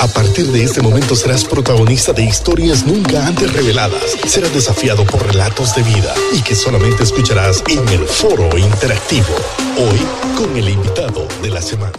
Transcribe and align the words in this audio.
A 0.00 0.08
partir 0.08 0.46
de 0.46 0.64
este 0.64 0.82
momento 0.82 1.14
serás 1.14 1.44
protagonista 1.44 2.12
de 2.12 2.24
historias 2.24 2.84
nunca 2.86 3.26
antes 3.26 3.52
reveladas. 3.52 4.16
Serás 4.26 4.52
desafiado 4.52 5.04
por 5.04 5.24
relatos 5.24 5.74
de 5.76 5.82
vida 5.82 6.12
y 6.32 6.42
que 6.42 6.54
solamente 6.54 7.04
escucharás 7.04 7.62
en 7.68 7.88
el 7.88 8.00
foro 8.00 8.58
interactivo. 8.58 9.34
Hoy 9.78 9.98
con 10.36 10.56
el 10.56 10.68
invitado 10.68 11.28
de 11.42 11.50
la 11.50 11.62
semana. 11.62 11.92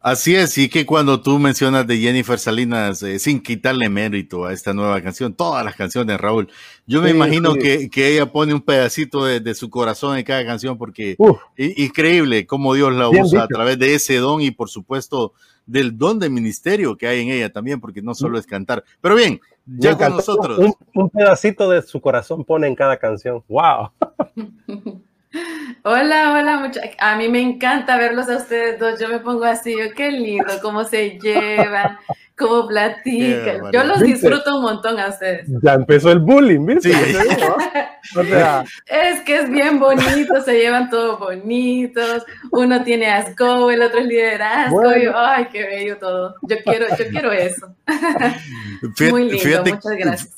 Así 0.00 0.34
es, 0.34 0.56
y 0.56 0.68
que 0.68 0.86
cuando 0.86 1.20
tú 1.20 1.38
mencionas 1.38 1.86
de 1.86 1.98
Jennifer 1.98 2.38
Salinas, 2.38 3.02
eh, 3.02 3.18
sin 3.18 3.40
quitarle 3.40 3.90
mérito 3.90 4.46
a 4.46 4.52
esta 4.52 4.72
nueva 4.72 5.02
canción, 5.02 5.34
todas 5.34 5.64
las 5.64 5.74
canciones, 5.74 6.18
Raúl, 6.18 6.48
yo 6.86 7.02
me 7.02 7.10
imagino 7.10 7.54
Que, 7.54 7.90
que, 7.90 8.14
ella 8.14 8.32
pone 8.32 8.54
un 8.54 8.62
pedacito 8.62 9.26
de, 9.26 9.54
su 9.54 9.68
corazón 9.68 10.16
en 10.16 10.24
cada 10.24 10.46
canción, 10.46 10.78
porque 10.78 11.16
increíble 11.56 12.46
cómo 12.46 12.74
Dios 12.74 12.94
la 12.94 13.10
usa 13.10 13.42
a 13.42 13.48
través 13.48 13.78
de 13.78 13.94
ese 13.94 14.16
don 14.16 14.40
y 14.40 14.50
por 14.50 14.70
supuesto 14.70 15.34
del 15.68 15.96
don 15.96 16.18
de 16.18 16.30
ministerio 16.30 16.96
que 16.96 17.06
hay 17.06 17.20
en 17.20 17.28
ella 17.28 17.52
también, 17.52 17.80
porque 17.80 18.02
no 18.02 18.14
solo 18.14 18.38
es 18.38 18.46
cantar. 18.46 18.82
Pero 19.00 19.14
bien, 19.14 19.40
ya 19.66 19.96
con 19.96 20.16
nosotros. 20.16 20.58
Un, 20.58 20.74
un 20.94 21.10
pedacito 21.10 21.70
de 21.70 21.82
su 21.82 22.00
corazón 22.00 22.44
pone 22.44 22.66
en 22.66 22.74
cada 22.74 22.96
canción. 22.96 23.44
¡Wow! 23.48 23.90
Hola, 25.82 26.32
hola, 26.32 26.58
mucha... 26.58 26.80
a 26.98 27.16
mí 27.16 27.28
me 27.28 27.40
encanta 27.40 27.98
verlos 27.98 28.28
a 28.28 28.36
ustedes 28.36 28.78
dos. 28.78 28.98
Yo 28.98 29.08
me 29.08 29.18
pongo 29.18 29.44
así, 29.44 29.76
yo 29.76 29.92
qué 29.94 30.10
lindo, 30.10 30.52
cómo 30.62 30.84
se 30.84 31.18
llevan, 31.18 31.98
cómo 32.36 32.66
platican. 32.66 33.70
Yo 33.72 33.84
los 33.84 34.00
disfruto 34.00 34.56
un 34.56 34.62
montón 34.62 34.98
a 34.98 35.08
ustedes. 35.08 35.48
Ya 35.62 35.74
empezó 35.74 36.10
el 36.12 36.20
bullying, 36.20 36.64
¿viste? 36.64 36.90
Es 38.86 39.20
que 39.26 39.36
es 39.36 39.50
bien 39.50 39.78
bonito, 39.78 40.40
se 40.42 40.58
llevan 40.58 40.88
todos 40.88 41.18
bonitos. 41.18 42.24
Uno 42.50 42.82
tiene 42.82 43.10
asco, 43.10 43.70
el 43.70 43.82
otro 43.82 44.00
es 44.00 44.06
liderazgo. 44.06 44.82
ay, 45.14 45.48
qué 45.52 45.66
bello 45.66 45.98
todo. 45.98 46.34
Yo 46.42 46.56
quiero, 46.64 46.86
yo 46.96 47.04
quiero 47.10 47.32
eso. 47.32 47.74
Muy 49.10 49.30
lindo, 49.30 49.64
muchas 49.64 49.96
gracias. 49.98 50.34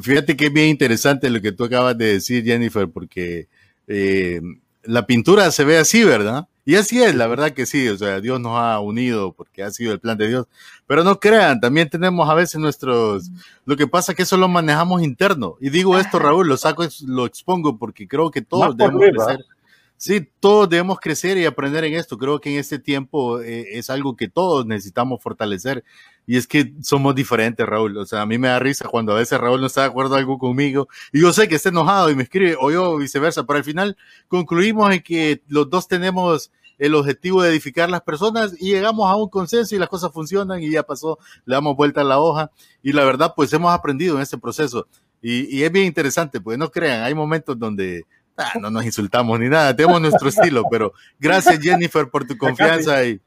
Fíjate 0.00 0.36
que 0.36 0.46
es 0.46 0.52
bien 0.52 0.68
interesante 0.68 1.28
lo 1.28 1.40
que 1.40 1.52
tú 1.52 1.64
acabas 1.64 1.98
de 1.98 2.14
decir, 2.14 2.44
Jennifer, 2.44 2.88
porque 2.88 3.48
eh, 3.92 4.40
la 4.84 5.04
pintura 5.04 5.50
se 5.50 5.64
ve 5.64 5.76
así, 5.76 6.04
¿verdad? 6.04 6.46
Y 6.64 6.76
así 6.76 7.02
es, 7.02 7.14
la 7.16 7.26
verdad 7.26 7.50
que 7.50 7.66
sí, 7.66 7.88
o 7.88 7.98
sea, 7.98 8.20
Dios 8.20 8.38
nos 8.38 8.52
ha 8.56 8.78
unido 8.78 9.32
porque 9.32 9.64
ha 9.64 9.70
sido 9.72 9.92
el 9.92 9.98
plan 9.98 10.16
de 10.16 10.28
Dios. 10.28 10.46
Pero 10.86 11.02
no 11.02 11.18
crean, 11.18 11.60
también 11.60 11.90
tenemos 11.90 12.28
a 12.30 12.34
veces 12.34 12.60
nuestros, 12.60 13.30
lo 13.64 13.76
que 13.76 13.88
pasa 13.88 14.12
es 14.12 14.16
que 14.16 14.22
eso 14.22 14.36
lo 14.36 14.46
manejamos 14.46 15.02
interno. 15.02 15.56
Y 15.60 15.70
digo 15.70 15.98
esto, 15.98 16.20
Raúl, 16.20 16.46
lo 16.46 16.56
saco, 16.56 16.86
lo 17.06 17.26
expongo 17.26 17.78
porque 17.78 18.06
creo 18.06 18.30
que 18.30 18.42
todos 18.42 18.76
debemos 18.76 19.02
crecer. 19.02 19.44
Sí, 19.96 20.26
todos 20.38 20.68
debemos 20.68 20.98
crecer 21.00 21.36
y 21.36 21.44
aprender 21.44 21.84
en 21.84 21.94
esto. 21.94 22.16
Creo 22.16 22.40
que 22.40 22.52
en 22.52 22.60
este 22.60 22.78
tiempo 22.78 23.40
eh, 23.40 23.66
es 23.72 23.90
algo 23.90 24.16
que 24.16 24.28
todos 24.28 24.64
necesitamos 24.64 25.20
fortalecer. 25.20 25.84
Y 26.26 26.36
es 26.36 26.46
que 26.46 26.72
somos 26.82 27.14
diferentes, 27.14 27.66
Raúl. 27.66 27.96
O 27.96 28.06
sea, 28.06 28.22
a 28.22 28.26
mí 28.26 28.38
me 28.38 28.48
da 28.48 28.58
risa 28.58 28.88
cuando 28.88 29.12
a 29.12 29.16
veces 29.16 29.38
Raúl 29.40 29.60
no 29.60 29.66
está 29.66 29.82
de 29.82 29.88
acuerdo 29.88 30.14
algo 30.14 30.38
conmigo. 30.38 30.88
Y 31.12 31.20
yo 31.20 31.32
sé 31.32 31.48
que 31.48 31.56
está 31.56 31.70
enojado 31.70 32.10
y 32.10 32.14
me 32.14 32.22
escribe, 32.22 32.56
o 32.60 32.70
yo 32.70 32.96
viceversa. 32.96 33.44
Pero 33.44 33.58
al 33.58 33.64
final 33.64 33.96
concluimos 34.28 34.92
en 34.92 35.02
que 35.02 35.42
los 35.48 35.68
dos 35.68 35.88
tenemos 35.88 36.52
el 36.78 36.94
objetivo 36.94 37.42
de 37.42 37.50
edificar 37.50 37.90
las 37.90 38.00
personas 38.02 38.54
y 38.58 38.70
llegamos 38.70 39.10
a 39.10 39.16
un 39.16 39.28
consenso 39.28 39.74
y 39.74 39.78
las 39.78 39.88
cosas 39.88 40.12
funcionan 40.12 40.62
y 40.62 40.70
ya 40.70 40.82
pasó, 40.82 41.18
le 41.44 41.54
damos 41.54 41.76
vuelta 41.76 42.00
a 42.00 42.04
la 42.04 42.18
hoja. 42.18 42.50
Y 42.82 42.92
la 42.92 43.04
verdad, 43.04 43.34
pues 43.36 43.52
hemos 43.52 43.72
aprendido 43.72 44.16
en 44.16 44.22
este 44.22 44.38
proceso. 44.38 44.86
Y, 45.20 45.54
y 45.54 45.64
es 45.64 45.72
bien 45.72 45.86
interesante, 45.86 46.40
pues 46.40 46.56
no 46.56 46.70
crean, 46.70 47.02
hay 47.02 47.14
momentos 47.14 47.58
donde 47.58 48.06
Ah, 48.40 48.58
no 48.58 48.70
nos 48.70 48.86
insultamos 48.86 49.38
ni 49.38 49.50
nada, 49.50 49.76
tenemos 49.76 50.00
nuestro 50.00 50.28
estilo, 50.30 50.64
pero 50.70 50.94
gracias 51.18 51.60
Jennifer 51.60 52.08
por 52.08 52.26
tu 52.26 52.38
confianza 52.38 53.04
y 53.04 53.20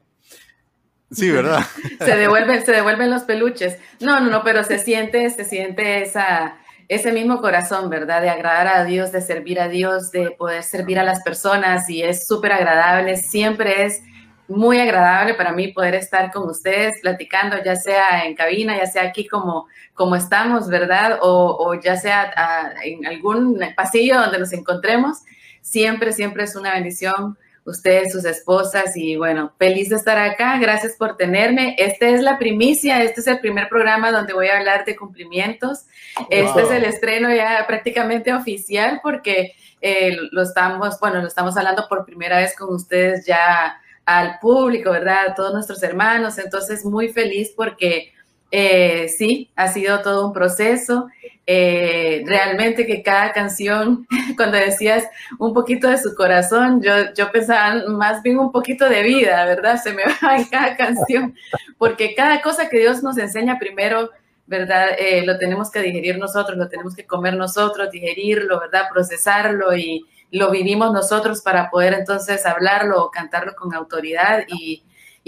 sí, 1.10 1.30
¿verdad? 1.30 1.60
Se 1.98 2.16
devuelven, 2.16 2.64
se 2.64 2.72
devuelven 2.72 3.10
los 3.10 3.22
peluches. 3.22 3.78
No, 4.00 4.20
no, 4.20 4.30
no, 4.30 4.42
pero 4.42 4.64
se 4.64 4.78
siente, 4.78 5.28
se 5.30 5.44
siente 5.44 6.02
esa, 6.02 6.56
ese 6.88 7.12
mismo 7.12 7.40
corazón, 7.40 7.88
¿verdad? 7.90 8.22
De 8.22 8.30
agradar 8.30 8.68
a 8.68 8.84
Dios, 8.84 9.12
de 9.12 9.20
servir 9.20 9.60
a 9.60 9.68
Dios, 9.68 10.10
de 10.10 10.30
poder 10.32 10.62
servir 10.62 10.98
a 10.98 11.04
las 11.04 11.22
personas 11.22 11.88
y 11.88 12.02
es 12.02 12.26
súper 12.26 12.52
agradable, 12.52 13.16
siempre 13.16 13.84
es 13.84 14.02
muy 14.46 14.78
agradable 14.78 15.34
para 15.34 15.52
mí 15.52 15.68
poder 15.68 15.94
estar 15.94 16.30
con 16.30 16.48
ustedes 16.50 16.94
platicando, 17.00 17.56
ya 17.64 17.76
sea 17.76 18.24
en 18.26 18.34
cabina, 18.34 18.76
ya 18.76 18.86
sea 18.86 19.04
aquí 19.04 19.26
como, 19.26 19.66
como 19.94 20.16
estamos, 20.16 20.68
¿verdad? 20.68 21.18
O, 21.22 21.74
ya 21.82 21.96
sea 21.96 22.32
ah, 22.36 22.74
en 22.82 23.06
algún 23.06 23.58
pasillo 23.74 24.20
donde 24.20 24.38
nos 24.38 24.52
encontremos. 24.52 25.22
Siempre, 25.62 26.12
siempre 26.12 26.44
es 26.44 26.56
una 26.56 26.74
bendición 26.74 27.38
ustedes, 27.64 28.12
sus 28.12 28.24
esposas 28.24 28.96
y 28.96 29.16
bueno, 29.16 29.52
feliz 29.58 29.88
de 29.88 29.96
estar 29.96 30.18
acá. 30.18 30.58
Gracias 30.58 30.94
por 30.96 31.16
tenerme. 31.16 31.76
Esta 31.78 32.08
es 32.08 32.22
la 32.22 32.38
primicia, 32.38 33.02
este 33.02 33.20
es 33.20 33.26
el 33.26 33.40
primer 33.40 33.68
programa 33.68 34.12
donde 34.12 34.32
voy 34.32 34.48
a 34.48 34.58
hablar 34.58 34.84
de 34.84 34.96
cumplimientos. 34.96 35.86
Este 36.30 36.62
es 36.62 36.70
el 36.70 36.84
estreno 36.84 37.34
ya 37.34 37.64
prácticamente 37.66 38.32
oficial 38.32 39.00
porque 39.02 39.54
eh, 39.80 40.16
lo 40.30 40.42
estamos, 40.42 40.98
bueno, 41.00 41.20
lo 41.20 41.28
estamos 41.28 41.56
hablando 41.56 41.86
por 41.88 42.06
primera 42.06 42.38
vez 42.38 42.56
con 42.56 42.74
ustedes 42.74 43.26
ya 43.26 43.80
al 44.06 44.38
público, 44.38 44.90
¿verdad? 44.90 45.28
A 45.28 45.34
todos 45.34 45.52
nuestros 45.52 45.82
hermanos. 45.82 46.38
Entonces, 46.38 46.84
muy 46.84 47.08
feliz 47.10 47.52
porque 47.56 48.13
eh, 48.56 49.08
sí, 49.08 49.50
ha 49.56 49.66
sido 49.66 50.00
todo 50.00 50.28
un 50.28 50.32
proceso. 50.32 51.08
Eh, 51.44 52.22
realmente 52.24 52.86
que 52.86 53.02
cada 53.02 53.32
canción, 53.32 54.06
cuando 54.36 54.56
decías 54.56 55.08
un 55.40 55.52
poquito 55.52 55.88
de 55.88 55.98
su 55.98 56.14
corazón, 56.14 56.80
yo, 56.80 56.92
yo 57.16 57.32
pensaba 57.32 57.82
más 57.88 58.22
bien 58.22 58.38
un 58.38 58.52
poquito 58.52 58.88
de 58.88 59.02
vida, 59.02 59.44
¿verdad? 59.44 59.82
Se 59.82 59.92
me 59.92 60.04
va 60.22 60.36
en 60.36 60.44
cada 60.44 60.76
canción, 60.76 61.34
porque 61.78 62.14
cada 62.14 62.42
cosa 62.42 62.68
que 62.68 62.78
Dios 62.78 63.02
nos 63.02 63.18
enseña 63.18 63.58
primero, 63.58 64.10
¿verdad? 64.46 64.90
Eh, 65.00 65.26
lo 65.26 65.36
tenemos 65.36 65.68
que 65.72 65.80
digerir 65.80 66.18
nosotros, 66.18 66.56
lo 66.56 66.68
tenemos 66.68 66.94
que 66.94 67.06
comer 67.06 67.34
nosotros, 67.34 67.90
digerirlo, 67.90 68.60
¿verdad? 68.60 68.84
Procesarlo 68.92 69.76
y, 69.76 70.06
lo 70.30 70.50
vivimos 70.50 70.92
nosotros 70.92 71.42
para 71.42 71.70
poder 71.70 71.94
entonces 71.94 72.44
hablarlo 72.44 73.04
o 73.04 73.10
cantarlo 73.10 73.54
con 73.54 73.72
autoridad. 73.72 74.44
Y, 74.48 74.82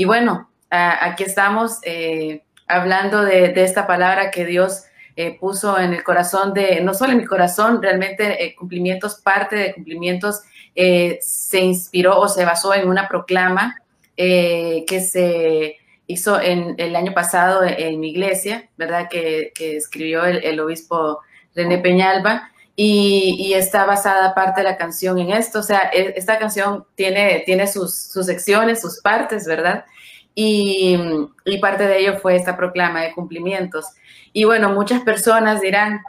bueno, 0.05 0.51
aquí 0.69 1.23
estamos 1.23 1.79
eh, 1.85 2.43
hablando 2.67 3.23
de, 3.23 3.53
esta 3.57 3.87
palabra 3.87 4.31
que 4.31 4.45
Dios 4.45 4.85
eh, 5.17 5.37
puso 5.39 5.79
en 5.79 5.93
el 5.93 6.03
corazón 6.05 6.53
de, 6.53 6.81
no 6.81 6.95
solo 6.95 7.13
en 7.13 7.19
mi 7.19 7.25
corazón, 7.25 7.83
realmente 7.83 8.45
eh, 8.45 8.55
cumplimientos, 8.55 9.17
parte 9.17 9.57
de 9.57 9.75
cumplimientos, 9.75 10.43
se 10.75 11.61
inspiró 11.61 12.21
o 12.21 12.29
se 12.29 12.45
basó 12.45 12.75
en 12.75 12.87
una 12.87 13.09
proclama 13.09 13.81
que 14.15 15.09
se 15.11 15.79
hizo 16.07 16.41
en 16.41 16.75
el 16.79 16.97
año 16.97 17.13
pasado 17.13 17.63
en 17.65 17.99
mi 18.01 18.11
iglesia, 18.11 18.69
¿verdad? 18.77 19.09
Que, 19.09 19.53
escribió 19.57 20.25
el, 20.25 20.61
obispo 20.61 21.21
René 21.55 21.79
Peñalba 21.79 22.51
y, 22.77 23.53
está 23.55 23.85
basada 23.87 24.35
parte 24.35 24.61
de 24.61 24.69
la 24.69 24.77
canción 24.77 25.19
en 25.19 25.31
esto. 25.31 25.61
O 25.61 25.63
sea, 25.63 25.91
e, 25.93 26.15
esta 26.17 26.39
canción 26.39 26.85
tiene, 26.95 27.43
tiene 27.45 27.67
sus, 27.67 27.95
secciones, 27.95 28.81
sus 28.81 29.01
partes, 29.01 29.47
¿verdad? 29.47 29.85
Y, 30.39 30.99
parte 31.63 31.89
de 31.89 31.99
ello 31.99 32.19
fue 32.19 32.37
esta 32.37 32.57
proclama 32.57 33.01
de 33.01 33.15
cumplimientos. 33.15 33.87
Y 34.35 34.45
bueno, 34.45 34.69
muchas 34.69 35.01
personas 35.01 35.63
dirán, 35.63 36.03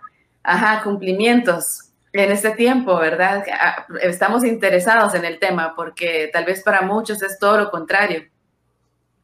ajá, 0.43 0.83
cumplimientos 0.83 1.91
en 2.11 2.31
este 2.31 2.51
tiempo, 2.51 2.97
¿verdad? 2.97 3.45
Ah, 3.53 3.85
estamos 4.01 4.43
interesados 4.43 5.15
en 5.15 5.23
el 5.23 5.39
tema 5.39 5.73
porque 5.75 6.29
tal 6.33 6.43
vez 6.43 6.61
para 6.61 6.81
muchos 6.81 7.21
es 7.23 7.39
todo 7.39 7.57
lo 7.57 7.71
contrario, 7.71 8.25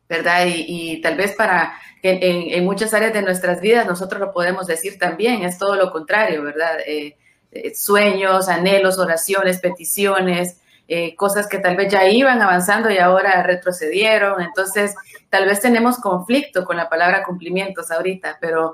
¿verdad? 0.08 0.46
Y, 0.48 1.02
tal 1.02 1.18
vez 1.18 1.36
para 1.36 1.74
en, 2.02 2.54
en, 2.54 2.64
muchas 2.64 2.94
áreas 2.94 3.14
de 3.14 3.22
nuestras 3.24 3.60
vidas 3.60 3.86
nosotros 3.86 4.22
lo 4.22 4.32
podemos 4.32 4.68
decir 4.68 4.98
también, 4.98 5.44
es 5.44 5.58
todo 5.58 5.76
lo 5.76 5.92
contrario, 5.92 6.44
¿verdad? 6.44 6.80
Eh, 6.86 7.18
eh, 7.52 7.76
sueños, 7.76 8.48
anhelos, 8.48 8.98
oraciones, 9.00 9.60
peticiones, 9.60 10.58
eh, 10.88 11.16
cosas 11.16 11.48
que 11.48 11.60
tal 11.60 11.76
vez 11.76 11.92
ya 11.92 12.08
iban 12.08 12.42
avanzando 12.42 12.90
y 12.90 12.98
ahora 12.98 13.44
retrocedieron. 13.44 14.42
Entonces, 14.42 14.96
tal 15.30 15.46
vez 15.46 15.62
tenemos 15.62 15.98
conflicto 15.98 16.66
con 16.66 16.78
la 16.78 16.90
palabra 16.90 17.24
cumplimientos 17.24 17.92
ahorita, 17.92 18.38
pero 18.42 18.74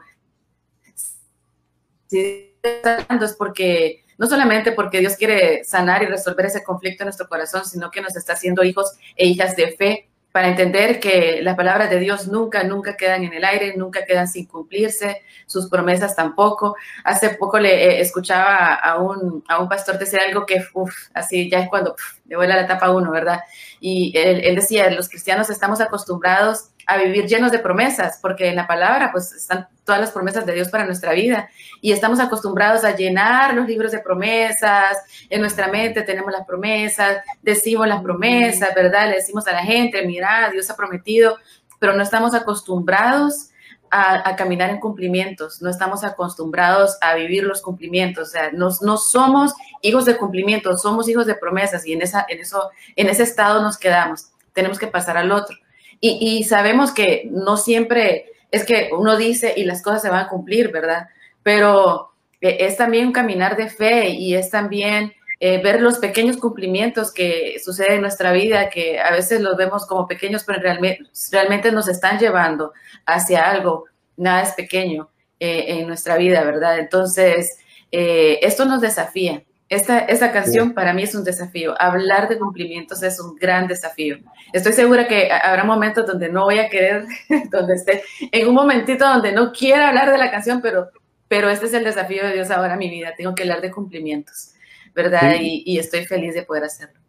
si 2.07 2.55
es 2.61 3.35
porque 3.37 4.03
no 4.17 4.27
solamente 4.27 4.73
porque 4.73 4.99
Dios 4.99 5.15
quiere 5.15 5.63
sanar 5.63 6.03
y 6.03 6.07
resolver 6.07 6.45
ese 6.45 6.63
conflicto 6.63 7.03
en 7.03 7.07
nuestro 7.07 7.29
corazón, 7.29 7.65
sino 7.65 7.89
que 7.89 8.01
nos 8.01 8.17
está 8.17 8.33
haciendo 8.33 8.63
hijos 8.63 8.97
e 9.15 9.27
hijas 9.27 9.55
de 9.55 9.71
fe 9.71 10.08
para 10.31 10.47
entender 10.49 10.99
que 10.99 11.39
las 11.41 11.55
palabras 11.55 11.89
de 11.89 11.99
Dios 11.99 12.27
nunca, 12.27 12.63
nunca 12.63 12.95
quedan 12.95 13.23
en 13.23 13.33
el 13.33 13.43
aire, 13.43 13.75
nunca 13.75 14.05
quedan 14.05 14.27
sin 14.27 14.45
cumplirse, 14.45 15.23
sus 15.47 15.69
promesas 15.69 16.15
tampoco. 16.15 16.75
Hace 17.03 17.31
poco 17.31 17.59
le 17.59 17.73
eh, 17.73 18.01
escuchaba 18.01 18.75
a 18.75 18.99
un, 18.99 19.43
a 19.47 19.59
un 19.59 19.67
pastor 19.67 19.97
decir 19.97 20.19
algo 20.19 20.45
que, 20.45 20.63
uff, 20.73 20.93
así 21.13 21.49
ya 21.49 21.59
es 21.59 21.69
cuando 21.69 21.95
le 22.25 22.35
vuela 22.35 22.55
la 22.55 22.67
tapa 22.67 22.91
uno, 22.91 23.11
¿verdad? 23.11 23.39
Y 23.79 24.15
él, 24.15 24.41
él 24.43 24.55
decía, 24.55 24.91
los 24.91 25.09
cristianos 25.09 25.49
estamos 25.49 25.81
acostumbrados 25.81 26.69
a 26.89 26.97
vivir 26.97 27.27
llenos 27.27 27.51
de 27.51 27.59
promesas, 27.59 28.17
porque 28.19 28.47
en 28.47 28.55
la 28.55 28.65
palabra 28.65 29.11
pues 29.11 29.31
están 29.31 29.67
todas 29.85 30.01
las 30.01 30.09
promesas 30.09 30.43
de 30.47 30.53
Dios 30.53 30.69
para 30.69 30.85
nuestra 30.85 31.13
vida 31.13 31.47
y 31.81 31.91
estamos 31.91 32.19
acostumbrados 32.19 32.83
a 32.83 32.95
llenar 32.95 33.53
los 33.53 33.67
libros 33.67 33.91
de 33.91 33.99
promesas, 33.99 34.97
en 35.29 35.39
nuestra 35.39 35.67
mente 35.67 36.01
tenemos 36.01 36.31
las 36.31 36.47
promesas, 36.47 37.19
decimos 37.43 37.87
las 37.87 38.01
promesas, 38.01 38.73
¿verdad? 38.73 39.07
Le 39.07 39.17
decimos 39.17 39.47
a 39.47 39.51
la 39.51 39.61
gente, 39.61 40.03
mira, 40.07 40.49
Dios 40.51 40.67
ha 40.71 40.75
prometido, 40.75 41.37
pero 41.77 41.93
no 41.93 42.01
estamos 42.01 42.33
acostumbrados 42.33 43.51
a, 43.91 44.35
caminar 44.35 44.71
en 44.71 44.79
cumplimientos, 44.79 45.61
no 45.61 45.69
estamos 45.69 46.03
acostumbrados 46.03 46.97
a 47.01 47.13
vivir 47.13 47.43
los 47.43 47.61
cumplimientos, 47.61 48.29
o 48.29 48.31
sea, 48.31 48.51
no, 48.51 48.69
no 48.81 48.97
somos 48.97 49.53
hijos 49.83 50.05
de 50.05 50.17
cumplimientos, 50.17 50.81
somos 50.81 51.07
hijos 51.07 51.27
de 51.27 51.35
promesas 51.35 51.85
y 51.85 51.93
en, 51.93 52.01
esa, 52.01 52.25
en, 52.29 52.39
eso, 52.39 52.71
en 52.95 53.09
ese 53.09 53.21
estado 53.21 53.61
nos 53.61 53.77
quedamos, 53.77 54.31
tenemos 54.53 54.79
que 54.79 54.87
pasar 54.87 55.17
al 55.17 55.31
otro. 55.31 55.55
Y, 56.01 56.17
y 56.21 56.43
sabemos 56.43 56.91
que 56.91 57.27
no 57.31 57.57
siempre 57.57 58.31
es 58.51 58.65
que 58.65 58.89
uno 58.91 59.17
dice 59.17 59.53
y 59.55 59.63
las 59.63 59.81
cosas 59.81 60.01
se 60.01 60.09
van 60.09 60.25
a 60.25 60.29
cumplir, 60.29 60.71
¿verdad? 60.71 61.07
Pero 61.43 62.11
eh, 62.41 62.57
es 62.61 62.77
también 62.77 63.07
un 63.07 63.13
caminar 63.13 63.57
de 63.57 63.69
fe 63.69 64.09
y 64.09 64.35
es 64.35 64.49
también 64.49 65.13
eh, 65.41 65.61
ver 65.61 65.81
los 65.81 65.99
pequeños 65.99 66.35
cumplimientos 66.35 67.13
que 67.13 67.59
suceden 67.63 67.93
en 67.93 68.01
nuestra 68.01 68.33
vida, 68.33 68.69
que 68.69 68.99
a 68.99 69.09
veces 69.11 69.39
los 69.39 69.55
vemos 69.55 69.85
como 69.85 70.05
pequeños, 70.05 70.43
pero 70.43 70.59
realmente, 70.59 71.05
realmente 71.31 71.71
nos 71.71 71.87
están 71.87 72.19
llevando 72.19 72.73
hacia 73.05 73.49
algo, 73.49 73.85
nada 74.17 74.41
es 74.41 74.51
pequeño 74.51 75.09
eh, 75.39 75.79
en 75.79 75.87
nuestra 75.87 76.17
vida, 76.17 76.43
¿verdad? 76.43 76.79
Entonces, 76.79 77.57
eh, 77.89 78.39
esto 78.41 78.65
nos 78.65 78.81
desafía. 78.81 79.41
Esta, 79.69 79.99
esta 79.99 80.31
canción 80.31 80.73
para 80.73 80.93
mí 80.93 81.03
es 81.03 81.13
un 81.13 81.23
desafío. 81.23 81.79
Hablar 81.79 82.27
de 82.27 82.39
cumplimientos 82.39 83.03
es 83.03 83.19
un 83.19 83.35
gran 83.35 83.67
desafío. 83.67 84.17
Estoy 84.51 84.73
segura 84.73 85.07
que 85.07 85.31
habrá 85.31 85.63
momentos 85.63 86.07
donde 86.07 86.29
no 86.29 86.45
voy 86.45 86.57
a 86.59 86.69
querer, 86.69 87.05
donde 87.51 87.75
esté 87.75 88.01
en 88.31 88.47
un 88.47 88.55
momentito 88.55 89.07
donde 89.07 89.31
no 89.31 89.51
quiera 89.51 89.89
hablar 89.89 90.11
de 90.11 90.17
la 90.17 90.31
canción, 90.31 90.59
pero, 90.61 90.89
pero 91.27 91.49
este 91.49 91.67
es 91.67 91.73
el 91.73 91.83
desafío 91.83 92.25
de 92.25 92.33
Dios 92.33 92.49
ahora 92.49 92.73
en 92.73 92.79
mi 92.79 92.89
vida. 92.89 93.13
Tengo 93.15 93.35
que 93.35 93.43
hablar 93.43 93.61
de 93.61 93.71
cumplimientos. 93.71 94.53
¿verdad? 94.93 95.35
Y, 95.39 95.77
estoy 95.77 96.05
feliz 96.05 96.33
de 96.33 96.43
poder 96.43 96.63
hacerlo. 96.63 96.99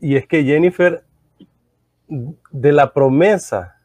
Y 0.00 0.16
es 0.16 0.26
que 0.26 0.44
Jennifer, 0.44 1.04
de 2.08 2.72
la 2.72 2.92
promesa 2.92 3.76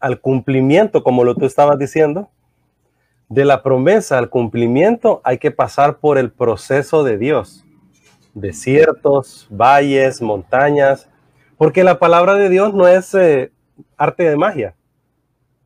al 0.00 0.20
cumplimiento, 0.20 1.02
como 1.02 1.24
lo 1.24 1.34
tú 1.34 1.46
estabas 1.46 1.78
diciendo, 1.78 2.30
de 3.34 3.44
la 3.44 3.64
promesa 3.64 4.16
al 4.16 4.30
cumplimiento 4.30 5.20
hay 5.24 5.38
que 5.38 5.50
pasar 5.50 5.98
por 5.98 6.18
el 6.18 6.30
proceso 6.30 7.02
de 7.02 7.18
Dios. 7.18 7.64
Desiertos, 8.32 9.48
valles, 9.50 10.22
montañas, 10.22 11.10
porque 11.56 11.82
la 11.82 11.98
palabra 11.98 12.34
de 12.34 12.48
Dios 12.48 12.74
no 12.74 12.86
es 12.86 13.12
eh, 13.14 13.50
arte 13.96 14.22
de 14.22 14.36
magia. 14.36 14.76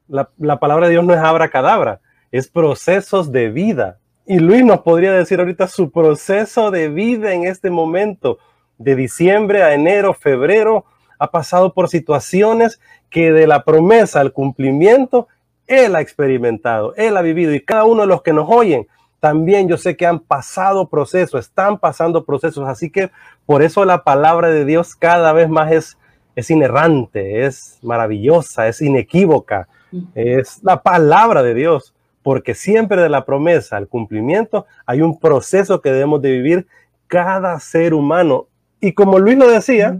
La, 0.08 0.30
la, 0.38 0.58
palabra 0.58 0.86
de 0.86 0.92
Dios 0.92 1.04
no 1.04 1.12
es 1.12 1.20
abracadabra, 1.20 2.00
es 2.32 2.48
procesos 2.48 3.32
de 3.32 3.50
vida. 3.50 3.98
Y 4.24 4.38
Luis 4.38 4.64
nos 4.64 4.80
podría 4.80 5.12
decir 5.12 5.38
ahorita 5.38 5.68
su 5.68 5.90
proceso 5.90 6.70
de 6.70 6.88
vida 6.88 7.34
en 7.34 7.44
este 7.44 7.70
momento, 7.70 8.38
de 8.78 8.96
diciembre 8.96 9.62
a 9.62 9.74
enero, 9.74 10.14
febrero, 10.14 10.86
ha 11.18 11.30
pasado 11.30 11.74
por 11.74 11.90
situaciones 11.90 12.80
que 13.10 13.30
de 13.30 13.46
la 13.46 13.64
promesa 13.64 14.20
al 14.20 14.32
cumplimiento, 14.32 15.28
él 15.68 15.94
ha 15.94 16.00
experimentado, 16.00 16.94
él 16.96 17.16
ha 17.16 17.22
vivido 17.22 17.54
y 17.54 17.60
cada 17.60 17.84
uno 17.84 18.02
de 18.02 18.08
los 18.08 18.22
que 18.22 18.32
nos 18.32 18.48
oyen, 18.48 18.86
también 19.20 19.68
yo 19.68 19.76
sé 19.76 19.96
que 19.96 20.06
han 20.06 20.20
pasado 20.20 20.88
procesos, 20.88 21.46
están 21.46 21.78
pasando 21.78 22.24
procesos, 22.24 22.68
así 22.68 22.90
que 22.90 23.10
por 23.46 23.62
eso 23.62 23.84
la 23.84 24.04
palabra 24.04 24.48
de 24.48 24.64
Dios 24.64 24.94
cada 24.94 25.32
vez 25.32 25.48
más 25.48 25.72
es, 25.72 25.98
es 26.34 26.50
inerrante, 26.50 27.44
es 27.44 27.78
maravillosa, 27.82 28.68
es 28.68 28.80
inequívoca, 28.80 29.68
es 30.14 30.62
la 30.62 30.82
palabra 30.82 31.42
de 31.42 31.54
Dios 31.54 31.94
porque 32.22 32.54
siempre 32.54 33.00
de 33.00 33.08
la 33.08 33.24
promesa 33.24 33.76
al 33.76 33.88
cumplimiento 33.88 34.66
hay 34.84 35.00
un 35.00 35.18
proceso 35.18 35.80
que 35.80 35.90
debemos 35.90 36.20
de 36.20 36.32
vivir 36.32 36.66
cada 37.06 37.58
ser 37.58 37.94
humano. 37.94 38.48
Y 38.80 38.92
como 38.92 39.18
Luis 39.18 39.38
lo 39.38 39.48
decía, 39.48 39.98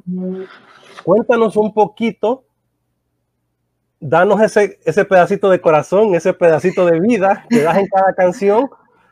cuéntanos 1.04 1.56
un 1.56 1.72
poquito, 1.72 2.44
danos 4.00 4.40
ese, 4.40 4.78
ese 4.84 5.04
pedacito 5.04 5.50
de 5.50 5.60
corazón, 5.60 6.14
ese 6.14 6.32
pedacito 6.32 6.86
de 6.86 7.00
vida 7.00 7.46
que 7.50 7.62
das 7.62 7.76
en 7.78 7.86
cada 7.88 8.14
canción, 8.14 8.70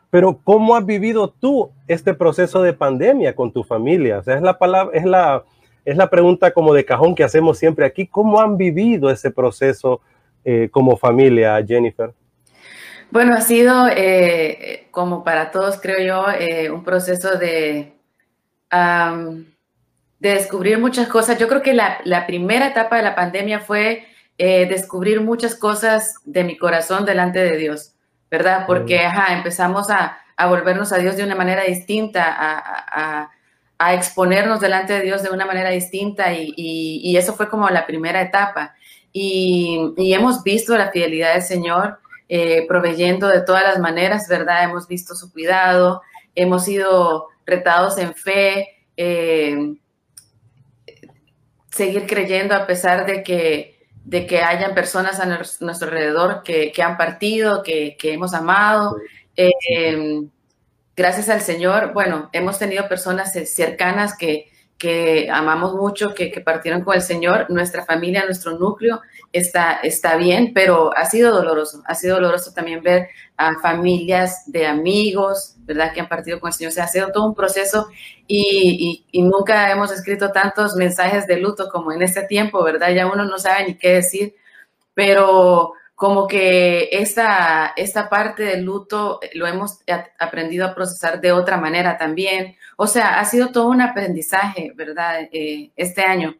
pero 0.09 0.39
¿cómo 0.43 0.75
has 0.75 0.85
vivido 0.85 1.29
tú 1.29 1.71
este 1.87 2.13
proceso 2.13 2.61
de 2.61 2.73
pandemia 2.73 3.35
con 3.35 3.51
tu 3.51 3.63
familia? 3.63 4.19
O 4.19 4.23
sea, 4.23 4.35
es 4.35 4.41
la 4.41 4.57
palabra, 4.57 4.97
es 4.97 5.05
la, 5.05 5.43
es 5.85 5.97
la 5.97 6.09
pregunta 6.09 6.51
como 6.51 6.73
de 6.73 6.85
cajón 6.85 7.15
que 7.15 7.23
hacemos 7.23 7.57
siempre 7.57 7.85
aquí. 7.85 8.07
¿Cómo 8.07 8.39
han 8.39 8.57
vivido 8.57 9.09
ese 9.09 9.31
proceso 9.31 10.01
eh, 10.43 10.69
como 10.71 10.97
familia, 10.97 11.63
Jennifer? 11.65 12.13
Bueno, 13.11 13.33
ha 13.33 13.41
sido, 13.41 13.87
eh, 13.89 14.87
como 14.91 15.23
para 15.23 15.51
todos, 15.51 15.79
creo 15.81 15.99
yo, 16.05 16.25
eh, 16.37 16.69
un 16.69 16.83
proceso 16.83 17.37
de, 17.37 17.93
de 20.19 20.29
descubrir 20.29 20.77
muchas 20.79 21.07
cosas. 21.07 21.37
Yo 21.37 21.47
creo 21.47 21.61
que 21.61 21.73
la, 21.73 22.25
primera 22.27 22.67
etapa 22.67 22.97
de 22.97 23.03
la 23.03 23.15
pandemia 23.15 23.59
fue 23.59 24.06
eh, 24.37 24.67
descubrir 24.67 25.21
muchas 25.21 25.55
cosas 25.55 26.15
de 26.25 26.43
mi 26.43 26.57
corazón 26.57 27.05
delante 27.05 27.39
de 27.39 27.57
Dios, 27.57 27.93
¿verdad? 28.29 28.65
Porque 28.67 29.01
empezamos 29.29 29.89
a, 29.89 30.19
volvernos 30.47 30.93
a 30.93 30.97
Dios 30.97 31.17
de 31.17 31.23
una 31.23 31.35
manera 31.35 31.63
distinta, 31.63 32.35
a, 32.37 33.29
exponernos 33.93 34.59
delante 34.59 34.93
de 34.93 35.01
Dios 35.01 35.21
de 35.21 35.29
una 35.29 35.45
manera 35.45 35.69
distinta 35.69 36.33
y, 36.33 37.15
eso 37.17 37.33
fue 37.33 37.49
como 37.49 37.69
la 37.69 37.85
primera 37.85 38.21
etapa. 38.21 38.75
Y, 39.13 39.93
y 39.97 40.13
hemos 40.13 40.43
visto 40.43 40.77
la 40.77 40.91
fidelidad 40.91 41.33
del 41.33 41.41
Señor 41.41 41.99
eh, 42.29 42.65
proveyendo 42.67 43.29
de 43.29 43.41
todas 43.41 43.63
las 43.63 43.79
maneras, 43.79 44.27
¿verdad? 44.27 44.65
Hemos 44.65 44.85
visto 44.85 45.15
su 45.15 45.31
cuidado, 45.31 46.01
hemos 46.35 46.65
sido 46.65 47.27
retados 47.45 47.97
en 47.97 48.13
fe, 48.13 48.67
eh, 48.97 49.75
seguir 51.71 52.05
creyendo 52.05 52.53
a 52.53 52.67
pesar 52.67 53.05
de 53.05 53.23
que, 53.23 53.76
de 54.07 54.25
que 54.25 54.41
hayan 54.41 54.73
personas 54.73 55.19
a 55.19 55.25
nuestro 55.25 55.89
alrededor 55.89 56.41
que, 56.41 56.71
han 56.81 56.95
partido, 56.95 57.61
que, 57.61 57.97
hemos 58.03 58.33
amado. 58.33 58.95
Eh, 59.35 60.23
gracias 60.95 61.27
al 61.27 61.41
Señor, 61.41 61.91
bueno, 61.93 62.29
hemos 62.31 62.57
tenido 62.57 62.87
personas 62.87 63.33
cercanas 63.33 64.17
que, 64.17 64.49
que 64.77 65.29
amamos 65.29 65.73
mucho, 65.73 66.13
que, 66.13 66.29
partieron 66.39 66.85
con 66.85 66.95
el 66.95 67.01
Señor, 67.01 67.47
nuestra 67.49 67.83
familia, 67.83 68.23
nuestro 68.23 68.57
núcleo 68.57 69.01
está, 69.31 69.79
está 69.83 70.15
bien, 70.15 70.51
pero 70.53 70.95
ha 70.95 71.05
sido 71.05 71.33
doloroso, 71.33 71.83
ha 71.85 71.95
sido 71.95 72.15
doloroso 72.15 72.53
también 72.53 72.81
ver 72.81 73.09
a 73.37 73.59
familias 73.59 74.43
de 74.47 74.65
amigos, 74.65 75.55
¿verdad?, 75.59 75.93
que 75.93 76.01
han 76.01 76.09
partido 76.09 76.39
con 76.39 76.49
el 76.49 76.53
Señor. 76.53 76.71
O 76.71 76.73
sea, 76.73 76.85
ha 76.85 76.87
sido 76.87 77.11
todo 77.11 77.25
un 77.27 77.35
proceso 77.35 77.87
y, 78.27 79.05
nunca 79.13 79.71
hemos 79.71 79.91
escrito 79.91 80.31
tantos 80.31 80.75
mensajes 80.75 81.27
de 81.27 81.37
luto 81.37 81.69
como 81.69 81.91
en 81.91 82.01
este 82.01 82.23
tiempo, 82.23 82.63
¿verdad? 82.63 82.91
Ya 82.91 83.07
uno 83.07 83.25
no 83.25 83.37
sabe 83.37 83.67
ni 83.67 83.77
qué 83.77 83.95
decir, 83.95 84.35
pero 84.93 85.73
como 85.95 86.27
que 86.27 86.89
esta, 86.91 87.73
esta 87.75 88.09
parte 88.09 88.43
del 88.43 88.63
luto 88.63 89.19
lo 89.33 89.47
hemos 89.47 89.79
aprendido 90.19 90.65
a 90.65 90.75
procesar 90.75 91.21
de 91.21 91.31
otra 91.31 91.57
manera 91.57 91.97
también. 91.97 92.55
O 92.77 92.87
sea, 92.87 93.19
ha 93.19 93.25
sido 93.25 93.51
todo 93.51 93.67
un 93.69 93.81
aprendizaje, 93.81 94.71
¿verdad? 94.75 95.21
Eh, 95.31 95.71
este 95.75 96.03
año. 96.03 96.35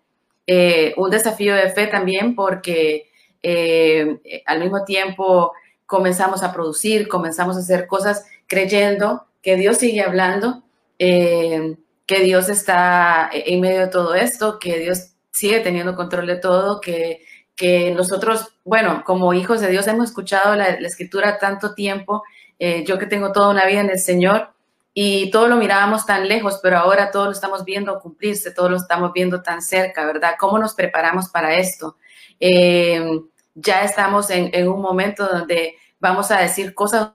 Eh, 0.47 0.93
un 0.97 1.09
desafío 1.09 1.53
de 1.53 1.69
fe 1.69 1.87
también 1.87 2.33
porque 2.33 3.09
eh, 3.43 4.43
al 4.45 4.59
mismo 4.59 4.85
tiempo 4.85 5.51
comenzamos 5.85 6.41
a 6.41 6.53
producir, 6.53 7.07
comenzamos 7.07 7.57
a 7.57 7.59
hacer 7.59 7.85
cosas 7.85 8.25
creyendo 8.47 9.25
que 9.41 9.57
Dios 9.57 9.77
sigue 9.77 10.01
hablando, 10.01 10.63
que 10.97 11.75
Dios 12.21 12.49
está 12.49 13.29
en 13.31 13.61
medio 13.61 13.81
de 13.81 13.87
todo 13.87 14.15
esto, 14.15 14.57
que 14.59 14.79
Dios 14.79 15.11
sigue 15.31 15.59
teniendo 15.59 15.95
control 15.95 16.27
de 16.27 16.37
todo, 16.37 16.81
que 16.81 17.21
que 17.57 17.91
nosotros, 17.91 18.53
bueno, 18.63 19.03
como 19.03 19.33
hijos 19.33 19.59
de 19.59 19.69
Dios 19.69 19.87
hemos 19.87 20.09
escuchado 20.09 20.55
la, 20.55 20.69
escritura 20.69 21.39
tanto 21.39 21.73
tiempo, 21.73 22.23
eh, 22.59 22.85
yo 22.85 22.99
que 22.99 23.07
tengo 23.07 23.31
toda 23.31 23.49
una 23.49 23.65
vida 23.65 23.81
en 23.81 23.89
el 23.89 23.99
Señor 23.99 24.51
y 24.99 25.29
todo 25.29 25.47
lo 25.47 25.57
mirábamos 25.57 26.07
tan 26.07 26.27
lejos, 26.27 26.59
pero 26.63 26.79
ahora 26.79 27.11
todo 27.11 27.25
lo 27.25 27.31
estamos 27.31 27.63
viendo 27.63 27.99
cumplirse, 27.99 28.49
todo 28.49 28.67
lo 28.67 28.77
estamos 28.77 29.13
viendo 29.13 29.43
tan 29.43 29.61
cerca, 29.61 30.07
¿verdad? 30.07 30.33
¿Cómo 30.39 30.57
nos 30.57 30.73
preparamos 30.73 31.29
para 31.29 31.55
esto? 31.55 31.97
Eh, 32.39 33.07
ya 33.53 33.83
estamos 33.83 34.31
en, 34.31 34.49
en, 34.53 34.67
un 34.67 34.81
momento 34.81 35.27
donde 35.27 35.75
vamos 35.99 36.31
a 36.31 36.39
decir 36.39 36.73
cosas 36.73 37.11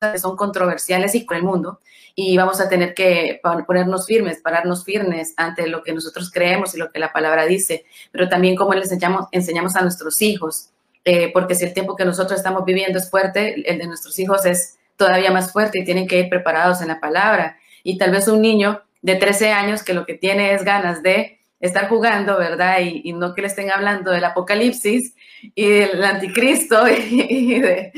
que 0.00 0.18
son 0.18 0.36
controversiales 0.36 1.14
y 1.14 1.26
con 1.26 1.36
el 1.36 1.42
mundo 1.42 1.80
y 2.14 2.38
vamos 2.38 2.58
a 2.62 2.70
tener 2.70 2.94
que 2.94 3.42
ponernos 3.66 4.06
firmes, 4.06 4.40
pararnos 4.40 4.86
firmes 4.86 5.34
ante 5.36 5.66
lo 5.66 5.82
que 5.82 5.92
nosotros 5.92 6.30
creemos 6.30 6.74
y 6.74 6.78
lo 6.78 6.90
que 6.90 6.98
la 6.98 7.12
palabra 7.12 7.44
dice, 7.44 7.84
pero 8.10 8.30
también 8.30 8.56
cómo 8.56 8.72
les 8.72 8.90
enseñamos, 8.90 9.26
enseñamos 9.32 9.76
a 9.76 9.82
nuestros 9.82 10.22
hijos, 10.22 10.70
eh, 11.04 11.30
porque 11.30 11.54
si 11.54 11.66
el 11.66 11.74
tiempo 11.74 11.94
que 11.94 12.06
nosotros 12.06 12.38
estamos 12.38 12.64
viviendo 12.64 12.98
es 12.98 13.10
fuerte, 13.10 13.70
el 13.70 13.76
de 13.76 13.86
nuestros 13.86 14.18
hijos 14.18 14.46
es 14.46 14.78
todavía 15.00 15.30
más 15.30 15.50
fuerte 15.50 15.80
y 15.80 15.84
tienen 15.84 16.06
que 16.06 16.18
ir 16.18 16.28
preparados 16.28 16.82
en 16.82 16.88
la 16.88 17.00
palabra. 17.00 17.56
Y 17.82 17.96
tal 17.96 18.10
vez 18.10 18.28
un 18.28 18.42
niño 18.42 18.82
de 19.00 19.16
13 19.16 19.50
años 19.50 19.82
que 19.82 19.94
lo 19.94 20.04
que 20.04 20.12
tiene 20.12 20.52
es 20.52 20.62
ganas 20.62 21.02
de 21.02 21.38
estar 21.58 21.88
jugando, 21.88 22.36
¿verdad? 22.36 22.80
Y, 22.80 23.14
no 23.14 23.34
que 23.34 23.40
le 23.40 23.48
estén 23.48 23.70
hablando 23.70 24.10
del 24.10 24.24
apocalipsis 24.24 25.14
y 25.54 25.68
del 25.68 26.04
anticristo 26.04 26.86
y, 27.10 27.60
de, 27.60 27.92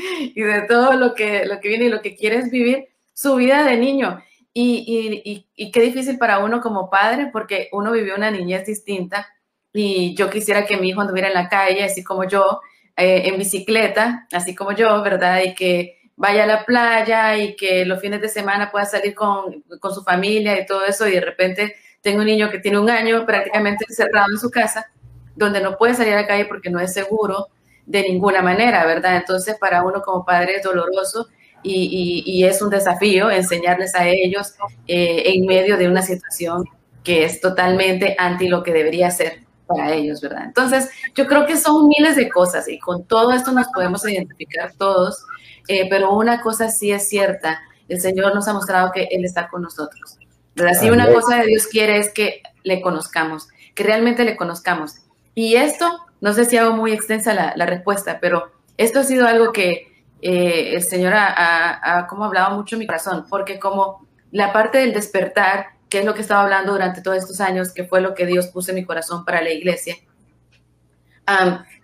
todo 0.69 0.93
lo 0.93 1.13
que, 1.13 1.45
lo 1.45 1.59
que 1.59 1.67
viene 1.67 1.85
y 1.85 1.89
lo 1.89 2.01
que 2.01 2.15
quiere 2.15 2.37
es 2.37 2.49
vivir 2.49 2.87
su 3.13 3.35
vida 3.35 3.65
de 3.65 3.75
niño. 3.75 4.23
Y, 4.53 5.45
qué 5.73 5.81
difícil 5.81 6.17
para 6.17 6.39
uno 6.39 6.61
como 6.61 6.89
padre, 6.89 7.29
porque 7.33 7.67
uno 7.73 7.91
vivió 7.91 8.15
una 8.15 8.31
niñez 8.31 8.65
distinta 8.65 9.27
y 9.73 10.15
yo 10.15 10.29
quisiera 10.29 10.65
que 10.65 10.77
mi 10.77 10.89
hijo 10.89 11.01
anduviera 11.01 11.27
en 11.27 11.33
la 11.33 11.49
calle, 11.49 11.83
así 11.83 12.01
como 12.01 12.23
yo, 12.23 12.61
eh, 12.95 13.23
en 13.25 13.37
bicicleta, 13.37 14.25
así 14.31 14.55
como 14.55 14.71
yo, 14.71 15.01
¿verdad? 15.01 15.41
Y 15.43 15.53
que 15.53 15.97
vaya 16.15 16.43
a 16.43 16.47
la 16.47 16.65
playa 16.65 17.37
y 17.37 17.55
que 17.55 17.85
los 17.85 17.99
fines 17.99 18.21
de 18.21 18.29
semana 18.29 18.71
pueda 18.71 18.85
salir 18.85 19.13
con, 19.13 19.63
con 19.79 19.93
su 19.93 20.03
familia 20.03 20.59
y 20.59 20.65
todo 20.65 20.85
eso, 20.85 21.07
y 21.07 21.13
de 21.13 21.21
repente 21.21 21.75
tengo 22.01 22.19
un 22.19 22.25
niño 22.25 22.49
que 22.49 22.59
tiene 22.59 22.79
un 22.79 22.89
año 22.89 23.25
prácticamente 23.25 23.85
encerrado 23.87 24.27
en 24.31 24.39
su 24.39 24.51
casa, 24.51 24.91
donde 25.35 25.61
no 25.61 25.77
puede 25.77 25.95
salir 25.95 26.13
a 26.13 26.21
la 26.21 26.27
calle 26.27 26.45
porque 26.45 26.69
no 26.69 26.79
es 26.79 26.93
seguro 26.93 27.47
de 27.85 28.03
ninguna 28.03 28.41
manera, 28.41 28.85
¿verdad? 28.85 29.17
Entonces, 29.17 29.57
para 29.57 29.83
uno 29.83 30.01
como 30.01 30.25
padre 30.25 30.55
es 30.57 30.63
doloroso 30.63 31.27
y, 31.63 32.23
y, 32.25 32.43
es 32.43 32.61
un 32.61 32.69
desafío 32.69 33.31
enseñarles 33.31 33.95
a 33.95 34.05
ellos 34.07 34.53
eh, 34.85 35.23
en 35.33 35.45
medio 35.45 35.77
de 35.77 35.87
una 35.87 36.01
situación 36.01 36.65
que 37.05 37.23
es 37.23 37.39
totalmente 37.39 38.15
anti 38.17 38.49
lo 38.49 38.63
que 38.63 38.73
debería 38.73 39.09
ser 39.11 39.42
para 39.65 39.93
ellos, 39.93 40.21
¿verdad? 40.21 40.43
Entonces, 40.45 40.89
yo 41.15 41.27
creo 41.27 41.45
que 41.45 41.57
son 41.57 41.87
miles 41.87 42.15
de 42.15 42.29
cosas 42.29 42.67
y 42.67 42.79
con 42.79 43.05
todo 43.05 43.31
esto 43.31 43.51
nos 43.51 43.67
podemos 43.67 44.07
identificar 44.07 44.73
todos, 44.77 45.25
eh, 45.67 45.87
pero 45.89 46.13
una 46.13 46.41
cosa 46.41 46.69
sí 46.69 46.91
es 46.91 47.07
cierta, 47.07 47.61
el 47.87 47.99
Señor 48.01 48.33
nos 48.33 48.47
ha 48.47 48.53
mostrado 48.53 48.91
que 48.91 49.07
Él 49.11 49.25
está 49.25 49.47
con 49.47 49.61
nosotros. 49.61 50.17
¿verdad? 50.55 50.79
Si 50.79 50.89
una 50.89 51.11
cosa 51.11 51.37
de 51.37 51.47
Dios 51.47 51.67
quiere 51.67 51.97
es 51.97 52.13
que 52.13 52.41
le 52.63 52.81
conozcamos, 52.81 53.47
que 53.73 53.83
realmente 53.83 54.23
le 54.23 54.37
conozcamos. 54.37 54.97
Y 55.35 55.55
esto, 55.55 55.99
no 56.21 56.33
sé 56.33 56.45
si 56.45 56.57
hago 56.57 56.73
muy 56.73 56.91
extensa 56.91 57.33
la, 57.33 57.53
la 57.55 57.65
respuesta, 57.65 58.19
pero 58.21 58.51
esto 58.77 58.99
ha 58.99 59.03
sido 59.03 59.27
algo 59.27 59.51
que 59.51 59.93
eh, 60.25 60.75
el 60.75 60.81
Señor 60.83 61.13
ha, 61.15 62.07
como 62.09 62.23
hablado 62.23 62.55
mucho 62.55 62.75
en 62.75 62.79
mi 62.79 62.87
corazón, 62.87 63.25
porque 63.29 63.59
como 63.59 64.07
la 64.31 64.53
parte 64.53 64.77
del 64.77 64.93
despertar, 64.93 65.72
que 65.93 65.99
es 65.99 66.05
lo 66.05 66.15
que 66.15 66.21
estaba 66.21 66.41
hablando 66.41 66.71
durante 66.71 67.03
todos 67.03 67.17
estos 67.17 67.39
años, 67.39 67.71
que 67.71 67.83
fue 67.83 68.01
lo 68.01 68.15
que 68.15 68.25
Dios 68.25 68.47
puso 68.47 68.71
en 68.71 68.77
mi 68.77 68.83
corazón 68.83 69.23
para 69.23 69.43
la 69.43 69.51
iglesia, 69.51 69.95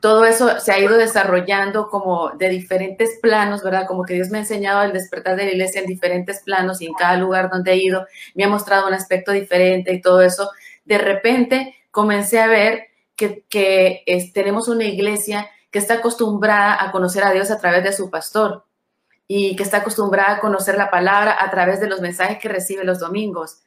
todo 0.01 0.25
eso 0.25 0.59
se 0.59 0.71
ha 0.71 0.79
ido 0.79 0.97
desarrollando 0.97 1.89
como 1.89 2.31
de 2.31 2.49
diferentes 2.49 3.19
planos, 3.21 3.61
¿verdad? 3.61 3.85
Como 3.87 4.03
que 4.05 4.15
Dios 4.15 4.29
me 4.29 4.39
ha 4.39 4.41
enseñado 4.41 4.81
el 4.81 4.93
despertar 4.93 5.35
de 5.35 5.45
la 5.45 5.51
iglesia 5.51 5.81
en 5.81 5.85
diferentes 5.85 6.41
planos 6.41 6.81
y 6.81 6.87
en 6.87 6.93
cada 6.95 7.17
lugar 7.17 7.51
donde 7.51 7.71
he 7.73 7.77
ido 7.77 8.07
me 8.33 8.45
ha 8.45 8.49
mostrado 8.49 8.87
un 8.87 8.95
aspecto 8.95 9.31
diferente 9.31 9.93
y 9.93 10.01
todo 10.01 10.23
eso. 10.23 10.49
De 10.85 10.97
repente 10.97 11.75
comencé 11.91 12.39
a 12.39 12.47
ver 12.47 12.87
que, 13.15 14.03
tenemos 14.33 14.69
una 14.69 14.85
iglesia 14.85 15.47
que 15.69 15.77
está 15.77 15.95
acostumbrada 15.95 16.83
a 16.83 16.91
conocer 16.91 17.23
a 17.23 17.31
Dios 17.31 17.51
a 17.51 17.59
través 17.59 17.83
de 17.83 17.93
su 17.93 18.09
pastor 18.09 18.65
y 19.27 19.55
que 19.55 19.61
está 19.61 19.77
acostumbrada 19.77 20.37
a 20.37 20.39
conocer 20.39 20.79
la 20.79 20.89
palabra 20.89 21.37
a 21.39 21.51
través 21.51 21.79
de 21.79 21.87
los 21.87 22.01
mensajes 22.01 22.39
que 22.39 22.49
recibe 22.49 22.83
los 22.83 22.97
domingos. 22.97 23.59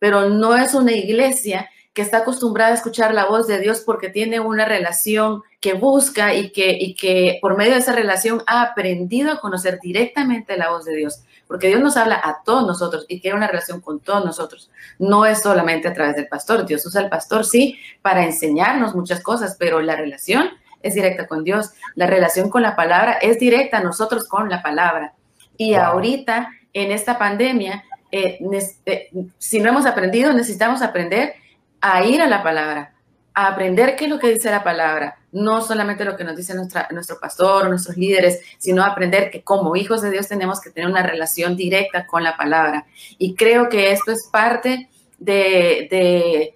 Pero 0.00 0.28
no 0.28 0.56
es 0.56 0.74
una 0.74 0.92
iglesia 0.92 1.70
que 1.92 2.02
está 2.02 2.18
acostumbrada 2.18 2.70
a 2.70 2.74
escuchar 2.74 3.12
la 3.12 3.26
voz 3.26 3.48
de 3.48 3.58
Dios 3.58 3.82
porque 3.84 4.08
tiene 4.08 4.38
una 4.38 4.64
relación 4.64 5.42
que 5.60 5.74
busca 5.74 6.34
y 6.34 6.50
que, 6.50 6.70
y 6.72 6.94
que 6.94 7.38
por 7.42 7.56
medio 7.56 7.72
de 7.72 7.80
esa 7.80 7.92
relación 7.92 8.42
ha 8.46 8.62
aprendido 8.62 9.32
a 9.32 9.40
conocer 9.40 9.80
directamente 9.82 10.56
la 10.56 10.70
voz 10.70 10.84
de 10.84 10.94
Dios. 10.94 11.22
Porque 11.48 11.66
Dios 11.66 11.80
nos 11.80 11.96
habla 11.96 12.20
a 12.22 12.42
todos 12.44 12.64
nosotros 12.64 13.06
y 13.08 13.20
quiere 13.20 13.36
una 13.36 13.48
relación 13.48 13.80
con 13.80 13.98
todos 13.98 14.24
nosotros. 14.24 14.70
No 15.00 15.26
es 15.26 15.42
solamente 15.42 15.88
a 15.88 15.92
través 15.92 16.14
del 16.14 16.28
pastor. 16.28 16.64
Dios 16.64 16.86
usa 16.86 17.00
al 17.00 17.08
pastor, 17.08 17.44
sí, 17.44 17.76
para 18.02 18.24
enseñarnos 18.24 18.94
muchas 18.94 19.20
cosas, 19.20 19.56
pero 19.58 19.80
la 19.80 19.96
relación 19.96 20.48
es 20.82 20.94
directa 20.94 21.26
con 21.26 21.42
Dios. 21.42 21.72
La 21.96 22.06
relación 22.06 22.50
con 22.50 22.62
la 22.62 22.76
palabra 22.76 23.14
es 23.14 23.40
directa 23.40 23.80
nosotros 23.80 24.28
con 24.28 24.48
la 24.48 24.62
palabra. 24.62 25.14
Y 25.56 25.74
ahorita, 25.74 26.50
en 26.72 26.92
esta 26.92 27.18
pandemia, 27.18 27.84
eh, 28.12 28.38
eh, 28.86 29.10
si 29.38 29.60
no 29.60 29.68
hemos 29.68 29.86
aprendido, 29.86 30.32
necesitamos 30.32 30.82
aprender 30.82 31.34
a 31.80 32.04
ir 32.04 32.20
a 32.20 32.28
la 32.28 32.42
palabra, 32.42 32.94
a 33.34 33.48
aprender 33.48 33.96
qué 33.96 34.04
es 34.04 34.10
lo 34.10 34.18
que 34.18 34.32
dice 34.32 34.50
la 34.50 34.64
palabra, 34.64 35.18
no 35.32 35.62
solamente 35.62 36.04
lo 36.04 36.16
que 36.16 36.24
nos 36.24 36.36
dice 36.36 36.54
nuestro 36.54 37.18
pastor 37.20 37.66
o 37.66 37.68
nuestros 37.68 37.96
líderes, 37.96 38.40
sino 38.58 38.84
aprender 38.84 39.30
que 39.30 39.42
como 39.42 39.76
hijos 39.76 40.02
de 40.02 40.10
Dios 40.10 40.28
tenemos 40.28 40.60
que 40.60 40.70
tener 40.70 40.90
una 40.90 41.02
relación 41.02 41.56
directa 41.56 42.06
con 42.06 42.24
la 42.24 42.36
palabra. 42.36 42.86
Y 43.18 43.34
creo 43.34 43.68
que 43.68 43.92
esto 43.92 44.12
es 44.12 44.28
parte 44.30 44.88
de 45.18 46.54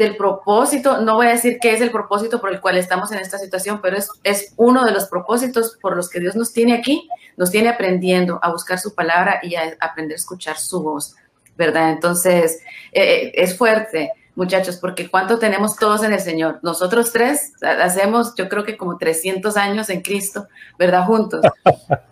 del 0.00 0.16
propósito, 0.16 1.02
no 1.02 1.16
voy 1.16 1.26
a 1.26 1.32
decir 1.32 1.58
qué 1.60 1.74
es 1.74 1.82
el 1.82 1.90
propósito 1.90 2.40
por 2.40 2.50
el 2.50 2.62
cual 2.62 2.78
estamos 2.78 3.12
en 3.12 3.18
esta 3.18 3.36
situación, 3.36 3.80
pero 3.82 3.98
es, 3.98 4.08
es 4.24 4.54
uno 4.56 4.86
de 4.86 4.92
los 4.92 5.08
propósitos 5.08 5.76
por 5.78 5.94
los 5.94 6.08
que 6.08 6.20
Dios 6.20 6.34
nos 6.36 6.54
tiene 6.54 6.72
aquí, 6.72 7.06
nos 7.36 7.50
tiene 7.50 7.68
aprendiendo 7.68 8.40
a 8.40 8.50
buscar 8.50 8.78
su 8.78 8.94
palabra 8.94 9.40
y 9.42 9.56
a 9.56 9.76
aprender 9.78 10.14
a 10.14 10.16
escuchar 10.16 10.56
su 10.56 10.82
voz, 10.82 11.16
¿verdad? 11.54 11.90
Entonces, 11.90 12.62
eh, 12.92 13.02
eh, 13.02 13.32
es 13.34 13.58
fuerte, 13.58 14.12
muchachos, 14.36 14.78
porque 14.78 15.10
¿cuánto 15.10 15.38
tenemos 15.38 15.76
todos 15.76 16.02
en 16.02 16.14
el 16.14 16.20
Señor? 16.20 16.60
Nosotros 16.62 17.12
tres 17.12 17.52
hacemos, 17.60 18.34
yo 18.36 18.48
creo 18.48 18.64
que 18.64 18.78
como 18.78 18.96
300 18.96 19.54
años 19.58 19.90
en 19.90 20.00
Cristo, 20.00 20.48
¿verdad? 20.78 21.04
Juntos. 21.04 21.42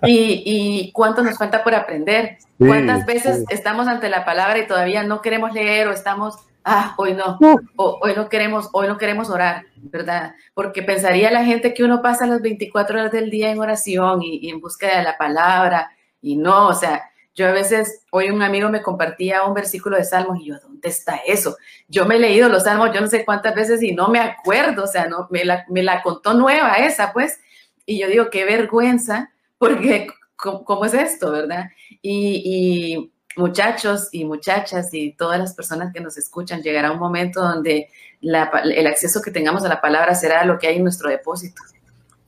Y, 0.03 0.43
y 0.45 0.93
cuánto 0.93 1.23
nos 1.23 1.39
falta 1.39 1.65
por 1.65 1.75
aprender. 1.75 2.37
¿Cuántas 2.59 3.07
veces 3.07 3.45
estamos 3.49 3.89
ante 3.89 4.11
la 4.11 4.27
palabra 4.27 4.59
y 4.59 4.67
todavía 4.67 5.05
no 5.05 5.23
queremos 5.23 5.55
leer 5.55 5.89
o 5.89 5.93
estamos 5.93 6.35
ah, 6.69 6.95
hoy 6.99 7.15
no, 7.15 7.39
hoy 7.77 8.13
no 8.15 8.29
queremos, 8.29 8.69
hoy 8.73 8.87
no 8.87 8.99
queremos 8.99 9.31
orar, 9.31 9.65
¿verdad? 9.77 10.35
Porque 10.53 10.83
pensaría 10.83 11.31
la 11.31 11.45
gente 11.45 11.73
que 11.73 11.83
uno 11.83 12.03
pasa 12.03 12.27
las 12.27 12.43
24 12.43 12.99
horas 12.99 13.13
del 13.13 13.31
día 13.31 13.51
en 13.51 13.59
oración 13.59 14.23
y, 14.23 14.49
en 14.51 14.61
búsqueda 14.61 14.99
de 14.99 15.05
la 15.05 15.17
palabra, 15.17 15.91
y 16.21 16.37
no, 16.37 16.69
o 16.69 16.75
sea, 16.75 17.11
yo 17.35 17.49
a 17.49 17.53
veces, 17.53 18.05
hoy 18.11 18.31
un 18.31 18.43
amigo 18.43 18.69
me 18.69 18.83
compartía 18.83 19.45
un 19.45 19.55
versículo 19.55 19.97
de 19.97 20.05
Salmos 20.05 20.41
y 20.41 20.47
yo, 20.47 20.59
¿dónde 20.61 20.89
está 20.89 21.17
eso? 21.27 21.57
Yo 21.87 22.05
me 22.05 22.17
he 22.17 22.19
leído 22.19 22.49
los 22.49 22.65
Salmos 22.65 22.93
yo 22.93 23.01
no 23.01 23.07
sé 23.07 23.25
cuántas 23.25 23.55
veces 23.55 23.83
y 23.83 23.93
no 23.93 24.09
me 24.09 24.21
acuerdo, 24.21 24.85
o 24.85 24.89
sea, 24.89 25.07
no, 25.07 25.27
me 25.31 25.45
la, 25.45 25.65
me 25.69 25.83
la 25.83 26.03
contó 26.03 26.35
nueva 26.35 26.75
esa, 26.75 27.13
pues, 27.13 27.41
y 27.87 27.99
yo 27.99 28.09
digo, 28.09 28.29
qué 28.31 28.45
vergüenza, 28.45 29.33
porque 29.57 30.09
¿cómo, 30.37 30.85
es 30.85 30.95
esto, 30.95 31.31
verdad? 31.31 31.71
y 32.03 33.11
muchachos 33.39 34.09
y 34.13 34.25
muchachas 34.25 34.93
y 34.93 35.13
todas 35.13 35.39
las 35.39 35.55
personas 35.55 35.93
que 35.95 36.01
nos 36.01 36.19
escuchan, 36.19 36.63
llegará 36.63 36.91
un 36.91 36.99
momento 36.99 37.41
donde 37.41 37.89
el 38.21 38.87
acceso 38.87 39.23
que 39.23 39.31
tengamos 39.31 39.65
a 39.65 39.69
la 39.69 39.81
palabra 39.81 40.15
será 40.15 40.45
lo 40.45 40.59
que 40.59 40.67
hay 40.67 40.77
en 40.77 40.83
nuestro 40.83 41.09
depósito. 41.09 41.63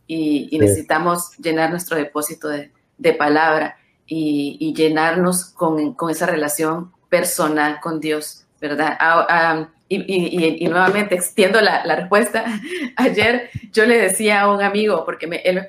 Y, 0.06 0.58
necesitamos 0.58 1.36
llenar 1.36 1.70
nuestro 1.70 1.96
depósito 1.96 2.48
de, 2.48 3.12
palabra 3.14 3.76
y, 4.06 4.72
llenarnos 4.74 5.46
con, 5.46 5.96
esa 6.10 6.26
relación 6.26 6.92
personal 7.08 7.80
con 7.80 8.00
Dios, 8.00 8.44
¿verdad? 8.60 8.96
Ah, 8.98 9.26
ah, 9.28 9.68
y, 9.88 10.66
nuevamente 10.68 11.14
extiendo 11.14 11.60
la, 11.60 11.82
respuesta. 11.96 12.44
Ayer 12.96 13.50
yo 13.72 13.84
le 13.84 13.98
decía 13.98 14.42
a 14.42 14.52
un 14.52 14.62
amigo, 14.62 15.04
porque 15.04 15.26
él 15.44 15.66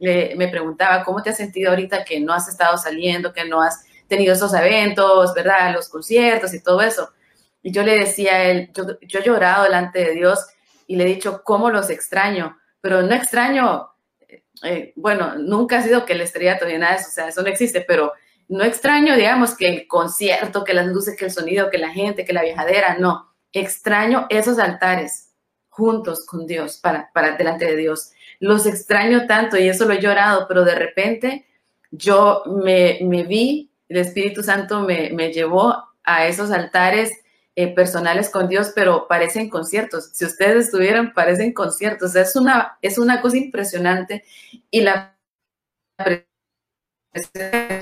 me, 0.00 0.34
me 0.36 0.48
preguntaba, 0.48 1.04
¿cómo 1.04 1.22
te 1.22 1.30
has 1.30 1.36
sentido 1.36 1.70
ahorita 1.70 2.04
que 2.04 2.20
no 2.20 2.32
has 2.32 2.48
estado 2.48 2.76
saliendo, 2.78 3.32
que 3.32 3.44
no 3.44 3.62
has 3.62 3.87
tenido 4.08 4.34
esos 4.34 4.52
eventos, 4.54 5.34
¿verdad? 5.34 5.72
Los 5.72 5.88
conciertos 5.88 6.54
y 6.54 6.62
todo 6.62 6.80
eso. 6.82 7.10
Y 7.62 7.72
yo 7.72 7.82
le 7.82 7.98
decía 7.98 8.34
a 8.34 8.44
él, 8.44 8.70
yo, 8.74 9.20
he 9.20 9.22
llorado 9.22 9.64
delante 9.64 10.00
de 10.00 10.14
Dios 10.14 10.46
y 10.86 10.96
le 10.96 11.04
he 11.04 11.14
dicho 11.14 11.42
cómo 11.44 11.70
los 11.70 11.90
extraño, 11.90 12.58
pero 12.80 13.02
no 13.02 13.14
extraño, 13.14 13.90
eh, 14.62 14.92
bueno, 14.96 15.36
nunca 15.36 15.78
ha 15.78 15.82
sido 15.82 16.06
que 16.06 16.14
el 16.14 16.22
estrellato 16.22 16.66
ni 16.66 16.78
nada 16.78 16.94
de 16.94 17.00
eso, 17.00 17.08
o 17.10 17.12
sea, 17.12 17.28
eso 17.28 17.42
no 17.42 17.48
existe, 17.48 17.82
pero 17.82 18.12
no 18.48 18.64
extraño, 18.64 19.14
digamos, 19.14 19.54
que 19.54 19.68
el 19.68 19.86
concierto, 19.86 20.64
que 20.64 20.72
las 20.72 20.86
luces, 20.86 21.16
que 21.16 21.26
el 21.26 21.30
sonido, 21.30 21.68
que 21.68 21.78
la 21.78 21.90
gente, 21.90 22.24
que 22.24 22.32
la 22.32 22.42
viajadera, 22.42 22.96
no. 22.98 23.34
Extraño 23.52 24.26
esos 24.30 24.58
altares 24.58 25.34
juntos 25.68 26.24
con 26.26 26.46
Dios, 26.46 26.78
para, 26.78 27.10
para 27.12 27.36
delante 27.36 27.66
de 27.66 27.76
Dios. 27.76 28.12
Los 28.40 28.66
extraño 28.66 29.26
tanto 29.26 29.58
y 29.58 29.68
eso 29.68 29.84
lo 29.84 29.92
he 29.92 30.00
llorado, 30.00 30.46
pero 30.48 30.64
de 30.64 30.74
repente 30.74 31.46
yo 31.90 32.42
me, 32.46 32.98
me 33.02 33.24
vi 33.24 33.70
el 33.88 33.96
Espíritu 33.96 34.42
Santo 34.42 34.82
me, 34.82 35.32
llevó 35.32 35.88
a 36.04 36.26
esos 36.26 36.50
altares 36.50 37.12
eh, 37.56 37.74
personales 37.74 38.30
con 38.30 38.48
Dios, 38.48 38.72
pero 38.74 39.06
parecen 39.08 39.48
conciertos. 39.50 40.10
Si 40.12 40.24
ustedes 40.24 40.66
estuvieran, 40.66 41.12
parecen 41.12 41.52
conciertos. 41.52 42.14
Es 42.14 42.36
una, 42.36 42.78
es 42.82 42.98
una 42.98 43.20
cosa 43.20 43.36
impresionante 43.36 44.24
y 44.70 44.82
la 44.82 45.16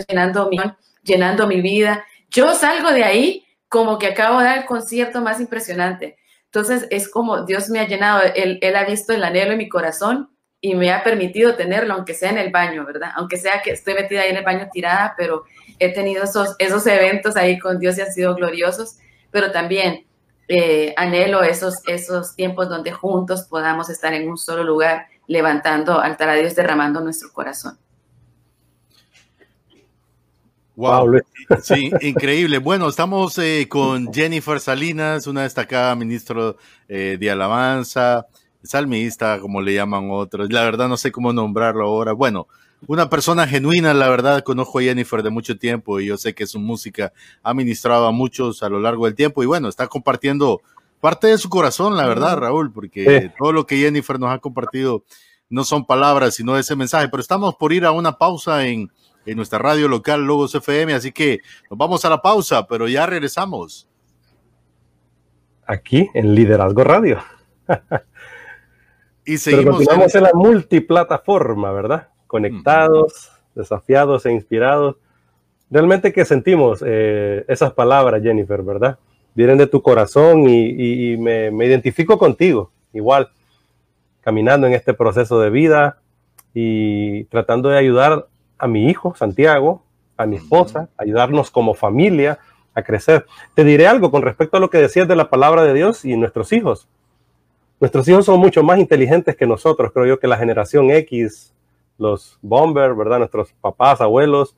llenando 0.08 0.48
mi, 0.48 0.58
llenando 1.02 1.46
mi 1.46 1.60
vida. 1.60 2.04
Yo 2.30 2.54
salgo 2.54 2.90
de 2.92 3.04
ahí 3.04 3.46
como 3.68 3.98
que 3.98 4.06
acabo 4.08 4.38
de 4.38 4.46
dar 4.46 4.58
el 4.58 4.66
concierto 4.66 5.20
más 5.20 5.40
impresionante. 5.40 6.16
Entonces 6.46 6.86
es 6.90 7.10
como 7.10 7.44
Dios 7.44 7.68
me 7.68 7.80
ha 7.80 7.86
llenado, 7.86 8.22
él, 8.34 8.58
él 8.62 8.76
ha 8.76 8.84
visto 8.84 9.12
el 9.12 9.24
anhelo 9.24 9.52
en 9.52 9.58
mi 9.58 9.68
corazón 9.68 10.30
y 10.66 10.74
me 10.74 10.90
ha 10.90 11.04
permitido 11.04 11.54
tenerlo, 11.54 11.94
aunque 11.94 12.12
sea 12.12 12.30
en 12.30 12.38
el 12.38 12.50
baño, 12.50 12.84
¿verdad? 12.84 13.10
Aunque 13.14 13.36
sea 13.36 13.62
que 13.62 13.70
estoy 13.70 13.94
metida 13.94 14.22
ahí 14.22 14.30
en 14.30 14.38
el 14.38 14.44
baño 14.44 14.68
tirada, 14.72 15.14
pero 15.16 15.44
he 15.78 15.92
tenido 15.94 16.24
esos, 16.24 16.56
esos 16.58 16.84
eventos 16.88 17.36
ahí 17.36 17.56
con 17.60 17.78
Dios 17.78 17.96
y 17.96 18.00
han 18.00 18.12
sido 18.12 18.34
gloriosos, 18.34 18.96
pero 19.30 19.52
también 19.52 20.06
eh, 20.48 20.92
anhelo 20.96 21.44
esos, 21.44 21.86
esos 21.86 22.34
tiempos 22.34 22.68
donde 22.68 22.90
juntos 22.90 23.46
podamos 23.48 23.90
estar 23.90 24.12
en 24.12 24.28
un 24.28 24.36
solo 24.36 24.64
lugar, 24.64 25.06
levantando 25.28 26.00
altar 26.00 26.30
a 26.30 26.34
Dios, 26.34 26.56
derramando 26.56 27.00
nuestro 27.00 27.32
corazón. 27.32 27.78
Wow, 30.74 31.22
sí, 31.62 31.92
increíble. 32.00 32.58
Bueno, 32.58 32.88
estamos 32.88 33.38
eh, 33.38 33.68
con 33.68 34.12
Jennifer 34.12 34.58
Salinas, 34.58 35.28
una 35.28 35.44
destacada 35.44 35.94
ministra 35.94 36.56
eh, 36.88 37.16
de 37.20 37.30
alabanza, 37.30 38.26
salmista, 38.66 39.40
como 39.40 39.62
le 39.62 39.74
llaman 39.74 40.08
otros. 40.10 40.52
La 40.52 40.62
verdad 40.62 40.88
no 40.88 40.96
sé 40.96 41.12
cómo 41.12 41.32
nombrarlo 41.32 41.86
ahora. 41.86 42.12
Bueno, 42.12 42.48
una 42.86 43.08
persona 43.08 43.46
genuina, 43.46 43.94
la 43.94 44.08
verdad, 44.08 44.42
conozco 44.42 44.78
a 44.78 44.82
Jennifer 44.82 45.22
de 45.22 45.30
mucho 45.30 45.58
tiempo 45.58 45.98
y 46.00 46.06
yo 46.06 46.16
sé 46.16 46.34
que 46.34 46.46
su 46.46 46.60
música 46.60 47.12
ha 47.42 47.54
ministrado 47.54 48.06
a 48.06 48.12
muchos 48.12 48.62
a 48.62 48.68
lo 48.68 48.80
largo 48.80 49.06
del 49.06 49.14
tiempo 49.14 49.42
y 49.42 49.46
bueno, 49.46 49.68
está 49.68 49.88
compartiendo 49.88 50.60
parte 51.00 51.28
de 51.28 51.38
su 51.38 51.48
corazón, 51.48 51.96
la 51.96 52.06
verdad, 52.06 52.36
Raúl, 52.36 52.72
porque 52.72 53.32
todo 53.38 53.52
lo 53.52 53.66
que 53.66 53.76
Jennifer 53.76 54.18
nos 54.18 54.30
ha 54.30 54.38
compartido 54.38 55.04
no 55.48 55.64
son 55.64 55.86
palabras, 55.86 56.34
sino 56.34 56.56
ese 56.56 56.76
mensaje. 56.76 57.08
Pero 57.08 57.20
estamos 57.20 57.54
por 57.54 57.72
ir 57.72 57.84
a 57.84 57.92
una 57.92 58.18
pausa 58.18 58.66
en, 58.66 58.90
en 59.24 59.36
nuestra 59.36 59.58
radio 59.58 59.88
local 59.88 60.24
Logos 60.24 60.54
FM, 60.54 60.94
así 60.94 61.12
que 61.12 61.40
nos 61.70 61.78
vamos 61.78 62.04
a 62.04 62.10
la 62.10 62.22
pausa, 62.22 62.66
pero 62.66 62.88
ya 62.88 63.06
regresamos. 63.06 63.88
Aquí 65.66 66.08
en 66.14 66.34
Liderazgo 66.34 66.84
Radio. 66.84 67.22
y 69.26 69.38
seguimos. 69.38 69.76
continuamos 69.76 70.14
en... 70.14 70.22
la 70.22 70.30
multiplataforma, 70.32 71.72
¿verdad? 71.72 72.08
Conectados, 72.26 73.30
desafiados 73.54 74.24
e 74.26 74.32
inspirados. 74.32 74.96
Realmente 75.70 76.12
que 76.12 76.24
sentimos 76.24 76.82
eh, 76.86 77.44
esas 77.48 77.72
palabras, 77.72 78.22
Jennifer, 78.22 78.62
¿verdad? 78.62 78.98
Vienen 79.34 79.58
de 79.58 79.66
tu 79.66 79.82
corazón 79.82 80.48
y, 80.48 81.16
me, 81.18 81.50
me 81.50 81.66
identifico 81.66 82.16
contigo, 82.16 82.70
igual 82.94 83.30
caminando 84.22 84.66
en 84.66 84.72
este 84.72 84.92
proceso 84.94 85.40
de 85.40 85.50
vida 85.50 85.98
y 86.52 87.24
tratando 87.24 87.68
de 87.68 87.78
ayudar 87.78 88.26
a 88.58 88.66
mi 88.66 88.88
hijo, 88.88 89.14
Santiago, 89.14 89.84
a 90.16 90.26
mi 90.26 90.34
esposa, 90.34 90.88
ayudarnos 90.96 91.50
como 91.50 91.74
familia 91.74 92.38
a 92.74 92.82
crecer. 92.82 93.26
Te 93.54 93.62
diré 93.62 93.86
algo 93.86 94.10
con 94.10 94.22
respecto 94.22 94.56
a 94.56 94.60
lo 94.60 94.68
que 94.68 94.78
decías 94.78 95.06
de 95.06 95.14
la 95.14 95.30
palabra 95.30 95.62
de 95.62 95.74
Dios 95.74 96.04
y 96.04 96.16
nuestros 96.16 96.52
hijos. 96.52 96.88
Nuestros 97.78 98.08
hijos 98.08 98.24
son 98.24 98.40
mucho 98.40 98.62
más 98.62 98.78
inteligentes 98.78 99.36
que 99.36 99.46
nosotros, 99.46 99.92
creo 99.92 100.06
yo 100.06 100.18
que 100.18 100.26
la 100.26 100.38
generación 100.38 100.90
X, 100.90 101.54
los 101.98 102.38
bombers, 102.42 102.96
¿verdad? 102.96 103.18
Nuestros 103.18 103.52
papás, 103.60 104.00
abuelos. 104.00 104.56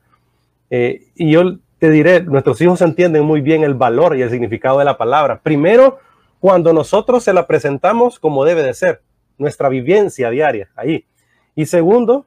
Eh, 0.70 1.06
y 1.16 1.32
yo 1.32 1.58
te 1.78 1.90
diré, 1.90 2.22
nuestros 2.22 2.60
hijos 2.60 2.80
entienden 2.80 3.24
muy 3.24 3.40
bien 3.40 3.64
el 3.64 3.74
valor 3.74 4.16
y 4.16 4.22
el 4.22 4.30
significado 4.30 4.78
de 4.78 4.84
la 4.84 4.96
palabra. 4.96 5.40
Primero, 5.40 5.98
cuando 6.40 6.72
nosotros 6.72 7.24
se 7.24 7.32
la 7.32 7.46
presentamos 7.46 8.18
como 8.18 8.44
debe 8.44 8.62
de 8.62 8.74
ser 8.74 9.02
nuestra 9.36 9.68
vivencia 9.68 10.30
diaria 10.30 10.68
ahí. 10.76 11.04
Y 11.54 11.66
segundo, 11.66 12.26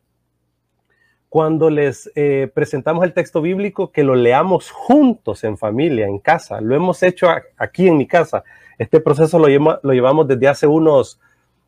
cuando 1.29 1.69
les 1.69 2.11
eh, 2.15 2.51
presentamos 2.53 3.05
el 3.05 3.13
texto 3.13 3.41
bíblico, 3.41 3.91
que 3.91 4.03
lo 4.03 4.15
leamos 4.15 4.69
juntos 4.71 5.45
en 5.45 5.57
familia, 5.57 6.05
en 6.05 6.19
casa. 6.19 6.59
Lo 6.59 6.75
hemos 6.75 7.01
hecho 7.03 7.27
aquí 7.55 7.87
en 7.87 7.97
mi 7.97 8.05
casa. 8.05 8.43
Este 8.81 8.99
proceso 8.99 9.37
lo, 9.37 9.47
lo 9.83 9.93
llevamos 9.93 10.27
desde 10.27 10.47
hace 10.47 10.65
unos... 10.65 11.19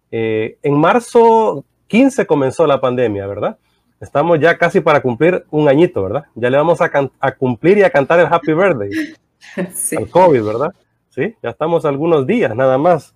Eh, 0.10 0.58
en 0.64 0.74
marzo 0.74 1.64
15 1.86 2.26
comenzó 2.26 2.66
la 2.66 2.82
pandemia, 2.82 3.28
¿verdad? 3.28 3.56
Estamos 4.02 4.40
ya 4.40 4.58
casi 4.58 4.80
para 4.80 5.00
cumplir 5.00 5.46
un 5.52 5.70
añito, 5.70 6.02
¿verdad? 6.02 6.26
Ya 6.34 6.50
le 6.50 6.58
vamos 6.58 6.82
a, 6.82 6.90
a 7.20 7.32
cumplir 7.36 7.78
y 7.78 7.84
a 7.84 7.92
cantar 7.92 8.20
el 8.20 8.26
Happy 8.26 8.54
Birthday 8.54 8.90
sí. 9.76 9.96
al 9.96 10.10
COVID, 10.10 10.44
¿verdad? 10.44 10.74
Sí, 11.10 11.36
ya 11.44 11.52
estamos 11.52 11.86
algunos 11.86 12.26
días 12.26 12.56
nada 12.56 12.80
más. 12.80 13.14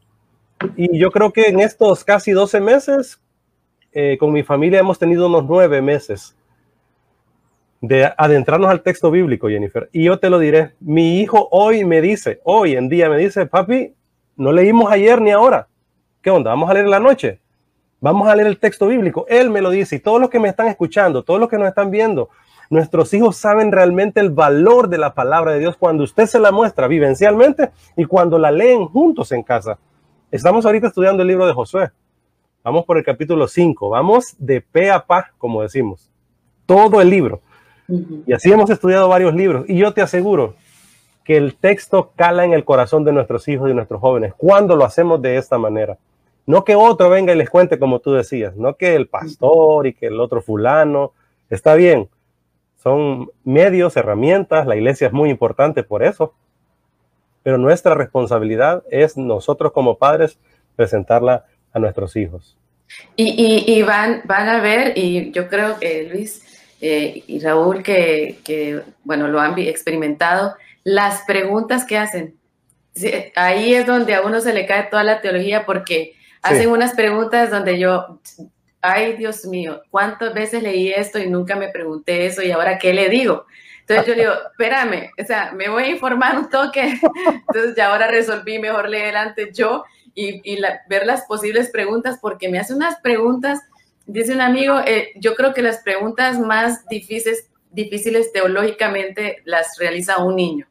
Y 0.75 0.99
yo 0.99 1.09
creo 1.09 1.33
que 1.33 1.47
en 1.47 1.59
estos 1.59 2.03
casi 2.03 2.33
12 2.33 2.59
meses, 2.59 3.19
eh, 3.93 4.15
con 4.19 4.31
mi 4.31 4.43
familia 4.43 4.79
hemos 4.79 4.99
tenido 4.99 5.25
unos 5.25 5.43
nueve 5.45 5.81
meses 5.81 6.35
de 7.81 8.11
adentrarnos 8.17 8.69
al 8.69 8.81
texto 8.81 9.11
bíblico, 9.11 9.49
Jennifer. 9.49 9.89
Y 9.91 10.05
yo 10.05 10.19
te 10.19 10.29
lo 10.29 10.39
diré, 10.39 10.73
mi 10.79 11.19
hijo 11.19 11.47
hoy 11.51 11.85
me 11.85 12.01
dice, 12.01 12.41
hoy 12.43 12.75
en 12.75 12.89
día 12.89 13.09
me 13.09 13.17
dice, 13.17 13.45
papi, 13.45 13.93
no 14.35 14.51
leímos 14.51 14.91
ayer 14.91 15.21
ni 15.21 15.31
ahora. 15.31 15.67
¿Qué 16.21 16.29
onda? 16.29 16.51
¿Vamos 16.51 16.69
a 16.69 16.73
leer 16.73 16.87
la 16.87 16.99
noche? 16.99 17.39
Vamos 17.99 18.27
a 18.27 18.35
leer 18.35 18.47
el 18.47 18.59
texto 18.59 18.87
bíblico. 18.87 19.25
Él 19.27 19.49
me 19.49 19.61
lo 19.61 19.69
dice 19.69 19.95
y 19.95 19.99
todos 19.99 20.21
los 20.21 20.29
que 20.29 20.39
me 20.39 20.49
están 20.49 20.67
escuchando, 20.67 21.23
todos 21.23 21.39
los 21.39 21.49
que 21.49 21.57
nos 21.57 21.67
están 21.67 21.89
viendo, 21.89 22.29
nuestros 22.69 23.13
hijos 23.13 23.37
saben 23.37 23.71
realmente 23.71 24.19
el 24.19 24.29
valor 24.29 24.89
de 24.89 24.97
la 24.97 25.13
palabra 25.13 25.53
de 25.53 25.59
Dios 25.59 25.77
cuando 25.77 26.03
usted 26.03 26.25
se 26.25 26.39
la 26.39 26.51
muestra 26.51 26.87
vivencialmente 26.87 27.71
y 27.95 28.05
cuando 28.05 28.37
la 28.37 28.51
leen 28.51 28.85
juntos 28.87 29.31
en 29.31 29.41
casa. 29.41 29.79
Estamos 30.29 30.65
ahorita 30.65 30.87
estudiando 30.87 31.21
el 31.21 31.29
libro 31.29 31.47
de 31.47 31.53
Josué. 31.53 31.91
Vamos 32.63 32.85
por 32.85 32.97
el 32.97 33.05
capítulo 33.05 33.47
5. 33.47 33.89
Vamos 33.89 34.35
de 34.37 34.59
pe 34.59 34.91
a 34.91 35.05
pa, 35.05 35.31
como 35.37 35.61
decimos. 35.61 36.11
Todo 36.65 36.99
el 36.99 37.09
libro. 37.09 37.41
Y 37.87 38.33
así 38.33 38.51
hemos 38.51 38.69
estudiado 38.69 39.07
varios 39.07 39.33
libros. 39.33 39.65
Y 39.67 39.77
yo 39.77 39.93
te 39.93 40.01
aseguro 40.01 40.55
que 41.23 41.37
el 41.37 41.55
texto 41.55 42.11
cala 42.15 42.45
en 42.45 42.53
el 42.53 42.63
corazón 42.63 43.03
de 43.03 43.11
nuestros 43.11 43.47
hijos 43.47 43.69
y 43.69 43.73
nuestros 43.73 43.99
jóvenes 43.99 44.33
cuando 44.37 44.75
lo 44.75 44.85
hacemos 44.85 45.21
de 45.21 45.37
esta 45.37 45.57
manera. 45.57 45.97
No 46.45 46.63
que 46.63 46.75
otro 46.75 47.09
venga 47.09 47.33
y 47.33 47.37
les 47.37 47.49
cuente 47.49 47.77
como 47.77 47.99
tú 47.99 48.13
decías, 48.13 48.55
no 48.55 48.75
que 48.75 48.95
el 48.95 49.07
pastor 49.07 49.87
y 49.87 49.93
que 49.93 50.07
el 50.07 50.19
otro 50.19 50.41
fulano. 50.41 51.11
Está 51.49 51.75
bien, 51.75 52.09
son 52.81 53.29
medios, 53.43 53.97
herramientas, 53.97 54.65
la 54.65 54.77
iglesia 54.77 55.07
es 55.07 55.13
muy 55.13 55.29
importante 55.29 55.83
por 55.83 56.03
eso, 56.03 56.33
pero 57.43 57.57
nuestra 57.57 57.95
responsabilidad 57.95 58.83
es 58.89 59.17
nosotros 59.17 59.73
como 59.73 59.97
padres 59.97 60.39
presentarla 60.77 61.45
a 61.73 61.79
nuestros 61.79 62.15
hijos. 62.15 62.57
Y, 63.17 63.81
van, 63.81 64.21
van 64.23 64.47
a 64.47 64.61
ver, 64.61 64.97
y 64.97 65.31
yo 65.31 65.49
creo 65.49 65.77
que 65.79 66.09
Luis 66.09 66.46
eh, 66.81 67.23
y 67.27 67.39
Raúl, 67.39 67.83
que, 67.83 68.81
bueno, 69.03 69.27
lo 69.27 69.39
han 69.39 69.57
experimentado, 69.59 70.55
las 70.83 71.23
preguntas 71.23 71.85
que 71.85 71.97
hacen. 71.97 72.35
Ahí 73.35 73.73
es 73.73 73.85
donde 73.85 74.15
a 74.15 74.21
uno 74.21 74.41
se 74.41 74.53
le 74.53 74.65
cae 74.65 74.83
toda 74.83 75.03
la 75.03 75.21
teología 75.21 75.65
porque 75.65 76.15
hacen 76.41 76.69
unas 76.69 76.93
preguntas 76.93 77.51
donde 77.51 77.77
yo, 77.77 78.19
ay 78.81 79.13
Dios 79.17 79.45
mío, 79.45 79.81
¿cuántas 79.91 80.33
veces 80.33 80.63
leí 80.63 80.89
esto 80.89 81.19
y 81.19 81.29
nunca 81.29 81.55
me 81.55 81.69
pregunté 81.69 82.25
eso 82.25 82.41
y 82.41 82.51
ahora 82.51 82.79
qué 82.79 82.93
le 82.93 83.09
digo? 83.09 83.45
Entonces 83.81 84.05
yo 84.07 84.15
le 84.15 84.21
digo, 84.21 84.33
espérame, 84.51 85.11
o 85.21 85.25
sea, 85.25 85.51
me 85.53 85.69
voy 85.69 85.83
a 85.83 85.89
informar 85.89 86.37
un 86.37 86.49
toque. 86.49 86.99
Entonces 87.25 87.75
ya 87.75 87.91
ahora 87.91 88.07
resolví 88.07 88.59
mejor 88.59 88.89
leer 88.89 89.15
antes 89.15 89.55
yo 89.55 89.83
y, 90.13 90.59
ver 90.89 91.05
las 91.05 91.25
posibles 91.25 91.69
preguntas 91.69 92.17
porque 92.19 92.49
me 92.49 92.59
hace 92.59 92.73
unas 92.73 92.99
preguntas, 93.01 93.61
dice 94.07 94.33
un 94.33 94.41
amigo, 94.41 94.79
eh, 94.85 95.09
yo 95.15 95.35
creo 95.35 95.53
que 95.53 95.61
las 95.61 95.83
preguntas 95.83 96.39
más 96.39 96.87
difíciles, 96.87 97.49
difíciles 97.71 98.31
teológicamente 98.31 99.37
las 99.45 99.77
realiza 99.77 100.23
un 100.23 100.35
niño, 100.35 100.67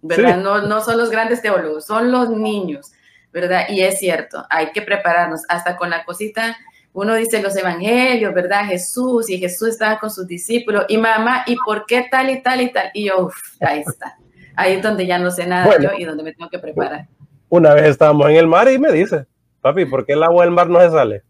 ¿verdad? 0.00 0.38
No, 0.38 0.62
no 0.62 0.80
son 0.80 0.96
los 0.96 1.10
grandes 1.10 1.42
teólogos, 1.42 1.84
son 1.84 2.10
los 2.10 2.30
niños, 2.30 2.92
¿verdad? 3.32 3.66
Y 3.68 3.82
es 3.82 3.98
cierto, 3.98 4.46
hay 4.48 4.72
que 4.72 4.82
prepararnos 4.82 5.42
hasta 5.48 5.76
con 5.76 5.90
la 5.90 6.04
cosita 6.04 6.56
uno 6.96 7.14
dice 7.14 7.42
los 7.42 7.54
evangelios, 7.54 8.32
¿verdad? 8.32 8.64
Jesús 8.64 9.28
y 9.28 9.38
Jesús 9.38 9.68
estaba 9.68 9.98
con 9.98 10.10
sus 10.10 10.26
discípulos 10.26 10.86
y 10.88 10.96
mamá, 10.96 11.44
¿y 11.46 11.54
por 11.56 11.84
qué 11.84 12.06
tal 12.10 12.30
y 12.30 12.40
tal 12.40 12.62
y 12.62 12.72
tal? 12.72 12.90
Y 12.94 13.08
yo, 13.08 13.26
uff, 13.26 13.36
ahí 13.60 13.80
está. 13.86 14.16
Ahí 14.56 14.76
es 14.76 14.82
donde 14.82 15.06
ya 15.06 15.18
no 15.18 15.30
sé 15.30 15.46
nada 15.46 15.78
yo 15.78 15.90
y 15.98 16.04
donde 16.04 16.22
me 16.22 16.32
tengo 16.32 16.48
que 16.48 16.58
preparar. 16.58 17.06
Una 17.50 17.74
vez 17.74 17.84
estábamos 17.88 18.30
en 18.30 18.36
el 18.36 18.46
mar 18.46 18.70
y 18.72 18.78
me 18.78 18.90
dice, 18.92 19.26
papi, 19.60 19.84
¿por 19.84 20.06
qué 20.06 20.14
el 20.14 20.22
agua 20.22 20.46
del 20.46 20.54
mar 20.54 20.70
no 20.70 20.80
se 20.80 20.88
sale? 20.88 21.22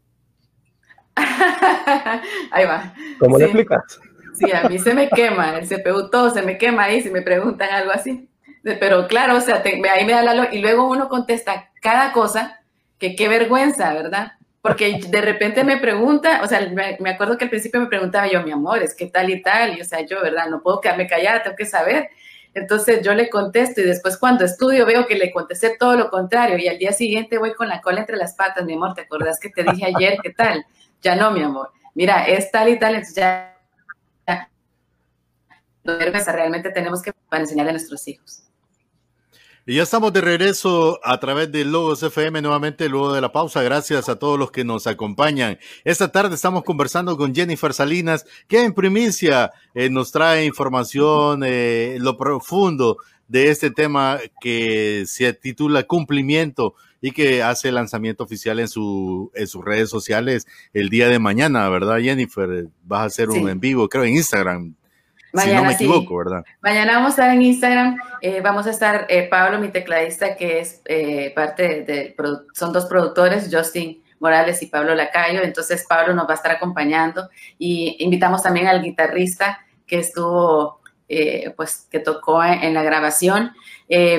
ahí 2.50 2.64
va. 2.64 2.94
¿Cómo 3.18 3.38
le 3.38 3.44
explicas? 3.44 4.00
Sí, 4.35 4.52
a 4.52 4.68
mí 4.68 4.79
se 4.79 4.94
me 4.94 5.09
quema, 5.09 5.59
el 5.59 5.66
CPU 5.66 6.11
todo 6.11 6.31
se 6.31 6.42
me 6.42 6.59
quema 6.59 6.85
ahí 6.85 7.00
si 7.00 7.11
me 7.11 7.22
preguntan 7.22 7.70
algo 7.70 7.90
así. 7.90 8.29
Pero 8.62 9.07
claro, 9.07 9.37
o 9.37 9.40
sea, 9.40 9.62
ahí 9.64 10.05
me 10.05 10.12
da 10.12 10.22
la... 10.22 10.55
Y 10.55 10.61
luego 10.61 10.88
uno 10.88 11.09
contesta 11.09 11.70
cada 11.81 12.12
cosa, 12.12 12.61
que 12.98 13.14
qué 13.16 13.29
vergüenza, 13.29 13.94
¿verdad? 13.94 14.33
porque 14.66 14.98
de 15.09 15.20
repente 15.20 15.62
me 15.62 15.76
pregunta, 15.76 16.40
o 16.42 16.48
sea, 16.48 16.68
me, 16.68 17.11
acuerdo 17.11 17.38
que 17.38 17.44
al 17.44 17.50
principio 17.50 17.81
me 17.81 17.87
preguntaba 17.87 18.26
yo, 18.26 18.42
mi 18.42 18.50
amor, 18.50 18.83
es 18.83 18.96
que 18.96 19.07
tal 19.07 19.31
y 19.31 19.40
tal, 19.40 19.79
y 19.79 19.81
o 19.81 19.85
sea, 19.85 20.05
yo, 20.05 20.20
¿verdad? 20.20 20.48
No 20.48 20.61
puedo 20.61 20.81
quedarme 20.81 21.07
callada, 21.07 21.44
tengo 21.44 21.55
que 21.55 21.66
saber. 21.66 22.09
Entonces 22.52 23.00
yo 23.02 23.14
le 23.14 23.31
contesto 23.31 23.81
y 23.81 23.85
después 23.85 24.16
cuando 24.16 24.44
estudio 24.44 24.85
veo 24.85 25.07
que 25.07 25.14
le 25.14 25.31
contesté 25.31 25.76
todo 25.79 25.94
lo 25.94 26.11
contrario 26.11 26.59
y 26.59 26.66
al 26.66 26.79
día 26.79 26.90
siguiente 26.90 27.38
voy 27.38 27.55
con 27.55 27.68
la 27.68 27.81
cola 27.81 28.00
entre 28.00 28.16
las 28.16 28.35
patas, 28.35 28.64
mi 28.64 28.74
amor, 28.74 28.94
¿te 28.94 29.02
acordás 29.02 29.38
que 29.38 29.50
te 29.50 29.62
dije 29.62 29.85
ayer 29.94 30.18
qué 30.20 30.31
tal? 30.31 30.66
Ya 31.02 31.16
no, 31.16 31.30
mi 31.30 31.42
amor. 31.42 31.70
Mira, 31.94 32.26
es 32.26 32.50
tal 32.50 32.68
y 32.68 32.78
tal, 32.78 32.94
entonces 32.94 33.16
ya, 33.16 33.56
realmente 36.26 36.70
tenemos 36.70 37.00
que 37.00 37.12
para 37.28 37.42
enseñarle 37.42 37.70
a 37.70 37.72
nuestros 37.74 38.06
hijos. 38.09 38.42
Y 39.68 39.76
ya 39.76 39.82
estamos 39.82 40.12
de 40.12 40.20
regreso 40.20 41.00
a 41.02 41.18
través 41.18 41.50
de 41.50 41.64
Logos 41.64 42.00
FM 42.00 42.40
nuevamente 42.40 42.88
luego 42.88 43.12
de 43.12 43.20
la 43.20 43.32
pausa. 43.32 43.64
Gracias 43.64 44.09
a 44.09 44.16
todos 44.16 44.38
los 44.38 44.52
que 44.52 44.62
nos 44.62 44.87
acompañan. 44.87 45.59
Esta 45.82 46.12
tarde 46.12 46.37
estamos 46.37 46.62
conversando 46.62 47.16
con 47.16 47.35
Jennifer 47.35 47.72
Salinas, 47.74 48.26
que 48.46 48.62
en 48.62 48.74
primicia 48.74 49.50
eh, 49.74 49.90
nos 49.90 50.12
trae 50.12 50.44
información, 50.44 51.42
eh, 51.44 51.96
lo 51.98 52.16
profundo 52.16 52.98
de 53.26 53.50
este 53.50 53.72
tema 53.72 54.20
que 54.40 55.02
se 55.06 55.32
titula 55.32 55.82
Cumplimiento 55.82 56.74
y 57.06 57.12
que 57.12 57.40
hace 57.40 57.68
el 57.68 57.76
lanzamiento 57.76 58.24
oficial 58.24 58.58
en, 58.58 58.66
su, 58.66 59.30
en 59.32 59.46
sus 59.46 59.64
redes 59.64 59.88
sociales 59.88 60.44
el 60.72 60.88
día 60.88 61.08
de 61.08 61.20
mañana, 61.20 61.68
¿verdad, 61.68 61.98
Jennifer? 62.00 62.66
Vas 62.82 63.00
a 63.00 63.04
hacer 63.04 63.30
un 63.30 63.48
en 63.48 63.60
vivo, 63.60 63.88
creo, 63.88 64.02
en 64.02 64.14
Instagram. 64.14 64.74
si 65.32 65.52
no 65.52 65.64
me 65.64 65.74
equivoco, 65.74 66.16
¿verdad? 66.16 66.44
Mañana 66.60 66.94
vamos 66.94 67.10
a 67.10 67.10
estar 67.10 67.30
en 67.30 67.42
Instagram, 67.42 67.96
eh, 68.22 68.40
vamos 68.40 68.66
a 68.66 68.70
estar 68.70 69.06
eh, 69.08 69.28
Pablo, 69.28 69.60
mi 69.60 69.68
tecladista, 69.68 70.34
que 70.34 70.58
es 70.58 70.82
eh, 70.86 71.32
parte 71.32 71.84
de, 71.84 72.16
son 72.54 72.72
dos 72.72 72.86
productores, 72.86 73.48
Justin 73.52 74.02
Morales 74.18 74.60
y 74.62 74.66
Pablo 74.66 74.92
Lacayo, 74.96 75.42
entonces 75.44 75.86
Pablo 75.88 76.12
nos 76.12 76.26
va 76.26 76.32
a 76.32 76.36
estar 76.36 76.50
acompañando 76.50 77.30
y 77.56 77.98
invitamos 78.00 78.42
también 78.42 78.66
al 78.66 78.82
guitarrista 78.82 79.60
que 79.86 80.00
estuvo, 80.00 80.80
pues, 81.56 81.86
que 81.90 82.00
tocó 82.00 82.42
en, 82.42 82.74
la 82.74 82.82
grabación. 82.82 83.52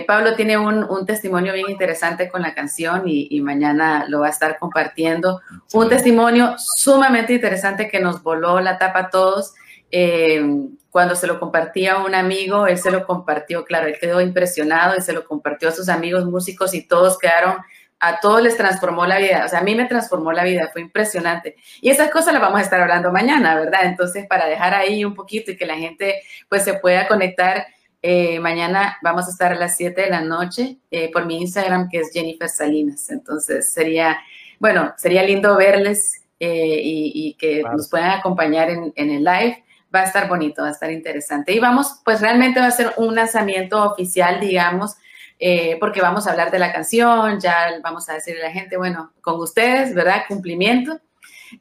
Pablo 0.08 0.36
tiene 0.36 0.58
un, 0.58 1.06
testimonio 1.06 1.54
bien 1.54 1.70
interesante 1.70 2.30
con 2.30 2.42
la 2.42 2.54
canción 2.54 3.08
y, 3.08 3.28
y 3.30 3.42
mañana 3.42 4.06
lo 4.08 4.22
va 4.22 4.28
a 4.28 4.32
estar 4.32 4.58
compartiendo. 4.58 5.42
Un 5.74 5.90
testimonio 5.90 6.56
sumamente 6.58 7.34
interesante 7.34 7.90
que 7.90 8.00
nos 8.00 8.24
voló 8.24 8.60
la 8.60 8.78
tapa 8.78 9.00
a 9.00 9.10
todos. 9.10 9.54
Eh, 9.92 10.44
cuando 10.90 11.16
se 11.16 11.28
lo 11.28 11.40
compartía 11.40 11.94
a 11.94 12.06
un 12.06 12.16
amigo, 12.16 12.68
él 12.68 12.78
se 12.78 12.92
lo 12.92 13.06
compartió, 13.06 13.64
claro, 13.66 13.88
él 13.88 13.98
quedó 14.00 14.20
impresionado 14.20 14.96
y 14.98 15.02
se 15.02 15.14
lo 15.14 15.26
compartió 15.26 15.70
a 15.70 15.72
sus 15.72 15.90
amigos 15.90 16.26
músicos 16.26 16.74
y 16.74 16.88
todos 16.88 17.18
quedaron, 17.20 17.58
a 18.00 18.20
todos 18.20 18.42
les 18.42 18.56
transformó 18.58 19.06
la 19.06 19.18
vida, 19.18 19.44
o 19.46 19.50
sea, 19.50 19.60
a 19.60 19.64
mí 19.64 19.76
me 19.76 19.86
transformó 19.86 20.32
la 20.32 20.44
vida, 20.44 20.70
fue 20.72 20.82
impresionante. 20.82 21.56
Y 21.82 21.90
esas 21.90 22.12
cosas 22.12 22.34
las 22.34 22.42
vamos 22.42 22.60
a 22.60 22.64
estar 22.64 22.80
hablando 22.80 23.12
mañana, 23.12 23.56
¿verdad? 23.56 23.82
Entonces, 23.86 24.28
para 24.28 24.46
dejar 24.46 24.74
ahí 24.74 25.04
un 25.04 25.16
poquito 25.16 25.52
y 25.52 25.58
que 25.58 25.66
la 25.66 25.76
gente 25.76 26.22
pues 26.50 26.64
se 26.64 26.76
pueda 26.76 27.08
conectar, 27.08 27.66
eh, 28.02 28.40
mañana 28.40 28.98
vamos 29.02 29.28
a 29.28 29.32
estar 29.32 29.52
a 29.52 29.56
las 29.56 29.76
7 29.78 30.00
de 30.02 30.10
la 30.10 30.22
noche 30.22 30.78
eh, 30.92 31.12
por 31.12 31.26
mi 31.26 31.42
Instagram, 31.42 31.90
que 31.90 32.00
es 32.00 32.12
Jennifer 32.14 32.50
Salinas. 32.50 33.10
Entonces, 33.10 33.74
sería, 33.74 34.20
bueno, 34.60 34.94
sería 34.98 35.24
lindo 35.24 35.58
verles 35.58 36.22
y, 36.40 37.36
que 37.40 37.64
nos 37.64 37.90
puedan 37.90 38.12
acompañar 38.12 38.70
en, 38.70 38.94
en 38.96 39.10
el 39.10 39.24
live 39.24 39.64
va 39.94 40.02
a 40.02 40.04
estar 40.04 40.28
bonito, 40.28 40.62
va 40.62 40.70
a 40.70 40.72
estar 40.72 40.92
interesante. 40.92 41.54
Y 41.54 41.60
vamos, 41.60 42.02
pues 42.04 42.22
realmente 42.22 42.60
va 42.60 42.68
a 42.68 42.72
ser 42.72 42.94
un 42.98 43.16
lanzamiento 43.16 43.84
oficial, 43.84 44.40
digamos, 44.40 44.96
eh, 45.40 45.78
porque 45.80 46.02
vamos 46.02 46.28
a 46.28 46.32
hablar 46.32 46.52
de 46.52 46.60
la 46.60 46.72
canción, 46.72 47.40
ya 47.40 47.80
vamos 47.84 48.10
a 48.10 48.14
decirle 48.14 48.42
a 48.42 48.48
la 48.48 48.54
gente, 48.54 48.78
bueno, 48.78 49.14
con 49.22 49.40
ustedes, 49.40 49.94
¿verdad? 49.94 50.24
Cumplimiento. 50.28 51.00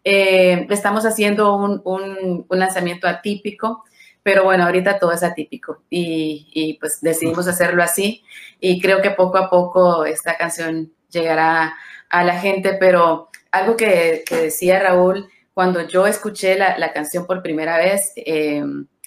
Eh, 0.02 0.66
estamos 0.70 1.04
haciendo 1.04 1.56
un, 1.56 1.80
un, 1.84 2.46
lanzamiento 2.50 3.06
atípico, 3.06 3.84
pero 4.22 4.44
bueno, 4.44 4.64
ahorita 4.64 4.98
todo 4.98 5.12
es 5.12 5.22
atípico 5.22 5.82
y, 5.88 6.48
y, 6.52 6.74
pues 6.74 7.00
decidimos 7.00 7.46
hacerlo 7.46 7.82
así 7.82 8.24
y 8.58 8.80
creo 8.80 9.00
que 9.00 9.10
poco 9.10 9.38
a 9.38 9.48
poco 9.48 10.04
esta 10.04 10.36
canción 10.36 10.92
llegará 11.08 11.76
a 12.08 12.24
la 12.24 12.40
gente, 12.40 12.76
pero 12.80 13.30
algo 13.52 13.76
que, 13.76 14.24
que 14.26 14.36
decía 14.36 14.80
Raúl, 14.80 15.28
cuando 15.56 15.88
yo 15.88 16.06
escuché 16.06 16.58
la, 16.58 16.92
canción 16.92 17.26
por 17.26 17.42
primera 17.42 17.78
vez, 17.78 18.12
eh, 18.16 18.62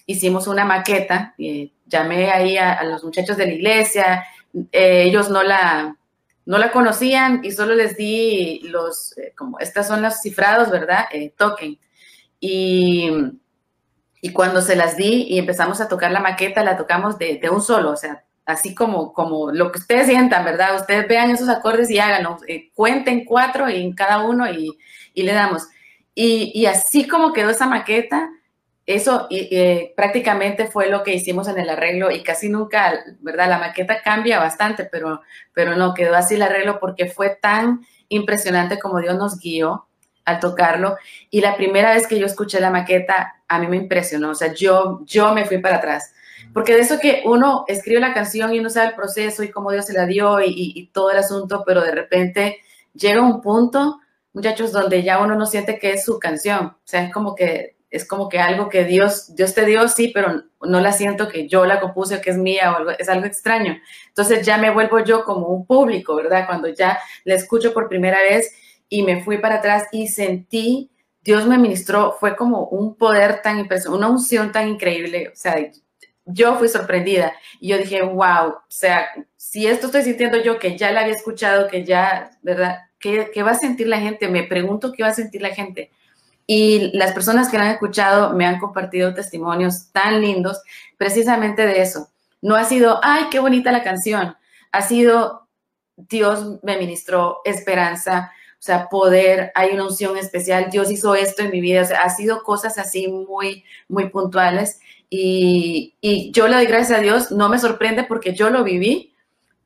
hicimos 0.08 0.48
una 0.48 0.66
maqueta, 0.66 1.36
eh, 1.38 1.74
llamé 1.86 2.32
ahí 2.32 2.58
a, 2.58 2.84
los 2.86 3.04
muchachos 3.04 3.38
de 3.38 3.46
la 3.46 3.54
iglesia, 3.54 4.24
eh, 4.72 5.04
ellos 5.04 5.30
no 5.30 5.44
la, 5.44 5.98
no 6.46 6.58
la 6.58 6.72
conocían 6.72 7.42
y 7.44 7.52
solo 7.52 7.76
les 7.76 7.98
di 7.98 8.62
los, 8.64 9.16
como 9.36 9.60
estas 9.60 9.88
son 9.88 10.02
los 10.02 10.22
cifrados, 10.22 10.72
¿verdad? 10.72 11.06
toquen. 11.38 11.80
Y, 12.40 13.12
y, 14.22 14.32
cuando 14.32 14.62
se 14.62 14.76
las 14.76 14.96
di 14.96 15.26
y 15.30 15.38
empezamos 15.40 15.82
a 15.82 15.88
tocar 15.88 16.12
la 16.12 16.22
maqueta, 16.22 16.64
la 16.64 16.78
tocamos 16.78 17.18
de, 17.18 17.42
un 17.52 17.62
solo, 17.62 17.92
o 17.92 17.98
sea, 17.98 18.24
así 18.46 18.74
como, 18.74 19.14
como 19.14 19.52
lo 19.52 19.72
que 19.72 19.80
ustedes 19.80 20.08
sientan, 20.08 20.46
¿verdad? 20.46 20.76
Ustedes 20.76 21.08
vean 21.08 21.32
esos 21.32 21.50
acordes 21.50 21.90
y 21.90 22.00
háganlo, 22.00 22.38
cuenten 22.74 23.26
cuatro 23.26 23.68
en 23.68 23.94
cada 23.94 24.20
uno 24.26 24.50
y, 24.50 24.78
y 25.14 25.24
le 25.24 25.34
damos. 25.34 25.68
Y, 26.16 26.66
así 26.66 27.08
como 27.08 27.32
quedó 27.32 27.50
esa 27.50 27.66
maqueta, 27.66 28.30
eso 28.96 29.28
prácticamente 29.96 30.68
fue 30.68 30.90
lo 30.90 31.04
que 31.04 31.14
hicimos 31.14 31.48
en 31.48 31.60
el 31.60 31.70
arreglo 31.70 32.12
y 32.12 32.24
casi 32.24 32.50
nunca, 32.50 33.04
¿verdad? 33.20 33.50
La 33.50 33.60
maqueta 33.60 34.02
cambia 34.02 34.40
bastante, 34.40 34.86
pero, 34.86 35.22
pero 35.54 35.76
no, 35.76 35.94
quedó 35.94 36.16
así 36.16 36.36
el 36.36 36.42
arreglo 36.42 36.80
porque 36.80 37.08
fue 37.08 37.38
tan 37.42 37.86
impresionante 38.08 38.80
como 38.80 39.00
Dios 39.00 39.18
nos 39.18 39.40
guió 39.40 39.88
al 40.26 40.40
tocarlo. 40.40 40.98
Y 41.30 41.42
la 41.42 41.56
primera 41.56 41.94
vez 41.94 42.08
que 42.08 42.20
yo 42.20 42.26
escuché 42.26 42.60
la 42.60 42.72
maqueta, 42.72 43.36
a 43.48 43.60
mí 43.60 43.68
me 43.68 43.78
impresionó, 43.78 44.32
o 44.32 44.36
sea, 44.36 44.54
yo, 44.54 45.02
yo 45.06 45.34
me 45.34 45.46
fui 45.46 45.60
para 45.60 45.78
atrás. 45.78 46.14
Porque 46.54 46.74
de 46.74 46.82
eso 46.82 47.00
que 47.00 47.22
uno 47.26 47.66
escribe 47.68 48.00
la 48.00 48.14
canción 48.14 48.54
y 48.54 48.60
uno 48.60 48.70
sabe 48.70 48.90
el 48.90 48.96
proceso 48.96 49.44
y 49.44 49.52
cómo 49.52 49.72
Dios 49.72 49.86
se 49.86 49.94
la 49.94 50.06
dio 50.06 50.40
y 50.42 50.90
todo 50.94 51.12
el 51.12 51.18
asunto, 51.18 51.64
pero 51.66 51.82
de 51.82 51.92
repente 51.92 52.58
llega 52.94 53.22
un 53.22 53.42
punto 53.42 54.00
muchachos, 54.34 54.72
donde 54.72 55.04
ya 55.04 55.20
uno 55.20 55.36
no 55.36 55.46
siente 55.46 55.80
que 55.80 55.92
es 55.92 56.06
su 56.06 56.20
canción. 56.20 56.68
O 56.68 56.82
sea, 56.84 57.04
es 57.04 57.14
como 57.14 57.36
que 57.36 57.76
es 57.92 58.06
como 58.06 58.30
que 58.30 58.40
algo 58.40 58.70
que 58.70 58.86
Dios, 58.86 59.36
Dios 59.36 59.54
te 59.54 59.66
dio, 59.66 59.88
sí, 59.88 60.12
pero 60.14 60.44
no 60.62 60.80
la 60.80 60.92
siento 60.92 61.28
que 61.28 61.48
yo 61.48 61.66
la 61.66 61.80
compuse, 61.80 62.22
que 62.22 62.30
es 62.30 62.38
mía 62.38 62.72
o 62.72 62.78
algo, 62.78 62.92
es 62.92 63.10
algo 63.10 63.26
extraño. 63.26 63.78
Entonces 64.08 64.46
ya 64.46 64.58
me 64.58 64.70
vuelvo 64.70 65.00
yo 65.04 65.24
como 65.24 65.48
un 65.48 65.66
público, 65.66 66.16
¿verdad? 66.16 66.46
Cuando 66.46 66.68
ya 66.70 67.00
la 67.24 67.36
escucho 67.36 67.74
por 67.74 67.90
primera 67.90 68.20
vez 68.22 68.54
y 68.90 69.04
me 69.04 69.24
fui 69.24 69.38
para 69.38 69.56
atrás 69.56 69.88
y 69.92 70.08
sentí, 70.08 70.92
Dios 71.22 71.46
me 71.46 71.58
ministró, 71.58 72.16
fue 72.20 72.36
como 72.36 72.66
un 72.68 72.96
poder 72.96 73.42
tan 73.42 73.60
impresionante, 73.60 73.98
una 73.98 74.10
unción 74.10 74.52
tan 74.52 74.68
increíble, 74.68 75.30
o 75.30 75.36
sea, 75.36 75.56
yo 76.26 76.58
fui 76.58 76.68
sorprendida 76.70 77.34
y 77.60 77.70
yo 77.70 77.78
dije, 77.78 78.02
wow, 78.04 78.50
o 78.50 78.64
sea, 78.68 79.08
si 79.36 79.68
esto 79.68 79.88
estoy 79.88 80.04
sintiendo 80.04 80.42
yo 80.42 80.60
que 80.60 80.78
ya 80.78 80.92
la 80.92 81.02
había 81.02 81.16
escuchado, 81.16 81.68
que 81.68 81.84
ya, 81.84 82.32
¿verdad? 82.42 82.80
¿Qué, 83.00 83.32
va 83.44 83.52
a 83.52 83.56
sentir 83.56 83.88
la 83.88 84.00
gente? 84.00 84.28
Me 84.28 84.44
pregunto 84.44 84.92
qué 84.92 85.04
va 85.04 85.10
a 85.10 85.14
sentir 85.14 85.42
la 85.42 85.50
gente. 85.50 85.92
Y 86.52 86.90
las 86.98 87.12
personas 87.12 87.48
que 87.50 87.58
han 87.58 87.68
escuchado 87.68 88.34
me 88.34 88.44
han 88.44 88.58
compartido 88.58 89.14
testimonios 89.14 89.92
tan 89.92 90.20
lindos 90.20 90.60
precisamente 90.98 91.68
de 91.68 91.80
eso. 91.80 92.08
No 92.42 92.56
ha 92.56 92.64
sido, 92.64 93.00
ay, 93.04 93.26
qué 93.30 93.38
bonita 93.38 93.72
la 93.72 93.84
canción. 93.84 94.36
Ha 94.72 94.82
sido, 94.82 95.48
Dios 95.96 96.58
me 96.64 96.76
ministró 96.78 97.42
esperanza, 97.46 98.32
o 98.54 98.62
sea, 98.64 98.90
poder, 98.90 99.52
hay 99.54 99.74
una 99.76 99.84
unción 99.84 100.18
especial, 100.18 100.72
Dios 100.72 100.90
hizo 100.90 101.14
esto 101.14 101.44
en 101.44 101.52
mi 101.52 101.62
vida, 101.62 101.84
o 101.84 101.86
sea, 101.86 102.00
ha 102.00 102.10
sido 102.10 102.42
cosas 102.42 102.80
así 102.80 103.08
muy, 103.08 103.64
muy 103.88 104.10
puntuales. 104.10 104.80
Y, 105.08 105.94
y 106.02 106.32
yo 106.32 106.48
le 106.48 106.56
doy 106.56 106.66
gracias 106.66 106.98
a 106.98 107.02
Dios, 107.04 107.30
no 107.30 107.50
me 107.50 107.60
sorprende 107.60 108.06
porque 108.06 108.34
yo 108.34 108.50
lo 108.50 108.64
viví, 108.64 109.14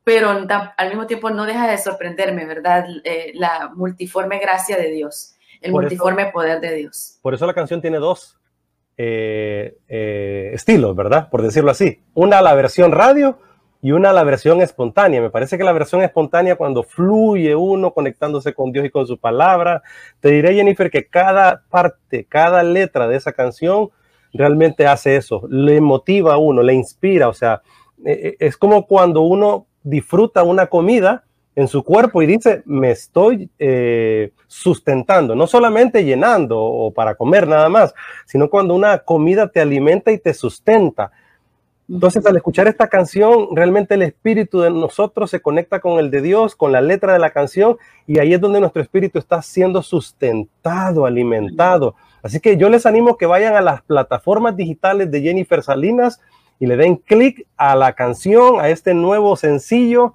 pero 0.03 0.31
al 0.77 0.89
mismo 0.89 1.07
tiempo 1.07 1.29
no 1.29 1.45
deja 1.45 1.65
de 1.65 1.77
sorprenderme, 1.77 2.45
¿verdad? 2.45 2.85
Eh, 3.05 3.31
la 3.35 3.71
multiforme 3.73 4.37
gracia 4.39 4.75
de 4.75 4.91
Dios, 4.91 5.32
el 5.63 5.71
multiforme 5.71 6.27
poder 6.27 6.59
de 6.61 6.75
Dios. 6.75 7.19
Por 7.21 7.33
eso 7.33 7.47
la 7.47 7.53
canción 7.53 7.81
tiene 7.81 7.97
dos 7.97 8.39
eh, 8.97 9.77
eh, 9.87 10.51
estilos, 10.53 10.95
¿verdad? 10.95 11.29
Por 11.29 11.41
decirlo 11.41 11.71
así. 11.71 12.03
Una 12.13 12.41
la 12.41 12.53
versión 12.53 12.91
radio 12.91 13.39
y 13.81 13.91
una 13.91 14.13
la 14.13 14.23
versión 14.23 14.61
espontánea. 14.61 15.21
Me 15.21 15.29
parece 15.29 15.57
que 15.57 15.63
la 15.63 15.71
versión 15.71 16.01
espontánea 16.01 16.55
cuando 16.55 16.83
fluye 16.83 17.55
uno 17.55 17.93
conectándose 17.93 18.53
con 18.53 18.71
Dios 18.71 18.85
y 18.85 18.89
con 18.89 19.07
su 19.07 19.17
palabra. 19.17 19.81
Te 20.19 20.29
diré, 20.29 20.53
Jennifer, 20.53 20.91
que 20.91 21.07
cada 21.07 21.63
parte, 21.69 22.25
cada 22.25 22.61
letra 22.63 23.07
de 23.07 23.15
esa 23.15 23.31
canción 23.31 23.89
realmente 24.33 24.85
hace 24.85 25.15
eso. 25.15 25.41
Le 25.49 25.81
motiva 25.81 26.33
a 26.33 26.37
uno, 26.37 26.61
le 26.61 26.73
inspira, 26.73 27.29
o 27.29 27.33
sea, 27.33 27.61
es 28.05 28.57
como 28.57 28.85
cuando 28.85 29.21
uno 29.21 29.67
disfruta 29.83 30.43
una 30.43 30.67
comida 30.67 31.23
en 31.55 31.67
su 31.67 31.83
cuerpo 31.83 32.21
y 32.21 32.25
dice, 32.25 32.63
me 32.65 32.91
estoy 32.91 33.49
eh, 33.59 34.31
sustentando, 34.47 35.35
no 35.35 35.47
solamente 35.47 36.03
llenando 36.03 36.59
o 36.59 36.91
para 36.91 37.15
comer 37.15 37.47
nada 37.47 37.69
más, 37.69 37.93
sino 38.25 38.49
cuando 38.49 38.73
una 38.73 38.99
comida 38.99 39.47
te 39.47 39.61
alimenta 39.61 40.11
y 40.11 40.17
te 40.17 40.33
sustenta. 40.33 41.11
Entonces, 41.89 42.25
al 42.25 42.37
escuchar 42.37 42.67
esta 42.67 42.87
canción, 42.87 43.49
realmente 43.55 43.95
el 43.95 44.03
espíritu 44.03 44.61
de 44.61 44.71
nosotros 44.71 45.29
se 45.29 45.41
conecta 45.41 45.79
con 45.79 45.99
el 45.99 46.09
de 46.09 46.21
Dios, 46.21 46.55
con 46.55 46.71
la 46.71 46.81
letra 46.81 47.13
de 47.13 47.19
la 47.19 47.31
canción, 47.31 47.77
y 48.07 48.19
ahí 48.19 48.33
es 48.33 48.41
donde 48.41 48.61
nuestro 48.61 48.81
espíritu 48.81 49.19
está 49.19 49.41
siendo 49.41 49.83
sustentado, 49.83 51.05
alimentado. 51.05 51.95
Así 52.23 52.39
que 52.39 52.55
yo 52.55 52.69
les 52.69 52.85
animo 52.85 53.17
que 53.17 53.25
vayan 53.25 53.55
a 53.55 53.61
las 53.61 53.81
plataformas 53.81 54.55
digitales 54.55 55.11
de 55.11 55.21
Jennifer 55.21 55.61
Salinas, 55.61 56.21
y 56.57 56.67
le 56.67 56.77
den 56.77 56.95
clic 56.95 57.45
a 57.57 57.75
la 57.75 57.91
canción, 57.93 58.61
a 58.61 58.69
este 58.69 58.93
nuevo 58.93 59.35
sencillo, 59.35 60.13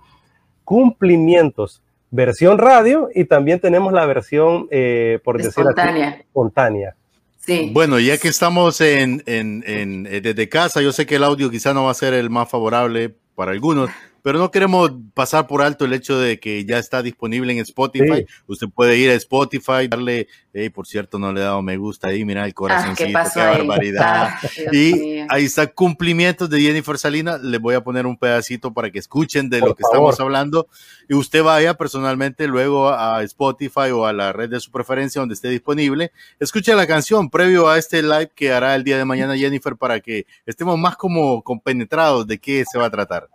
Cumplimientos, 0.68 1.80
versión 2.10 2.58
radio 2.58 3.08
y 3.14 3.24
también 3.24 3.58
tenemos 3.58 3.90
la 3.90 4.04
versión, 4.04 4.68
eh, 4.70 5.18
por 5.24 5.42
decirlo 5.42 5.70
así, 5.74 6.00
espontánea. 6.20 6.94
Sí. 7.38 7.70
Bueno, 7.72 7.98
ya 7.98 8.18
que 8.18 8.28
estamos 8.28 8.82
en, 8.82 9.22
en, 9.24 9.64
en, 9.66 10.06
eh, 10.10 10.20
desde 10.20 10.50
casa, 10.50 10.82
yo 10.82 10.92
sé 10.92 11.06
que 11.06 11.16
el 11.16 11.24
audio 11.24 11.50
quizá 11.50 11.72
no 11.72 11.84
va 11.84 11.92
a 11.92 11.94
ser 11.94 12.12
el 12.12 12.28
más 12.28 12.50
favorable 12.50 13.14
para 13.34 13.52
algunos, 13.52 13.88
pero 14.22 14.38
no 14.38 14.50
queremos 14.50 14.92
pasar 15.14 15.46
por 15.46 15.62
alto 15.62 15.84
el 15.84 15.92
hecho 15.92 16.18
de 16.18 16.38
que 16.38 16.64
ya 16.64 16.78
está 16.78 17.02
disponible 17.02 17.52
en 17.52 17.58
Spotify. 17.60 18.26
Usted 18.46 18.68
puede 18.68 18.96
ir 18.96 19.10
a 19.10 19.14
Spotify, 19.14 19.88
darle, 19.88 20.28
por 20.74 20.86
cierto, 20.86 21.18
no 21.18 21.32
le 21.32 21.40
he 21.40 21.44
dado 21.44 21.62
me 21.62 21.76
gusta 21.76 22.08
ahí, 22.08 22.24
mira 22.24 22.44
el 22.44 22.50
ah, 22.50 22.54
corazoncito, 22.54 23.18
qué, 23.34 23.40
barbaridad. 23.40 24.30
y 24.72 25.18
ahí 25.28 25.44
está 25.44 25.66
cumplimientos 25.66 26.48
de 26.50 26.60
Jennifer 26.60 26.98
Salina. 26.98 27.38
Les 27.38 27.60
voy 27.60 27.74
a 27.74 27.82
poner 27.82 28.06
un 28.06 28.16
pedacito 28.16 28.72
para 28.72 28.90
que 28.90 28.98
escuchen 28.98 29.50
de 29.50 29.60
lo 29.60 29.74
que 29.74 29.82
estamos 29.82 30.18
hablando. 30.20 30.68
Y 31.08 31.14
usted 31.14 31.42
vaya 31.42 31.74
personalmente 31.74 32.46
luego 32.46 32.88
a 32.88 33.22
Spotify 33.22 33.90
o 33.92 34.06
a 34.06 34.12
la 34.12 34.32
red 34.32 34.50
de 34.50 34.60
su 34.60 34.70
preferencia 34.70 35.20
donde 35.20 35.34
esté 35.34 35.48
disponible. 35.48 36.12
Escuche 36.38 36.74
la 36.74 36.86
canción 36.86 37.30
previo 37.30 37.68
a 37.68 37.78
este 37.78 38.02
live 38.02 38.30
que 38.34 38.52
hará 38.52 38.74
el 38.74 38.84
día 38.84 38.98
de 38.98 39.04
mañana 39.04 39.36
Jennifer 39.36 39.76
para 39.76 40.00
que 40.00 40.26
estemos 40.46 40.78
más 40.78 40.96
como 40.96 41.42
compenetrados 41.42 42.26
de 42.26 42.38
qué 42.38 42.64
se 42.70 42.78
va 42.78 42.86
a 42.86 42.90
tratar. 42.90 43.28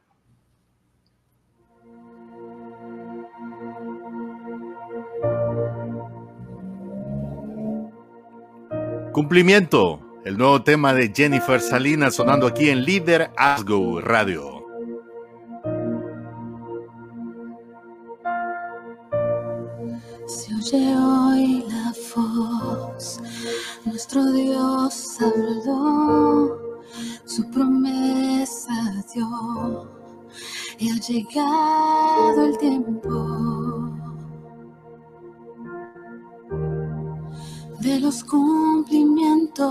Cumplimiento, 9.14 10.00
el 10.26 10.40
nuevo 10.40 10.64
tema 10.64 10.92
de 10.96 11.14
Jennifer 11.16 11.62
Salinas 11.62 12.16
sonando 12.16 12.48
aquí 12.48 12.72
en 12.72 12.84
Líder 12.84 13.30
Asgo 13.38 14.02
Radio. 14.02 14.66
Se 20.26 20.56
oye 20.56 20.96
hoy 20.98 21.64
la 21.70 21.94
voz, 22.16 23.22
nuestro 23.86 24.26
Dios 24.32 25.18
habló, 25.22 26.82
su 27.24 27.48
promesa 27.52 29.04
dio 29.14 29.92
y 30.80 30.90
ha 30.90 30.96
llegado 30.96 32.46
el 32.48 32.58
tiempo 32.58 33.63
de 37.84 38.00
los 38.00 38.24
cumplimientos. 38.24 39.66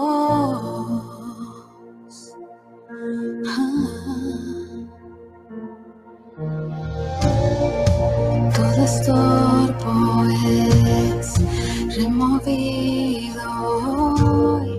Todo 8.54 8.84
estorbo 8.84 10.24
es 10.44 11.34
removido 11.96 13.50
hoy 14.20 14.78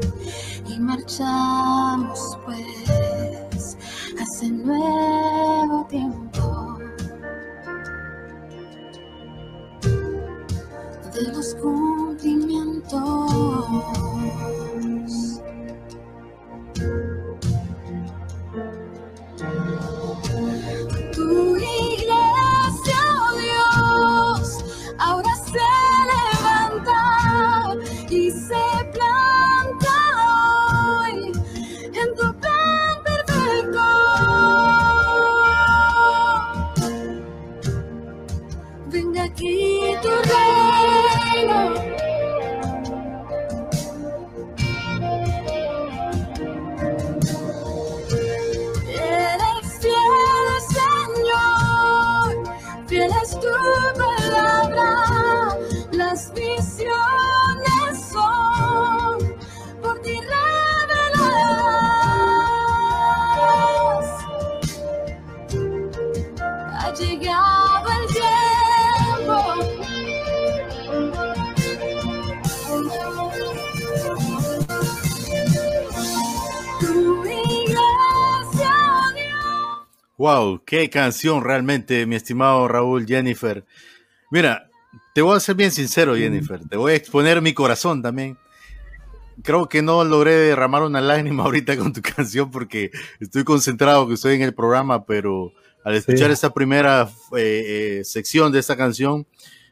y 0.69 0.79
marchamos 0.79 2.37
pues 2.45 3.77
hace 4.21 4.51
nuevo 4.51 5.12
qué 80.73 80.89
canción 80.89 81.43
realmente, 81.43 82.07
mi 82.07 82.15
estimado 82.15 82.67
Raúl 82.67 83.05
Jennifer. 83.05 83.63
Mira, 84.31 84.71
te 85.13 85.21
voy 85.21 85.37
a 85.37 85.39
ser 85.39 85.53
bien 85.53 85.69
sincero, 85.69 86.15
Jennifer. 86.15 86.67
Te 86.67 86.77
voy 86.77 86.93
a 86.93 86.95
exponer 86.95 87.43
mi 87.43 87.53
corazón 87.53 88.01
también. 88.01 88.39
Creo 89.43 89.69
que 89.69 89.83
no 89.83 90.03
logré 90.03 90.31
derramar 90.33 90.81
una 90.81 90.99
lágrima 90.99 91.43
ahorita 91.45 91.77
con 91.77 91.93
tu 91.93 92.01
canción 92.01 92.49
porque 92.49 92.89
estoy 93.19 93.43
concentrado 93.43 94.07
que 94.07 94.15
estoy 94.15 94.33
en 94.33 94.41
el 94.41 94.55
programa, 94.55 95.05
pero 95.05 95.53
al 95.83 95.93
escuchar 95.93 96.31
esa 96.31 96.51
primera 96.51 97.07
eh, 97.37 97.99
eh, 97.99 98.03
sección 98.03 98.51
de 98.51 98.57
esta 98.57 98.75
canción, 98.75 99.27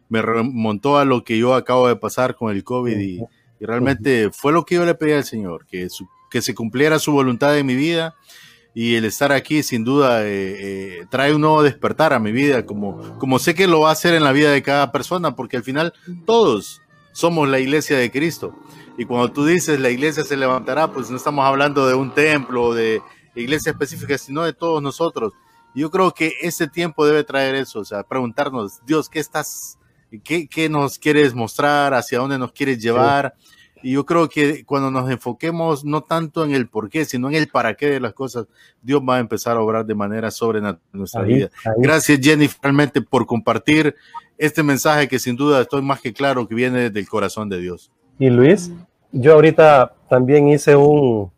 me 0.08 0.22
remontó 0.22 1.00
a 1.00 1.06
lo 1.06 1.24
que 1.24 1.36
yo 1.36 1.56
acabo 1.56 1.88
de 1.88 1.96
pasar 1.96 2.36
con 2.36 2.56
el 2.56 2.64
COVID 2.64 3.00
y, 3.00 3.20
realmente 3.60 4.30
fue 4.32 4.54
lo 4.54 4.66
que 4.66 4.76
yo 4.76 4.86
le 4.86 4.94
pedí 4.94 5.14
al 5.14 5.24
Señor, 5.24 5.66
que, 5.66 5.88
que 6.30 6.44
se 6.44 6.54
cumpliera 6.54 7.00
su 7.00 7.12
voluntad 7.12 7.58
en 7.58 7.66
mi 7.66 7.74
vida 7.74 8.16
y 8.74 8.96
el 8.96 9.06
estar 9.06 9.32
aquí 9.32 9.64
sin 9.64 9.84
duda 9.84 10.26
eh, 10.26 10.30
eh, 11.02 11.06
trae 11.10 11.34
un 11.34 11.42
nuevo 11.42 11.62
despertar 11.62 12.14
a 12.14 12.20
mi 12.20 12.32
vida, 12.32 12.66
como, 12.66 13.18
como 13.18 13.38
sé 13.40 13.54
que 13.54 13.68
lo 13.68 13.82
va 13.82 13.90
a 13.90 13.94
hacer 13.94 14.14
en 14.14 14.24
la 14.24 14.32
vida 14.32 14.52
de 14.52 14.64
cada 14.64 14.92
persona, 14.92 15.36
porque 15.36 15.58
al 15.58 15.64
final 15.64 15.94
todos 16.26 16.82
somos 17.12 17.50
la 17.50 17.60
iglesia 17.60 17.98
de 17.98 18.12
Cristo. 18.12 18.56
Y 18.98 19.06
cuando 19.06 19.32
tú 19.32 19.46
dices 19.46 19.80
la 19.80 19.90
iglesia 19.90 20.24
se 20.24 20.38
levantará, 20.38 20.92
pues 20.92 21.10
no 21.10 21.18
estamos 21.18 21.46
hablando 21.46 21.88
de 21.88 21.96
un 21.96 22.14
templo 22.14 22.66
o 22.66 22.74
de 22.74 23.02
iglesia 23.36 23.72
específica, 23.72 24.18
sino 24.18 24.44
de 24.44 24.54
todos 24.54 24.82
nosotros. 24.82 25.34
Yo 25.74 25.90
creo 25.90 26.12
que 26.12 26.34
ese 26.42 26.68
tiempo 26.68 27.06
debe 27.06 27.24
traer 27.24 27.56
eso, 27.56 27.80
o 27.80 27.86
sea, 27.86 28.04
preguntarnos, 28.04 28.80
Dios, 28.86 29.10
¿qué 29.10 29.20
estás, 29.20 29.78
qué, 30.24 30.48
qué 30.48 30.70
nos 30.70 30.98
quieres 30.98 31.34
mostrar, 31.34 31.94
hacia 31.94 32.20
dónde 32.20 32.38
nos 32.38 32.52
quieres 32.52 32.82
llevar? 32.82 33.36
Y 33.84 33.94
yo 33.94 34.06
creo 34.06 34.30
que 34.30 34.64
cuando 34.66 34.92
nos 34.92 35.10
enfoquemos 35.10 35.84
no 35.84 36.04
tanto 36.04 36.44
en 36.46 36.52
el 36.52 36.68
por 36.68 36.90
qué, 36.90 37.06
sino 37.06 37.30
en 37.30 37.36
el 37.36 37.48
para 37.48 37.76
qué 37.76 37.88
de 37.88 38.00
las 38.00 38.14
cosas, 38.14 38.48
Dios 38.82 39.02
va 39.08 39.18
a 39.18 39.20
empezar 39.20 39.58
a 39.58 39.62
obrar 39.62 39.86
de 39.86 39.96
manera 39.96 40.32
sobrenatural 40.32 40.82
en 40.94 41.00
nuestra 41.00 41.22
vida. 41.24 41.50
Gracias, 41.78 42.20
Jenny, 42.22 42.50
realmente 42.62 43.02
por 43.02 43.26
compartir 43.26 43.96
este 44.38 44.64
mensaje 44.64 45.08
que 45.08 45.20
sin 45.20 45.36
duda 45.36 45.62
estoy 45.62 45.82
más 45.82 46.02
que 46.02 46.14
claro 46.14 46.48
que 46.48 46.56
viene 46.56 46.90
del 46.90 47.08
corazón 47.08 47.50
de 47.50 47.60
Dios. 47.60 47.92
Y 48.20 48.30
Luis, 48.30 48.72
yo 49.12 49.34
ahorita 49.34 49.94
también 50.10 50.48
hice 50.48 50.76
un, 50.76 51.32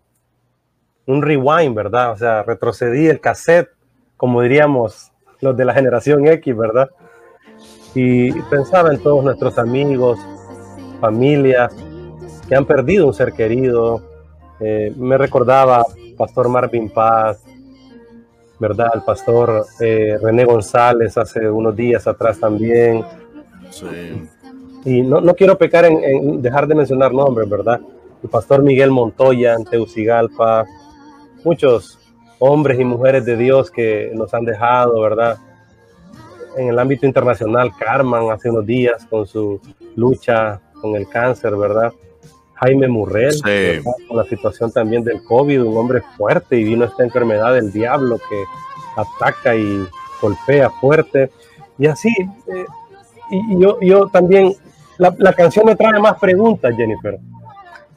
un 1.06 1.22
rewind, 1.22 1.76
¿verdad? 1.76 2.12
O 2.12 2.18
sea, 2.18 2.44
retrocedí 2.44 3.08
el 3.08 3.20
cassette, 3.20 3.70
como 4.18 4.42
diríamos 4.42 5.12
los 5.42 5.56
de 5.58 5.66
la 5.66 5.74
generación 5.74 6.28
X, 6.28 6.56
¿verdad? 6.56 6.90
Y 7.96 8.32
pensaba 8.44 8.92
en 8.94 9.02
todos 9.02 9.24
nuestros 9.24 9.58
amigos, 9.58 10.20
familias, 11.00 11.76
que 12.48 12.56
han 12.56 12.66
perdido 12.66 13.08
un 13.08 13.14
ser 13.14 13.34
querido. 13.34 14.02
Eh, 14.60 14.94
me 14.96 15.18
recordaba 15.18 15.86
Pastor 16.18 16.50
Marvin 16.50 16.90
Paz, 16.90 17.44
¿verdad? 18.60 18.92
El 18.94 19.02
pastor 19.02 19.66
eh, 19.80 20.18
René 20.22 20.46
González 20.46 21.18
hace 21.18 21.50
unos 21.50 21.76
días 21.76 22.08
atrás 22.08 22.40
también. 22.40 23.04
Sí. 23.70 24.30
Y 24.86 25.02
no, 25.02 25.22
no 25.22 25.34
quiero 25.34 25.58
pecar 25.58 25.86
en, 25.86 26.42
dejar 26.42 26.68
de 26.68 26.76
mencionar 26.76 27.14
nombres, 27.14 27.50
¿verdad? 27.50 27.80
El 28.22 28.30
pastor 28.30 28.62
Miguel 28.64 28.92
Montoya 28.92 29.54
en 29.54 29.66
Teucigalpa, 29.66 30.66
muchos 31.44 32.00
hombres 32.40 32.80
y 32.80 32.84
mujeres 32.84 33.26
de 33.26 33.38
Dios 33.38 33.72
que 33.72 34.12
nos 34.14 34.34
han 34.34 34.46
dejado, 34.46 35.00
¿verdad? 35.02 35.38
En 36.58 36.68
el 36.68 36.78
ámbito 36.78 37.06
internacional, 37.06 37.72
Carmen 37.78 38.30
hace 38.32 38.50
unos 38.50 38.66
días 38.66 39.06
con 39.10 39.26
su 39.26 39.60
lucha 39.96 40.62
con 40.82 40.96
el 40.96 41.08
cáncer, 41.08 41.56
¿verdad? 41.56 41.94
Jaime 42.64 42.88
Murrell, 42.88 43.42
con 44.08 44.18
la 44.18 44.24
situación 44.24 44.72
también 44.72 45.04
del 45.04 45.22
COVID, 45.24 45.64
un 45.64 45.78
hombre 45.78 46.02
fuerte 46.16 46.58
y 46.58 46.64
vino 46.64 46.86
esta 46.86 47.04
enfermedad 47.04 47.54
del 47.54 47.74
diablo 47.74 48.18
que 48.18 48.44
ataca 48.96 49.54
y 49.54 49.86
golpea 50.22 50.70
fuerte. 50.70 51.30
Y 51.78 51.88
así, 51.88 52.10
eh, 52.48 52.66
y, 53.30 53.60
yo, 53.60 53.80
yo 53.82 54.08
también, 54.08 54.54
la, 54.98 55.34
canción 55.34 55.66
me 55.66 55.76
trae 55.76 56.00
más 56.00 56.18
preguntas, 56.20 56.74
Jennifer, 56.78 57.20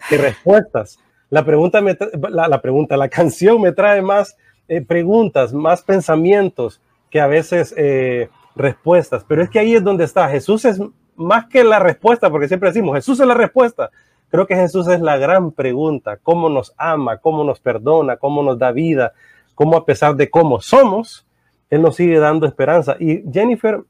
que 0.09 0.19
respuestas. 0.19 0.99
La 1.31 1.45
pregunta, 1.45 1.81
me 1.81 1.97
la, 2.29 2.61
pregunta, 2.61 2.97
la 2.97 3.09
canción 3.21 3.61
me 3.61 3.71
trae 3.71 4.03
más 4.03 4.37
eh, 4.67 4.81
preguntas, 4.81 5.53
más 5.53 5.83
pensamientos 5.83 6.81
que 7.09 7.21
a 7.21 7.29
veces 7.29 7.73
eh, 7.77 8.29
respuestas, 8.57 9.25
pero 9.29 9.43
es 9.43 9.51
que 9.51 9.61
ahí 9.61 9.77
es 9.77 9.85
donde 9.85 10.05
está. 10.05 10.29
Jesús 10.29 10.65
es 10.65 10.81
más 11.15 11.47
que 11.47 11.63
la 11.63 11.79
respuesta, 11.79 12.31
porque 12.31 12.49
siempre 12.49 12.71
decimos, 12.71 12.97
Jesús 12.97 13.21
es 13.21 13.27
la 13.27 13.35
respuesta. 13.35 13.91
Creo 14.37 14.47
que 14.47 14.55
Jesús 14.55 14.87
es 14.89 15.01
la 15.01 15.17
gran 15.17 15.51
pregunta, 15.51 16.19
cómo 16.23 16.51
nos 16.51 16.75
ama, 16.77 17.17
cómo 17.17 17.43
nos 17.43 17.59
perdona, 17.59 18.19
cómo 18.19 18.43
nos 18.43 18.59
da 18.59 18.71
vida, 18.71 19.15
cómo 19.55 19.79
a 19.79 19.87
pesar 19.87 20.15
de 20.15 20.29
cómo 20.29 20.61
somos, 20.61 21.27
Él 21.71 21.81
nos 21.81 21.97
sigue 21.97 22.19
dando 22.19 22.47
esperanza. 22.47 22.97
Y 23.01 23.25
Jennifer, 23.33 23.81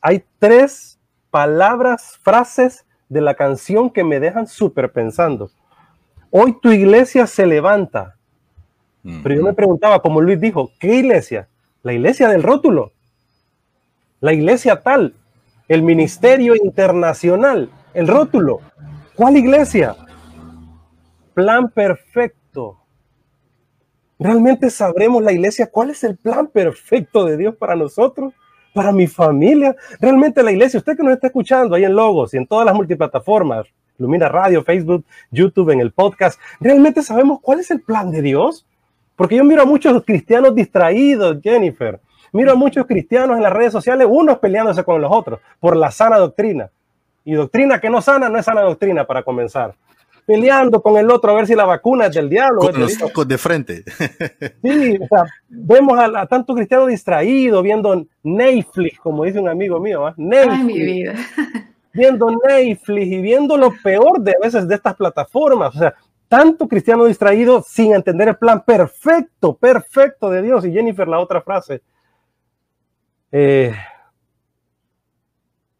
hay 0.00 0.24
tres 0.38 0.98
palabras, 1.30 2.18
frases 2.22 2.86
de 3.10 3.20
la 3.20 3.34
canción 3.34 3.90
que 3.90 4.02
me 4.02 4.18
dejan 4.18 4.46
súper 4.46 4.90
pensando. 4.92 5.50
Hoy 6.30 6.56
tu 6.62 6.72
iglesia 6.72 7.26
se 7.26 7.44
levanta. 7.44 8.16
Pero 9.22 9.34
yo 9.34 9.42
me 9.42 9.52
preguntaba, 9.52 10.00
como 10.00 10.22
Luis 10.22 10.40
dijo, 10.40 10.70
¿qué 10.80 10.94
iglesia? 11.00 11.48
La 11.82 11.92
iglesia 11.92 12.28
del 12.28 12.42
rótulo. 12.42 12.92
La 14.20 14.32
iglesia 14.32 14.80
tal. 14.80 15.12
El 15.68 15.82
ministerio 15.82 16.54
internacional. 16.56 17.68
El 17.92 18.08
rótulo. 18.08 18.62
¿Cuál 19.14 19.36
iglesia? 19.36 19.94
Plan 21.34 21.68
perfecto. 21.68 22.78
¿Realmente 24.18 24.70
sabremos 24.70 25.22
la 25.22 25.32
iglesia 25.32 25.68
cuál 25.70 25.90
es 25.90 26.02
el 26.04 26.16
plan 26.16 26.46
perfecto 26.46 27.24
de 27.26 27.36
Dios 27.36 27.56
para 27.56 27.76
nosotros? 27.76 28.32
Para 28.72 28.90
mi 28.90 29.06
familia. 29.06 29.76
Realmente 30.00 30.42
la 30.42 30.52
iglesia, 30.52 30.78
usted 30.78 30.96
que 30.96 31.02
nos 31.02 31.12
está 31.12 31.26
escuchando 31.26 31.74
ahí 31.74 31.84
en 31.84 31.94
Logos 31.94 32.32
y 32.32 32.38
en 32.38 32.46
todas 32.46 32.64
las 32.64 32.74
multiplataformas, 32.74 33.66
Lumina 33.98 34.28
Radio, 34.28 34.64
Facebook, 34.64 35.04
YouTube, 35.30 35.70
en 35.70 35.80
el 35.80 35.92
podcast, 35.92 36.40
¿realmente 36.58 37.02
sabemos 37.02 37.40
cuál 37.42 37.60
es 37.60 37.70
el 37.70 37.82
plan 37.82 38.10
de 38.10 38.22
Dios? 38.22 38.66
Porque 39.14 39.36
yo 39.36 39.44
miro 39.44 39.62
a 39.62 39.66
muchos 39.66 40.02
cristianos 40.04 40.54
distraídos, 40.54 41.38
Jennifer. 41.42 42.00
Miro 42.32 42.52
a 42.52 42.54
muchos 42.54 42.86
cristianos 42.86 43.36
en 43.36 43.42
las 43.42 43.52
redes 43.52 43.72
sociales, 43.72 44.06
unos 44.08 44.38
peleándose 44.38 44.84
con 44.84 45.02
los 45.02 45.12
otros 45.12 45.40
por 45.60 45.76
la 45.76 45.90
sana 45.90 46.16
doctrina. 46.16 46.70
Y 47.24 47.34
doctrina 47.34 47.80
que 47.80 47.90
no 47.90 48.00
sana 48.00 48.28
no 48.28 48.38
es 48.38 48.44
sana 48.44 48.62
doctrina 48.62 49.06
para 49.06 49.22
comenzar. 49.22 49.74
Peleando 50.24 50.80
con 50.80 50.96
el 50.96 51.10
otro 51.10 51.32
a 51.32 51.34
ver 51.34 51.46
si 51.46 51.54
la 51.54 51.64
vacuna 51.64 52.06
es 52.06 52.14
del 52.14 52.28
diablo. 52.28 52.60
Con 52.60 52.78
los 52.78 53.00
ojos 53.02 53.26
de 53.26 53.38
frente. 53.38 53.84
Sí, 54.62 54.98
o 55.00 55.06
sea, 55.08 55.24
vemos 55.48 55.98
a, 55.98 56.20
a 56.20 56.26
tanto 56.26 56.54
cristiano 56.54 56.86
distraído 56.86 57.62
viendo 57.62 58.06
Netflix, 58.22 58.98
como 59.00 59.24
dice 59.24 59.40
un 59.40 59.48
amigo 59.48 59.80
mío, 59.80 60.08
¿eh? 60.08 60.14
Netflix. 60.16 60.58
Ay, 60.58 60.64
mi 60.64 60.80
vida. 60.80 61.14
Viendo 61.94 62.26
Netflix 62.30 63.06
y 63.06 63.20
viendo 63.20 63.54
lo 63.58 63.70
peor 63.82 64.18
de 64.18 64.30
a 64.30 64.42
veces 64.42 64.66
de 64.66 64.76
estas 64.76 64.94
plataformas. 64.94 65.76
O 65.76 65.78
sea, 65.78 65.94
tanto 66.26 66.66
cristiano 66.66 67.04
distraído 67.04 67.62
sin 67.62 67.94
entender 67.94 68.28
el 68.28 68.36
plan 68.36 68.64
perfecto, 68.64 69.54
perfecto 69.54 70.30
de 70.30 70.40
Dios. 70.40 70.64
Y 70.64 70.72
Jennifer, 70.72 71.06
la 71.06 71.18
otra 71.18 71.42
frase. 71.42 71.82
Eh, 73.30 73.74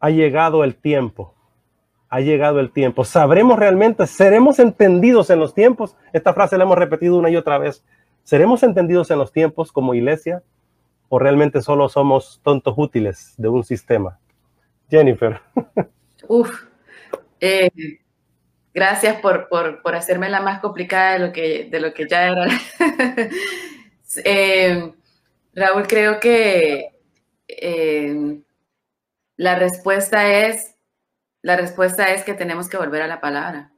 ha 0.02 0.10
llegado 0.10 0.64
el 0.64 0.74
tiempo. 0.74 1.32
Ha 2.08 2.20
llegado 2.20 2.58
el 2.58 2.72
tiempo. 2.72 3.04
Sabremos 3.04 3.56
realmente, 3.56 4.06
seremos 4.08 4.58
entendidos 4.58 5.30
en 5.30 5.38
los 5.38 5.54
tiempos. 5.54 5.96
Esta 6.12 6.34
frase 6.34 6.58
la 6.58 6.64
hemos 6.64 6.76
repetido 6.76 7.16
una 7.16 7.30
y 7.30 7.36
otra 7.36 7.56
vez. 7.56 7.84
¿Seremos 8.24 8.64
entendidos 8.64 9.12
en 9.12 9.18
los 9.18 9.32
tiempos 9.32 9.70
como 9.70 9.94
iglesia 9.94 10.42
o 11.08 11.20
realmente 11.20 11.62
solo 11.62 11.88
somos 11.88 12.40
tontos 12.42 12.74
útiles 12.76 13.34
de 13.38 13.48
un 13.48 13.62
sistema? 13.62 14.18
Jennifer. 14.90 15.40
Uf. 16.28 16.64
Eh, 17.38 17.70
gracias 18.74 19.20
por, 19.20 19.48
por, 19.48 19.82
por, 19.82 19.94
hacerme 19.94 20.28
la 20.28 20.40
más 20.40 20.60
complicada 20.60 21.12
de 21.12 21.18
lo 21.20 21.32
que, 21.32 21.68
de 21.70 21.80
lo 21.80 21.94
que 21.94 22.08
ya 22.08 22.26
era. 22.26 22.48
eh, 24.24 24.92
Raúl, 25.54 25.86
creo 25.86 26.18
que 26.18 26.88
eh, 27.46 28.41
la 29.36 29.56
respuesta 29.56 30.30
es, 30.30 30.76
la 31.42 31.56
respuesta 31.56 32.12
es 32.12 32.22
que 32.22 32.34
tenemos 32.34 32.68
que 32.68 32.76
volver 32.76 33.02
a 33.02 33.06
la 33.06 33.20
palabra. 33.20 33.72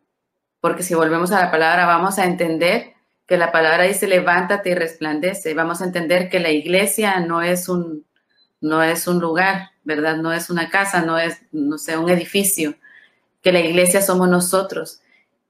Porque 0.60 0.82
si 0.82 0.94
volvemos 0.94 1.30
a 1.32 1.40
la 1.40 1.50
palabra, 1.50 1.86
vamos 1.86 2.18
a 2.18 2.24
entender 2.24 2.94
que 3.26 3.36
la 3.36 3.52
palabra 3.52 3.84
dice 3.84 4.06
levántate 4.06 4.70
y 4.70 4.74
resplandece. 4.74 5.54
Vamos 5.54 5.80
a 5.80 5.84
entender 5.84 6.28
que 6.28 6.40
la 6.40 6.50
iglesia 6.50 7.20
no 7.20 7.42
es 7.42 7.68
un, 7.68 8.06
no 8.60 8.82
es 8.82 9.06
un 9.06 9.20
lugar, 9.20 9.70
¿verdad? 9.84 10.16
No 10.16 10.32
es 10.32 10.50
una 10.50 10.70
casa, 10.70 11.02
no 11.02 11.18
es, 11.18 11.42
no 11.52 11.78
sé, 11.78 11.96
un 11.96 12.10
edificio. 12.10 12.74
Que 13.42 13.52
la 13.52 13.60
iglesia 13.60 14.02
somos 14.02 14.28
nosotros. 14.28 15.00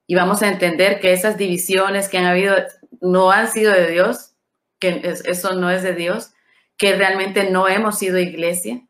Y 0.07 0.15
vamos 0.15 0.41
a 0.41 0.49
entender 0.49 0.99
que 0.99 1.13
esas 1.13 1.37
divisiones 1.37 2.09
que 2.09 2.17
han 2.17 2.25
habido 2.25 2.55
no 3.01 3.31
han 3.31 3.49
sido 3.49 3.73
de 3.73 3.87
Dios, 3.87 4.33
que 4.79 5.01
eso 5.25 5.53
no 5.55 5.69
es 5.69 5.83
de 5.83 5.93
Dios, 5.93 6.31
que 6.77 6.95
realmente 6.95 7.49
no 7.49 7.67
hemos 7.67 7.97
sido 7.97 8.19
iglesia 8.19 8.84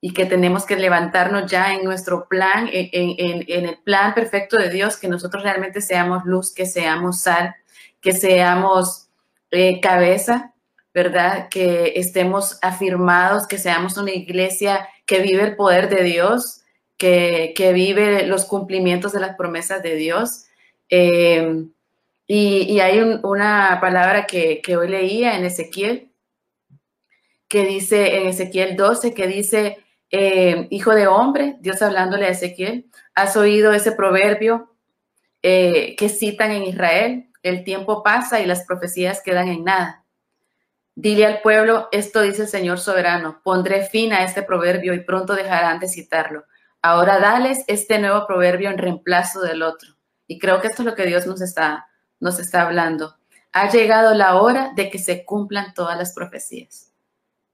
y 0.00 0.12
que 0.12 0.24
tenemos 0.24 0.64
que 0.64 0.76
levantarnos 0.76 1.50
ya 1.50 1.74
en 1.74 1.84
nuestro 1.84 2.26
plan, 2.26 2.68
en, 2.72 2.88
en, 2.92 3.44
en, 3.46 3.66
el 3.66 3.78
plan 3.78 4.14
perfecto 4.14 4.56
de 4.56 4.70
Dios, 4.70 4.96
que 4.96 5.08
nosotros 5.08 5.42
realmente 5.42 5.82
seamos 5.82 6.24
luz, 6.24 6.54
que 6.54 6.64
seamos 6.64 7.20
sal, 7.20 7.54
que 8.00 8.12
seamos 8.12 9.08
eh, 9.50 9.80
cabeza, 9.80 10.54
¿verdad? 10.94 11.48
Que 11.50 11.92
estemos 11.96 12.58
afirmados, 12.62 13.46
que 13.46 13.58
seamos 13.58 13.96
una 13.98 14.12
iglesia 14.12 14.88
que 15.04 15.20
vive 15.20 15.42
el 15.42 15.56
poder 15.56 15.88
de 15.90 16.02
Dios, 16.02 16.62
que, 16.96 17.52
que 17.54 17.72
vive 17.72 18.26
los 18.26 18.46
cumplimientos 18.46 19.12
de 19.12 19.20
las 19.20 19.36
promesas 19.36 19.82
de 19.82 19.96
Dios. 19.96 20.46
Eh, 20.88 21.66
y, 22.26 22.62
y, 22.62 22.80
hay 22.80 23.00
un, 23.00 23.20
una 23.24 23.78
palabra 23.80 24.26
que, 24.26 24.62
que 24.62 24.76
hoy 24.76 24.88
leía 24.88 25.36
en 25.36 25.44
Ezequiel, 25.44 26.10
que 27.48 27.64
dice 27.66 28.18
en 28.18 28.28
Ezequiel 28.28 28.76
12, 28.76 29.12
que 29.12 29.26
dice, 29.26 29.78
eh, 30.10 30.66
hijo 30.70 30.94
de 30.94 31.06
hombre, 31.06 31.56
Dios 31.60 31.80
hablándole 31.82 32.26
a 32.26 32.30
Ezequiel, 32.30 32.90
has 33.14 33.36
oído 33.36 33.72
ese 33.72 33.92
proverbio 33.92 34.74
eh, 35.42 35.94
que 35.96 36.08
citan 36.08 36.50
en 36.50 36.64
Israel, 36.64 37.30
el 37.42 37.64
tiempo 37.64 38.02
pasa 38.02 38.40
y 38.40 38.46
las 38.46 38.64
profecías 38.66 39.22
quedan 39.22 39.48
en 39.48 39.64
nada. 39.64 40.04
Dile 40.94 41.24
al 41.24 41.40
pueblo, 41.40 41.88
esto 41.92 42.20
dice 42.20 42.42
el 42.42 42.48
Señor 42.48 42.78
soberano, 42.78 43.40
pondré 43.42 43.86
fin 43.86 44.12
a 44.12 44.24
este 44.24 44.42
proverbio 44.42 44.92
y 44.92 45.00
pronto 45.00 45.34
dejarán 45.34 45.78
de 45.78 45.88
citarlo. 45.88 46.44
Ahora 46.82 47.18
dales 47.18 47.64
este 47.68 47.98
nuevo 47.98 48.26
proverbio 48.26 48.70
en 48.70 48.78
reemplazo 48.78 49.40
del 49.40 49.62
otro. 49.62 49.96
Y 50.26 50.38
creo 50.38 50.60
que 50.60 50.68
esto 50.68 50.82
es 50.82 50.86
lo 50.86 50.94
que 50.94 51.06
Dios 51.06 51.26
nos 51.26 51.40
está, 51.40 51.88
nos 52.18 52.38
está 52.38 52.62
hablando. 52.62 53.16
Ha 53.52 53.70
llegado 53.70 54.14
la 54.14 54.36
hora 54.36 54.72
de 54.74 54.90
que 54.90 54.98
se 54.98 55.24
cumplan 55.24 55.72
todas 55.74 55.96
las 55.96 56.12
profecías. 56.12 56.89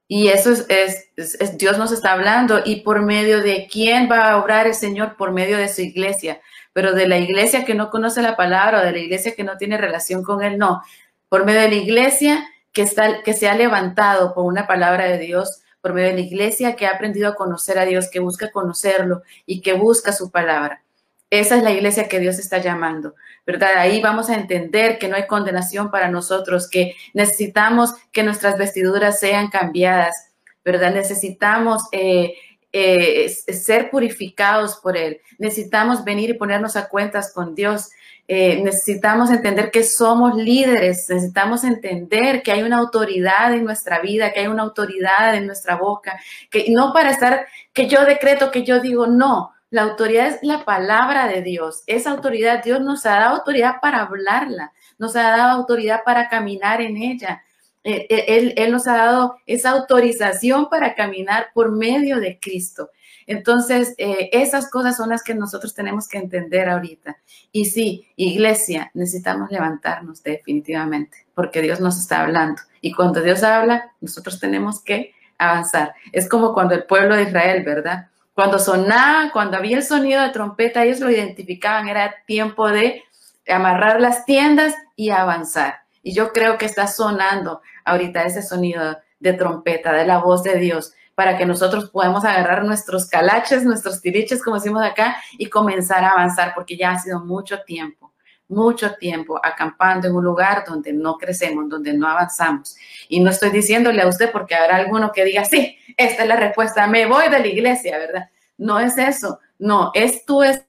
Y 0.07 0.29
eso 0.29 0.51
es, 0.51 0.65
es, 0.69 1.09
es, 1.17 1.57
Dios 1.57 1.77
nos 1.77 1.91
está 1.91 2.13
hablando 2.13 2.61
y 2.63 2.77
por 2.77 3.01
medio 3.01 3.41
de 3.41 3.67
quién 3.69 4.09
va 4.09 4.31
a 4.31 4.37
obrar 4.37 4.65
el 4.65 4.73
Señor, 4.73 5.17
por 5.17 5.33
medio 5.33 5.57
de 5.57 5.67
su 5.67 5.81
iglesia, 5.81 6.39
pero 6.71 6.93
de 6.93 7.07
la 7.07 7.17
iglesia 7.17 7.65
que 7.65 7.75
no 7.75 7.89
conoce 7.89 8.21
la 8.21 8.37
palabra 8.37 8.79
o 8.79 8.85
de 8.85 8.93
la 8.93 8.99
iglesia 8.99 9.35
que 9.35 9.43
no 9.43 9.57
tiene 9.57 9.77
relación 9.77 10.23
con 10.23 10.43
Él, 10.43 10.57
no, 10.57 10.81
por 11.27 11.45
medio 11.45 11.61
de 11.61 11.69
la 11.69 11.75
iglesia 11.75 12.47
que, 12.71 12.83
está, 12.83 13.21
que 13.23 13.33
se 13.33 13.49
ha 13.49 13.55
levantado 13.55 14.33
por 14.33 14.45
una 14.45 14.65
palabra 14.65 15.05
de 15.05 15.17
Dios, 15.17 15.61
por 15.81 15.93
medio 15.93 16.09
de 16.09 16.15
la 16.15 16.21
iglesia 16.21 16.75
que 16.75 16.87
ha 16.87 16.91
aprendido 16.91 17.27
a 17.29 17.35
conocer 17.35 17.77
a 17.77 17.85
Dios, 17.85 18.09
que 18.09 18.19
busca 18.19 18.51
conocerlo 18.51 19.23
y 19.45 19.61
que 19.61 19.73
busca 19.73 20.13
su 20.13 20.31
palabra. 20.31 20.83
Esa 21.29 21.57
es 21.57 21.63
la 21.63 21.71
iglesia 21.71 22.07
que 22.07 22.19
Dios 22.19 22.39
está 22.39 22.59
llamando, 22.59 23.15
¿verdad? 23.45 23.77
Ahí 23.77 24.01
vamos 24.01 24.29
a 24.29 24.35
entender 24.35 24.97
que 24.97 25.09
no 25.09 25.17
hay 25.17 25.27
condenación 25.27 25.91
para 25.91 26.09
nosotros, 26.09 26.69
que 26.69 26.95
necesitamos 27.13 27.95
que 28.13 28.23
nuestras 28.23 28.57
vestiduras 28.57 29.19
sean 29.19 29.49
cambiadas, 29.49 30.29
¿verdad? 30.63 30.93
Necesitamos 30.93 31.83
eh, 31.91 32.35
eh, 32.71 33.29
ser 33.29 33.89
purificados 33.89 34.77
por 34.77 34.95
Él. 34.95 35.19
Necesitamos 35.37 36.05
venir 36.05 36.29
y 36.29 36.35
ponernos 36.35 36.77
a 36.77 36.87
cuentas 36.87 37.33
con 37.33 37.55
Dios. 37.55 37.89
Eh, 38.29 38.61
necesitamos 38.63 39.29
entender 39.29 39.69
que 39.69 39.83
somos 39.83 40.35
líderes, 40.35 41.09
necesitamos 41.09 41.65
entender 41.65 42.41
que 42.41 42.53
hay 42.53 42.63
una 42.63 42.77
autoridad 42.77 43.53
en 43.53 43.65
nuestra 43.65 43.99
vida, 43.99 44.31
que 44.31 44.41
hay 44.41 44.47
una 44.47 44.63
autoridad 44.63 45.35
en 45.35 45.45
nuestra 45.45 45.75
boca, 45.75 46.19
que 46.49 46.67
no 46.69 46.93
para 46.93 47.11
estar, 47.11 47.47
que 47.73 47.87
yo 47.87 48.05
decreto, 48.05 48.51
que 48.51 48.63
yo 48.63 48.79
digo, 48.79 49.07
no, 49.07 49.53
la 49.77 49.83
autoridad 49.83 50.25
es 50.25 50.39
la 50.41 50.65
palabra 50.65 51.27
de 51.27 51.43
Dios. 51.43 51.83
Esa 51.85 52.09
autoridad, 52.09 52.63
Dios 52.63 52.81
nos 52.81 53.05
ha 53.05 53.19
dado 53.19 53.35
autoridad 53.35 53.75
para 53.79 54.01
hablarla, 54.01 54.73
nos 54.97 55.15
ha 55.15 55.21
dado 55.21 55.51
autoridad 55.51 55.99
para 56.03 56.29
caminar 56.29 56.81
en 56.81 56.97
ella. 56.97 57.43
Eh, 57.83 58.07
eh, 58.09 58.53
él, 58.57 58.71
nos 58.71 58.87
ha 58.87 58.97
dado 58.97 59.37
esa 59.45 59.69
autorización 59.69 60.67
para 60.67 60.95
caminar 60.95 61.49
por 61.53 61.71
medio 61.71 62.19
de 62.19 62.39
Cristo. 62.39 62.89
Entonces, 63.27 63.93
eh, 63.99 64.31
esas 64.33 64.67
cosas 64.71 64.97
son 64.97 65.09
las 65.09 65.21
que 65.21 65.35
nosotros 65.35 65.75
tenemos 65.75 66.07
que 66.07 66.17
entender 66.17 66.69
ahorita. 66.69 67.17
Y 67.51 67.65
sí, 67.65 68.07
iglesia, 68.15 68.89
necesitamos 68.95 69.51
levantarnos 69.51 70.23
definitivamente, 70.23 71.27
porque 71.35 71.61
Dios 71.61 71.79
nos 71.79 71.99
está 71.99 72.23
hablando. 72.23 72.63
Y 72.81 72.93
cuando 72.93 73.21
Dios 73.21 73.43
habla, 73.43 73.91
nosotros 74.01 74.39
tenemos 74.39 74.81
que 74.81 75.13
avanzar. 75.37 75.93
Es 76.11 76.27
como 76.27 76.55
cuando 76.55 76.73
el 76.73 76.85
pueblo 76.85 77.15
de 77.15 77.23
Israel, 77.23 77.63
¿verdad? 77.63 78.07
Cuando 78.37 78.59
sonaba, 78.59 79.31
cuando 79.31 79.57
había 79.57 79.77
el 79.77 79.83
sonido 79.83 80.21
de 80.21 80.29
trompeta, 80.29 80.83
ellos 80.83 80.99
lo 80.99 81.09
identificaban, 81.09 81.89
era 81.89 82.13
tiempo 82.27 82.69
de 82.69 83.01
amarrar 83.47 83.99
las 83.99 84.25
tiendas 84.25 84.75
y 84.95 85.09
avanzar. 85.09 85.79
Y 86.03 86.13
yo 86.13 86.31
creo 86.33 86.59
que 86.59 86.67
está 86.67 86.85
sonando 86.85 87.63
ahorita 87.83 88.21
ese 88.25 88.43
sonido 88.43 88.95
de 89.19 89.33
trompeta, 89.33 89.91
de 89.91 90.05
la 90.05 90.19
voz 90.19 90.43
de 90.43 90.59
Dios, 90.59 90.93
para 91.15 91.35
que 91.35 91.47
nosotros 91.47 91.89
podamos 91.89 92.25
agarrar 92.25 92.63
nuestros 92.63 93.09
calaches, 93.09 93.63
nuestros 93.63 94.01
tiriches, 94.01 94.43
como 94.43 94.57
decimos 94.57 94.83
acá, 94.83 95.17
y 95.39 95.49
comenzar 95.49 96.03
a 96.03 96.11
avanzar, 96.11 96.53
porque 96.53 96.77
ya 96.77 96.91
ha 96.91 96.99
sido 96.99 97.19
mucho 97.19 97.63
tiempo, 97.63 98.13
mucho 98.47 98.93
tiempo 98.97 99.41
acampando 99.43 100.07
en 100.07 100.15
un 100.15 100.23
lugar 100.23 100.63
donde 100.63 100.93
no 100.93 101.17
crecemos, 101.17 101.67
donde 101.69 101.91
no 101.91 102.07
avanzamos. 102.07 102.77
Y 103.09 103.19
no 103.19 103.31
estoy 103.31 103.49
diciéndole 103.49 104.03
a 104.03 104.07
usted 104.07 104.31
porque 104.31 104.53
habrá 104.53 104.75
alguno 104.75 105.11
que 105.11 105.25
diga, 105.25 105.43
sí, 105.43 105.75
esta 105.97 106.23
es 106.23 106.29
la 106.29 106.35
respuesta, 106.35 106.87
me 106.87 107.07
voy 107.07 107.29
de 107.29 107.39
la 107.39 107.47
iglesia, 107.47 107.97
¿verdad? 107.97 108.29
No 108.57 108.79
es 108.79 108.97
eso, 108.97 109.39
no, 109.59 109.91
es 109.93 110.25
tu 110.25 110.43
estado, 110.43 110.65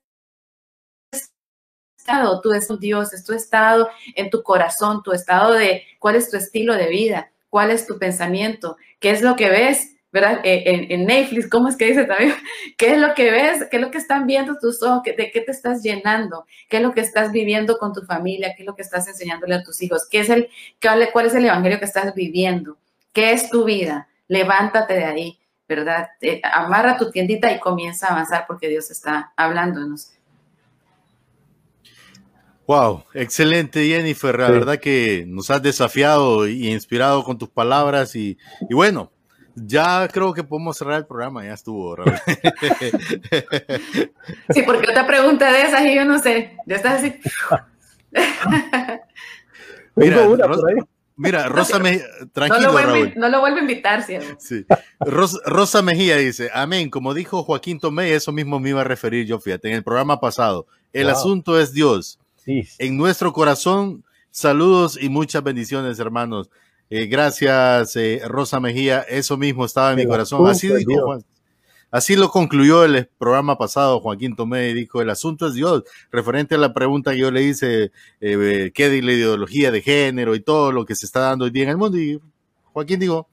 tú 2.41 2.53
es 2.53 2.69
Dios, 2.81 3.13
es 3.13 3.25
tu 3.25 3.35
estado 3.35 3.89
en 4.15 4.31
tu 4.31 4.43
corazón, 4.43 5.03
tu 5.03 5.13
estado 5.13 5.53
de 5.53 5.85
cuál 5.99 6.17
es 6.17 6.31
tu 6.31 6.39
estilo 6.39 6.75
de 6.75 6.89
vida, 6.89 7.31
cuál 7.51 7.71
es 7.71 7.87
tu 7.87 7.99
pensamiento, 7.99 8.79
qué 8.99 9.11
es 9.11 9.21
lo 9.21 9.37
que 9.37 9.51
ves, 9.51 9.95
¿verdad? 10.11 10.41
Eh, 10.43 10.87
en, 10.89 11.05
Netflix, 11.05 11.51
¿cómo 11.51 11.69
es 11.69 11.77
que 11.77 11.87
dice 11.87 12.05
también? 12.05 12.35
¿Qué 12.79 12.93
es 12.93 12.99
lo 12.99 13.15
que 13.15 13.31
ves? 13.31 13.67
¿Qué 13.71 13.77
es 13.77 13.83
lo 13.83 13.91
que 13.91 13.99
están 13.99 14.27
viendo 14.27 14.57
tus 14.59 14.83
ojos? 14.83 15.03
¿De 15.05 15.31
qué 15.31 15.43
te 15.43 15.51
estás 15.51 15.83
llenando? 15.83 16.47
¿Qué 16.71 16.79
es 16.79 16.83
lo 16.83 16.93
que 16.93 17.03
estás 17.03 17.31
viviendo 17.31 17.77
con 17.77 17.93
tu 17.93 18.01
familia? 18.03 18.55
¿Qué 18.57 18.63
es 18.63 18.67
lo 18.67 18.75
que 18.75 18.83
estás 18.83 19.07
enseñándole 19.07 19.57
a 19.57 19.63
tus 19.63 19.83
hijos? 19.83 20.09
¿Qué 20.11 20.21
es 20.21 20.31
el, 20.31 20.49
cuál 21.13 21.27
es 21.27 21.35
el 21.35 21.45
evangelio 21.45 21.79
que 21.79 21.85
estás 21.85 22.15
viviendo? 22.15 22.79
¿Qué 23.13 23.33
es 23.33 23.51
tu 23.51 23.65
vida? 23.65 24.09
Levántate 24.29 24.95
de 24.95 25.05
ahí, 25.05 25.39
¿verdad? 25.69 26.09
Eh, 26.21 26.41
amarra 26.45 26.97
tu 26.97 27.11
tiendita 27.11 27.51
y 27.53 27.59
comienza 27.59 28.09
a 28.09 28.13
avanzar 28.13 28.45
porque 28.47 28.69
Dios 28.69 28.91
está 28.91 29.33
hablándonos. 29.37 30.13
Wow, 32.69 33.05
excelente 33.15 33.87
Jennifer, 33.89 34.39
la 34.39 34.51
verdad 34.51 34.79
que 34.79 35.25
nos 35.27 35.51
has 35.51 35.63
desafiado 35.63 36.47
y 36.47 36.71
inspirado 36.71 37.25
con 37.25 37.39
tus 37.39 37.49
palabras 37.49 38.15
y, 38.15 38.37
y, 38.69 38.75
bueno, 38.75 39.11
ya 39.55 40.07
creo 40.13 40.35
que 40.35 40.45
podemos 40.45 40.77
cerrar 40.77 40.99
el 40.99 41.07
programa, 41.07 41.45
ya 41.45 41.55
estuvo. 41.55 41.97
Sí, 44.51 44.63
porque 44.67 44.91
otra 44.91 45.07
pregunta 45.07 45.51
de 45.51 45.63
esas 45.63 45.81
y 45.87 45.95
yo 45.95 46.05
no 46.05 46.19
sé, 46.19 46.59
ya 46.67 46.77
estás 46.77 46.99
así. 46.99 47.19
Mira, 49.97 50.25
Rosa, 50.25 50.67
mira, 51.19 51.49
Rosa 51.49 51.79
Mejía, 51.79 52.05
tranquilo, 52.33 52.73
no 52.73 52.81
lo, 52.81 52.87
Raúl. 52.87 53.13
no 53.17 53.29
lo 53.29 53.41
vuelvo 53.41 53.59
a 53.59 53.61
invitar, 53.61 54.03
¿sí? 54.03 54.15
sí. 54.39 54.65
Rosa, 55.01 55.39
Rosa, 55.45 55.83
Mejía 55.83 56.17
dice, 56.17 56.51
amén, 56.55 56.89
como 56.89 57.13
dijo 57.13 57.43
Joaquín 57.43 57.79
Tomé, 57.79 58.15
eso 58.15 58.33
mismo 58.33 58.59
me 58.61 58.71
iba 58.71 58.81
a 58.81 58.85
referir 58.85 59.27
yo, 59.27 59.39
fíjate, 59.39 59.69
en 59.69 59.75
el 59.75 59.85
programa 59.85 60.21
pasado. 60.21 60.67
El 60.93 61.05
wow. 61.09 61.13
asunto 61.13 61.61
es 61.61 61.73
Dios. 61.73 62.19
En 62.47 62.97
nuestro 62.97 63.33
corazón, 63.33 64.05
saludos 64.31 64.99
y 65.01 65.11
muchas 65.11 65.43
bendiciones, 65.43 65.99
hermanos. 65.99 66.49
Eh, 66.91 67.07
gracias, 67.07 67.95
eh, 67.97 68.23
Rosa 68.27 68.59
Mejía. 68.61 69.03
Eso 69.03 69.37
mismo 69.37 69.65
estaba 69.65 69.91
en 69.91 69.97
mi 69.97 70.07
corazón. 70.07 70.47
Así 70.47 70.69
dijo 70.69 71.05
Juan. 71.05 71.25
Así 71.91 72.17
lo 72.17 72.29
concluyó 72.31 72.85
el 72.85 73.09
programa 73.19 73.57
pasado, 73.57 74.01
Joaquín 74.01 74.37
Tomé, 74.37 74.75
dijo, 74.75 75.01
el 75.01 75.09
asunto 75.09 75.47
es 75.47 75.55
Dios, 75.55 75.85
referente 76.13 76.55
a 76.55 76.59
la 76.59 76.75
pregunta 76.75 77.13
que 77.13 77.19
yo 77.19 77.31
le 77.31 77.43
hice, 77.43 77.93
eh, 78.21 78.71
qué 78.75 78.91
de 78.91 79.01
la 79.01 79.13
ideología 79.13 79.71
de 79.71 79.81
género 79.81 80.35
y 80.35 80.41
todo 80.41 80.71
lo 80.71 80.85
que 80.85 80.95
se 80.95 81.07
está 81.07 81.21
dando 81.21 81.47
hoy 81.47 81.51
día 81.51 81.63
en 81.65 81.71
el 81.71 81.77
mundo. 81.79 81.99
Y 81.99 82.21
Joaquín 82.73 83.01
dijo, 83.01 83.27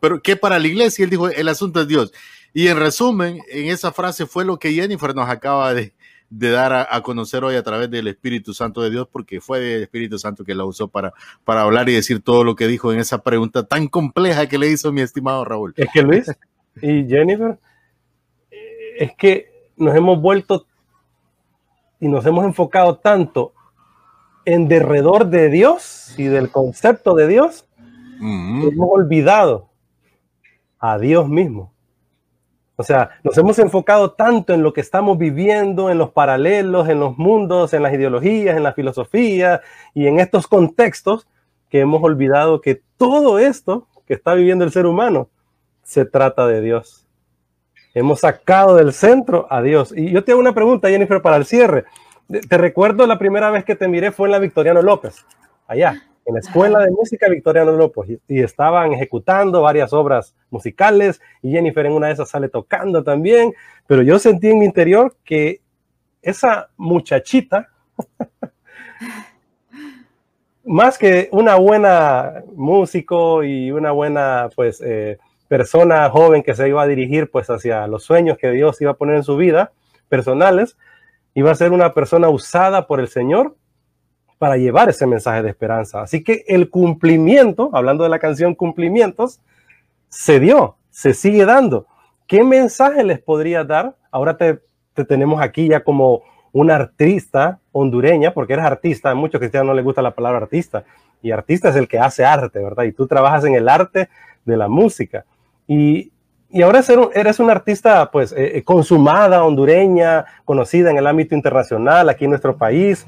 pero 0.00 0.22
¿qué 0.22 0.34
para 0.34 0.58
la 0.58 0.66
iglesia? 0.66 1.04
Él 1.04 1.10
dijo, 1.10 1.28
el 1.28 1.48
asunto 1.48 1.82
es 1.82 1.88
Dios. 1.88 2.12
Y 2.54 2.68
en 2.68 2.78
resumen, 2.78 3.40
en 3.50 3.66
esa 3.68 3.92
frase 3.92 4.26
fue 4.26 4.44
lo 4.44 4.58
que 4.58 4.72
Jennifer 4.72 5.14
nos 5.14 5.28
acaba 5.28 5.74
de, 5.74 5.92
dar 6.30 6.72
a, 6.72 6.88
a, 6.90 7.02
conocer 7.02 7.44
hoy 7.44 7.56
a 7.56 7.62
través 7.62 7.90
del 7.90 8.08
Espíritu 8.08 8.54
Santo 8.54 8.80
de 8.80 8.90
Dios, 8.90 9.08
porque 9.12 9.40
fue 9.40 9.76
el 9.76 9.82
Espíritu 9.82 10.18
Santo 10.18 10.42
que 10.42 10.54
la 10.54 10.64
usó 10.64 10.88
para, 10.88 11.12
para 11.44 11.62
hablar 11.62 11.88
y 11.90 11.94
decir 11.94 12.22
todo 12.22 12.44
lo 12.44 12.56
que 12.56 12.66
dijo 12.66 12.92
en 12.92 12.98
esa 12.98 13.22
pregunta 13.22 13.64
tan 13.64 13.88
compleja 13.88 14.48
que 14.48 14.58
le 14.58 14.68
hizo 14.68 14.90
mi 14.90 15.02
estimado 15.02 15.44
Raúl. 15.44 15.74
Es 15.76 15.88
que 15.92 16.02
Luis 16.02 16.26
y 16.80 17.06
Jennifer, 17.06 17.58
es 19.00 19.16
que 19.16 19.50
nos 19.78 19.96
hemos 19.96 20.20
vuelto 20.20 20.66
y 22.00 22.08
nos 22.08 22.26
hemos 22.26 22.44
enfocado 22.44 22.98
tanto 22.98 23.54
en 24.44 24.68
derredor 24.68 25.28
de 25.28 25.48
Dios 25.48 26.14
y 26.18 26.24
del 26.24 26.50
concepto 26.50 27.14
de 27.14 27.26
Dios, 27.26 27.66
mm 28.18 28.68
hemos 28.68 28.88
olvidado 28.90 29.70
a 30.78 30.98
Dios 30.98 31.26
mismo. 31.30 31.72
O 32.76 32.82
sea, 32.82 33.10
nos 33.24 33.38
hemos 33.38 33.58
enfocado 33.58 34.12
tanto 34.12 34.52
en 34.52 34.62
lo 34.62 34.74
que 34.74 34.82
estamos 34.82 35.16
viviendo, 35.16 35.88
en 35.88 35.96
los 35.96 36.10
paralelos, 36.10 36.90
en 36.90 37.00
los 37.00 37.16
mundos, 37.16 37.72
en 37.72 37.82
las 37.82 37.94
ideologías, 37.94 38.54
en 38.54 38.62
la 38.62 38.74
filosofía 38.74 39.62
y 39.94 40.08
en 40.08 40.20
estos 40.20 40.46
contextos, 40.46 41.26
que 41.70 41.80
hemos 41.80 42.02
olvidado 42.02 42.60
que 42.60 42.82
todo 42.98 43.38
esto 43.38 43.86
que 44.06 44.12
está 44.12 44.34
viviendo 44.34 44.64
el 44.64 44.72
ser 44.72 44.84
humano 44.84 45.30
se 45.82 46.04
trata 46.04 46.46
de 46.46 46.60
Dios. 46.60 46.99
Hemos 47.94 48.20
sacado 48.20 48.76
del 48.76 48.92
centro 48.92 49.46
a 49.50 49.62
Dios. 49.62 49.92
Y 49.96 50.10
yo 50.10 50.24
te 50.24 50.32
hago 50.32 50.40
una 50.40 50.54
pregunta, 50.54 50.88
Jennifer, 50.88 51.20
para 51.20 51.36
el 51.36 51.44
cierre. 51.44 51.84
Te 52.48 52.58
recuerdo 52.58 53.06
la 53.06 53.18
primera 53.18 53.50
vez 53.50 53.64
que 53.64 53.74
te 53.74 53.88
miré 53.88 54.12
fue 54.12 54.28
en 54.28 54.32
la 54.32 54.38
Victoriano 54.38 54.82
López, 54.82 55.24
allá 55.66 56.02
en 56.30 56.34
la 56.34 56.40
Escuela 56.40 56.80
de 56.80 56.90
Música 56.90 57.28
Victoriano 57.28 57.72
López 57.72 58.18
y, 58.28 58.40
estaban 58.40 58.92
ejecutando 58.92 59.62
varias 59.62 59.92
obras 59.92 60.34
musicales 60.50 61.20
y 61.42 61.52
Jennifer 61.52 61.86
en 61.86 61.92
una 61.92 62.08
de 62.08 62.14
esas 62.14 62.30
sale 62.30 62.48
tocando 62.48 63.02
también, 63.02 63.52
pero 63.86 64.02
yo 64.02 64.18
sentí 64.18 64.48
en 64.48 64.58
mi 64.58 64.66
interior 64.66 65.16
que 65.24 65.60
esa 66.22 66.68
muchachita, 66.76 67.68
más 70.64 70.98
que 70.98 71.28
una 71.32 71.56
buena 71.56 72.44
músico 72.54 73.42
y 73.42 73.70
una 73.72 73.90
buena 73.90 74.50
pues 74.54 74.80
eh, 74.84 75.18
persona 75.50 76.08
joven 76.10 76.44
que 76.44 76.54
se 76.54 76.68
iba 76.68 76.80
a 76.80 76.86
dirigir 76.86 77.28
pues 77.28 77.50
hacia 77.50 77.88
los 77.88 78.04
sueños 78.04 78.38
que 78.38 78.52
Dios 78.52 78.80
iba 78.80 78.92
a 78.92 78.94
poner 78.94 79.16
en 79.16 79.24
su 79.24 79.36
vida 79.36 79.72
personales, 80.08 80.78
iba 81.34 81.50
a 81.50 81.56
ser 81.56 81.72
una 81.72 81.92
persona 81.92 82.28
usada 82.28 82.86
por 82.86 83.00
el 83.00 83.08
Señor 83.08 83.56
para 84.38 84.58
llevar 84.58 84.88
ese 84.88 85.08
mensaje 85.08 85.42
de 85.42 85.48
esperanza. 85.48 86.02
Así 86.02 86.22
que 86.22 86.44
el 86.46 86.70
cumplimiento, 86.70 87.68
hablando 87.72 88.04
de 88.04 88.10
la 88.10 88.20
canción 88.20 88.54
Cumplimientos, 88.54 89.40
se 90.08 90.38
dio, 90.38 90.76
se 90.88 91.14
sigue 91.14 91.44
dando. 91.44 91.88
¿Qué 92.28 92.44
mensaje 92.44 93.02
les 93.02 93.18
podría 93.18 93.64
dar? 93.64 93.96
Ahora 94.12 94.36
te, 94.36 94.60
te 94.94 95.04
tenemos 95.04 95.42
aquí 95.42 95.66
ya 95.66 95.82
como 95.82 96.22
una 96.52 96.76
artista 96.76 97.58
hondureña, 97.72 98.32
porque 98.34 98.52
eres 98.52 98.66
artista, 98.66 99.10
a 99.10 99.16
muchos 99.16 99.40
cristianos 99.40 99.66
no 99.66 99.74
les 99.74 99.84
gusta 99.84 100.00
la 100.00 100.14
palabra 100.14 100.42
artista, 100.42 100.84
y 101.20 101.32
artista 101.32 101.70
es 101.70 101.76
el 101.76 101.88
que 101.88 101.98
hace 101.98 102.24
arte, 102.24 102.60
¿verdad? 102.60 102.84
Y 102.84 102.92
tú 102.92 103.08
trabajas 103.08 103.44
en 103.44 103.56
el 103.56 103.68
arte 103.68 104.08
de 104.44 104.56
la 104.56 104.68
música. 104.68 105.24
Y, 105.70 106.10
y 106.50 106.62
ahora 106.62 106.82
eres 107.14 107.38
una 107.38 107.52
artista 107.52 108.10
pues 108.10 108.34
eh, 108.36 108.60
consumada, 108.64 109.44
hondureña, 109.44 110.24
conocida 110.44 110.90
en 110.90 110.96
el 110.96 111.06
ámbito 111.06 111.36
internacional, 111.36 112.08
aquí 112.08 112.24
en 112.24 112.30
nuestro 112.30 112.56
país, 112.56 113.06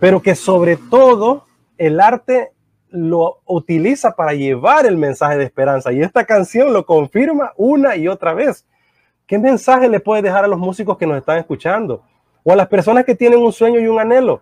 pero 0.00 0.22
que 0.22 0.34
sobre 0.34 0.78
todo 0.78 1.44
el 1.76 2.00
arte 2.00 2.52
lo 2.88 3.40
utiliza 3.44 4.16
para 4.16 4.32
llevar 4.32 4.86
el 4.86 4.96
mensaje 4.96 5.36
de 5.36 5.44
esperanza. 5.44 5.92
Y 5.92 6.00
esta 6.00 6.24
canción 6.24 6.72
lo 6.72 6.86
confirma 6.86 7.52
una 7.58 7.94
y 7.94 8.08
otra 8.08 8.32
vez. 8.32 8.64
¿Qué 9.26 9.38
mensaje 9.38 9.86
le 9.86 10.00
puede 10.00 10.22
dejar 10.22 10.46
a 10.46 10.48
los 10.48 10.58
músicos 10.58 10.96
que 10.96 11.06
nos 11.06 11.18
están 11.18 11.36
escuchando? 11.36 12.02
O 12.42 12.52
a 12.52 12.56
las 12.56 12.68
personas 12.68 13.04
que 13.04 13.14
tienen 13.14 13.40
un 13.40 13.52
sueño 13.52 13.80
y 13.80 13.86
un 13.86 14.00
anhelo, 14.00 14.40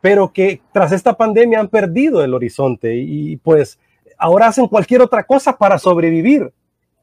pero 0.00 0.32
que 0.32 0.60
tras 0.72 0.90
esta 0.90 1.16
pandemia 1.16 1.60
han 1.60 1.68
perdido 1.68 2.24
el 2.24 2.34
horizonte 2.34 2.96
y 2.96 3.36
pues 3.36 3.78
ahora 4.18 4.48
hacen 4.48 4.66
cualquier 4.66 5.00
otra 5.00 5.22
cosa 5.22 5.56
para 5.56 5.78
sobrevivir. 5.78 6.52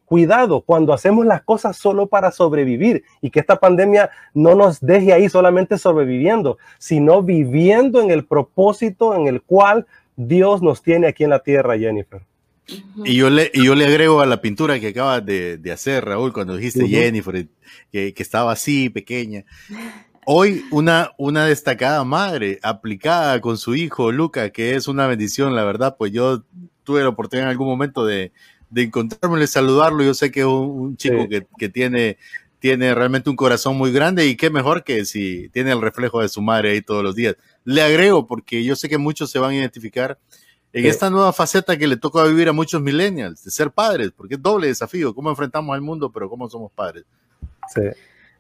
Cuidado 0.06 0.62
cuando 0.62 0.93
hacemos 0.93 1.26
las 1.26 1.41
cosas 1.41 1.78
solo 1.78 2.08
para 2.08 2.32
sobrevivir 2.32 3.03
y 3.22 3.32
que 3.32 3.39
esta 3.39 3.60
pandemia 3.60 4.12
no 4.34 4.56
nos 4.56 4.80
deje 4.80 5.14
ahí 5.14 5.30
solamente 5.30 5.78
sobreviviendo, 5.78 6.58
sino 6.78 7.24
viviendo 7.24 8.01
en 8.01 8.12
el 8.12 8.26
propósito 8.26 9.16
en 9.16 9.28
el 9.28 9.41
cual 9.41 9.88
Dios 10.16 10.62
nos 10.62 10.82
tiene 10.82 11.08
aquí 11.08 11.24
en 11.24 11.32
la 11.32 11.39
tierra, 11.39 11.78
Jennifer. 11.78 12.22
Y 13.03 13.16
yo 13.16 13.30
le, 13.30 13.51
y 13.53 13.66
yo 13.66 13.76
le 13.76 13.86
agrego 13.86 14.22
a 14.22 14.26
la 14.26 14.41
pintura 14.41 14.80
que 14.80 14.88
acabas 14.89 15.26
de, 15.26 15.58
de 15.58 15.72
hacer, 15.72 16.03
Raúl, 16.06 16.34
cuando 16.34 16.56
dijiste 16.56 16.84
uh 16.84 16.88
-huh. 16.88 16.89
Jennifer, 16.89 17.47
que, 17.91 18.14
que, 18.14 18.24
estaba 18.24 18.51
así, 18.51 18.89
pequeña. 18.89 19.45
Hoy 20.26 20.64
una, 20.72 21.12
una 21.18 21.45
destacada 21.45 22.03
madre 22.03 22.60
aplicada 22.64 23.39
con 23.41 23.58
su 23.58 23.76
hijo, 23.76 24.12
Luca, 24.12 24.49
que 24.49 24.76
es 24.76 24.88
una 24.88 25.06
bendición, 25.06 25.56
la 25.56 25.64
verdad, 25.64 25.95
pues 25.97 26.12
yo 26.12 26.43
tuve 26.84 27.03
la 27.03 27.10
oportunidad 27.10 27.47
en 27.47 27.51
algún 27.51 27.68
momento 27.68 28.06
de, 28.06 28.32
de 28.76 28.84
encontrarme, 28.84 29.48
saludarlo. 29.48 30.04
Yo 30.04 30.14
sé 30.14 30.32
que 30.32 30.42
es 30.42 30.46
un, 30.46 30.70
un 30.70 30.98
chico 30.98 31.22
sí. 31.22 31.30
que, 31.30 31.48
que, 31.58 31.70
tiene, 31.70 32.18
tiene 32.60 32.94
realmente 32.94 33.30
un 33.30 33.38
corazón 33.38 33.78
muy 33.78 33.94
grande 33.94 34.26
y 34.26 34.36
qué 34.36 34.50
mejor 34.50 34.84
que 34.84 35.06
si 35.06 35.48
tiene 35.50 35.72
el 35.72 35.82
reflejo 35.82 36.22
de 36.22 36.28
su 36.28 36.42
madre 36.42 36.72
ahí 36.72 36.82
todos 36.82 37.02
los 37.02 37.16
días. 37.16 37.36
Le 37.64 37.82
agrego 37.82 38.28
porque 38.28 38.66
yo 38.66 38.76
sé 38.76 38.90
que 38.90 38.98
muchos 38.98 39.32
se 39.32 39.40
van 39.40 39.52
a 39.52 39.56
identificar 39.56 40.20
en 40.74 40.84
sí. 40.84 40.90
esta 40.90 41.10
nueva 41.10 41.32
faceta 41.32 41.78
que 41.78 41.88
le 41.88 41.96
toca 41.96 42.22
vivir 42.26 42.50
a 42.50 42.52
muchos 42.52 42.82
millennials, 42.82 43.46
de 43.46 43.52
ser 43.52 43.72
padres, 43.72 44.12
porque 44.12 44.36
es 44.36 44.42
doble 44.42 44.68
desafío, 44.68 45.16
cómo 45.16 45.30
enfrentamos 45.30 45.74
al 45.74 45.80
mundo, 45.80 46.12
pero 46.12 46.30
cómo 46.30 46.50
somos 46.50 46.70
padres. 46.74 47.06
Sí. 47.74 47.82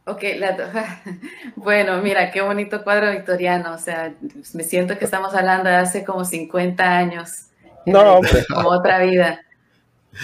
Ok, 0.03 0.21
la, 0.35 1.01
bueno, 1.55 2.01
mira, 2.01 2.29
qué 2.31 2.41
bonito 2.41 2.83
cuadro 2.83 3.09
victoriano, 3.09 3.73
o 3.73 3.77
sea, 3.77 4.13
me 4.53 4.63
siento 4.63 4.97
que 4.97 5.05
estamos 5.05 5.33
hablando 5.33 5.69
de 5.69 5.77
hace 5.77 6.03
como 6.03 6.25
50 6.25 6.83
años. 6.83 7.45
No, 7.85 8.15
hombre. 8.15 8.43
Como 8.53 8.69
otra 8.69 8.99
vida. 8.99 9.44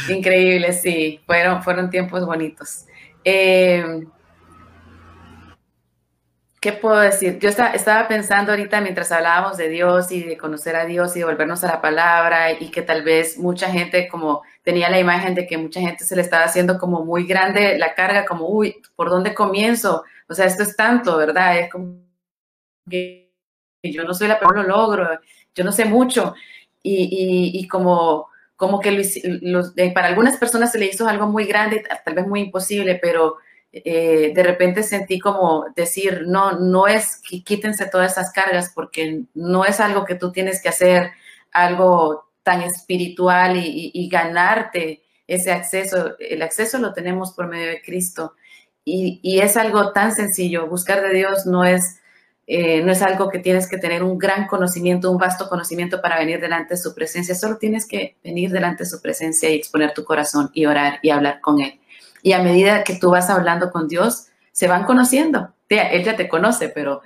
Increíble, 0.09 0.73
sí, 0.73 1.21
fueron, 1.25 1.61
fueron 1.63 1.89
tiempos 1.89 2.25
bonitos. 2.25 2.85
Eh, 3.23 4.05
¿Qué 6.61 6.73
puedo 6.73 6.99
decir? 6.99 7.39
Yo 7.39 7.49
estaba, 7.49 8.07
pensando 8.07 8.51
ahorita 8.51 8.81
mientras 8.81 9.11
hablábamos 9.11 9.57
de 9.57 9.67
Dios 9.67 10.11
y 10.11 10.21
de 10.21 10.37
conocer 10.37 10.75
a 10.75 10.85
Dios 10.85 11.15
y 11.15 11.19
de 11.19 11.25
volvernos 11.25 11.63
a 11.63 11.67
la 11.67 11.81
palabra 11.81 12.51
y 12.51 12.69
que 12.69 12.83
tal 12.83 13.01
vez 13.01 13.39
mucha 13.39 13.71
gente 13.71 14.07
como 14.07 14.43
tenía 14.61 14.87
la 14.91 14.99
imagen 14.99 15.33
de 15.33 15.47
que 15.47 15.57
mucha 15.57 15.79
gente 15.79 16.03
se 16.05 16.15
le 16.15 16.21
estaba 16.21 16.43
haciendo 16.43 16.77
como 16.77 17.03
muy 17.03 17.25
grande 17.25 17.79
la 17.79 17.95
carga, 17.95 18.25
como, 18.25 18.47
uy, 18.47 18.75
¿por 18.95 19.09
dónde 19.09 19.33
comienzo? 19.33 20.03
O 20.29 20.35
sea, 20.35 20.45
esto 20.45 20.61
es 20.61 20.75
tanto, 20.75 21.17
¿verdad? 21.17 21.57
Es 21.57 21.71
como 21.71 21.95
que 22.87 23.33
yo 23.83 24.03
no 24.03 24.13
soy 24.13 24.27
la 24.27 24.39
persona, 24.39 24.61
lo 24.61 24.69
logro, 24.69 25.19
yo 25.55 25.63
no 25.63 25.71
sé 25.71 25.85
mucho. 25.85 26.35
Y, 26.83 27.51
y, 27.55 27.67
como, 27.67 28.27
como 28.61 28.79
que 28.79 28.91
los, 29.41 29.73
para 29.95 30.09
algunas 30.09 30.37
personas 30.37 30.71
se 30.71 30.77
le 30.77 30.85
hizo 30.85 31.07
algo 31.07 31.25
muy 31.25 31.45
grande, 31.45 31.83
tal 32.05 32.13
vez 32.13 32.27
muy 32.27 32.41
imposible, 32.41 32.99
pero 33.01 33.37
eh, 33.71 34.33
de 34.35 34.43
repente 34.43 34.83
sentí 34.83 35.17
como 35.17 35.65
decir, 35.75 36.25
no, 36.27 36.59
no 36.59 36.85
es 36.85 37.23
quítense 37.43 37.87
todas 37.87 38.11
esas 38.11 38.31
cargas 38.31 38.71
porque 38.75 39.23
no 39.33 39.65
es 39.65 39.79
algo 39.79 40.05
que 40.05 40.13
tú 40.13 40.31
tienes 40.31 40.61
que 40.61 40.69
hacer, 40.69 41.09
algo 41.51 42.29
tan 42.43 42.61
espiritual 42.61 43.57
y, 43.57 44.07
ganarte 44.11 45.01
ese 45.25 45.51
acceso. 45.51 46.15
El 46.19 46.43
acceso 46.43 46.77
lo 46.77 46.93
tenemos 46.93 47.33
por 47.33 47.47
medio 47.47 47.65
de 47.65 47.81
Cristo 47.81 48.35
y, 48.85 49.39
es 49.39 49.57
algo 49.57 49.91
tan 49.91 50.13
sencillo. 50.13 50.67
Buscar 50.67 51.01
de 51.01 51.15
Dios 51.15 51.47
no 51.47 51.63
es, 51.65 51.99
eh, 52.53 52.83
no 52.83 52.91
es 52.91 53.01
algo 53.01 53.29
que 53.29 53.39
tienes 53.39 53.69
que 53.69 53.77
tener 53.77 54.03
un 54.03 54.17
gran 54.17 54.45
conocimiento, 54.45 55.09
un 55.09 55.17
vasto 55.17 55.47
conocimiento 55.47 56.01
para 56.01 56.19
venir 56.19 56.41
delante 56.41 56.73
de 56.73 56.81
su 56.81 56.93
presencia. 56.93 57.33
Solo 57.33 57.55
tienes 57.55 57.87
que 57.87 58.17
venir 58.25 58.51
delante 58.51 58.83
de 58.83 58.89
su 58.89 59.01
presencia 59.01 59.49
y 59.49 59.55
exponer 59.55 59.93
tu 59.93 60.03
corazón 60.03 60.49
y 60.53 60.65
orar 60.65 60.99
y 61.01 61.11
hablar 61.11 61.39
con 61.39 61.61
Él. 61.61 61.79
Y 62.21 62.33
a 62.33 62.43
medida 62.43 62.83
que 62.83 62.95
tú 62.95 63.11
vas 63.11 63.29
hablando 63.29 63.71
con 63.71 63.87
Dios, 63.87 64.27
se 64.51 64.67
van 64.67 64.83
conociendo. 64.83 65.53
Él 65.69 66.03
ya 66.03 66.17
te 66.17 66.27
conoce, 66.27 66.67
pero 66.67 67.01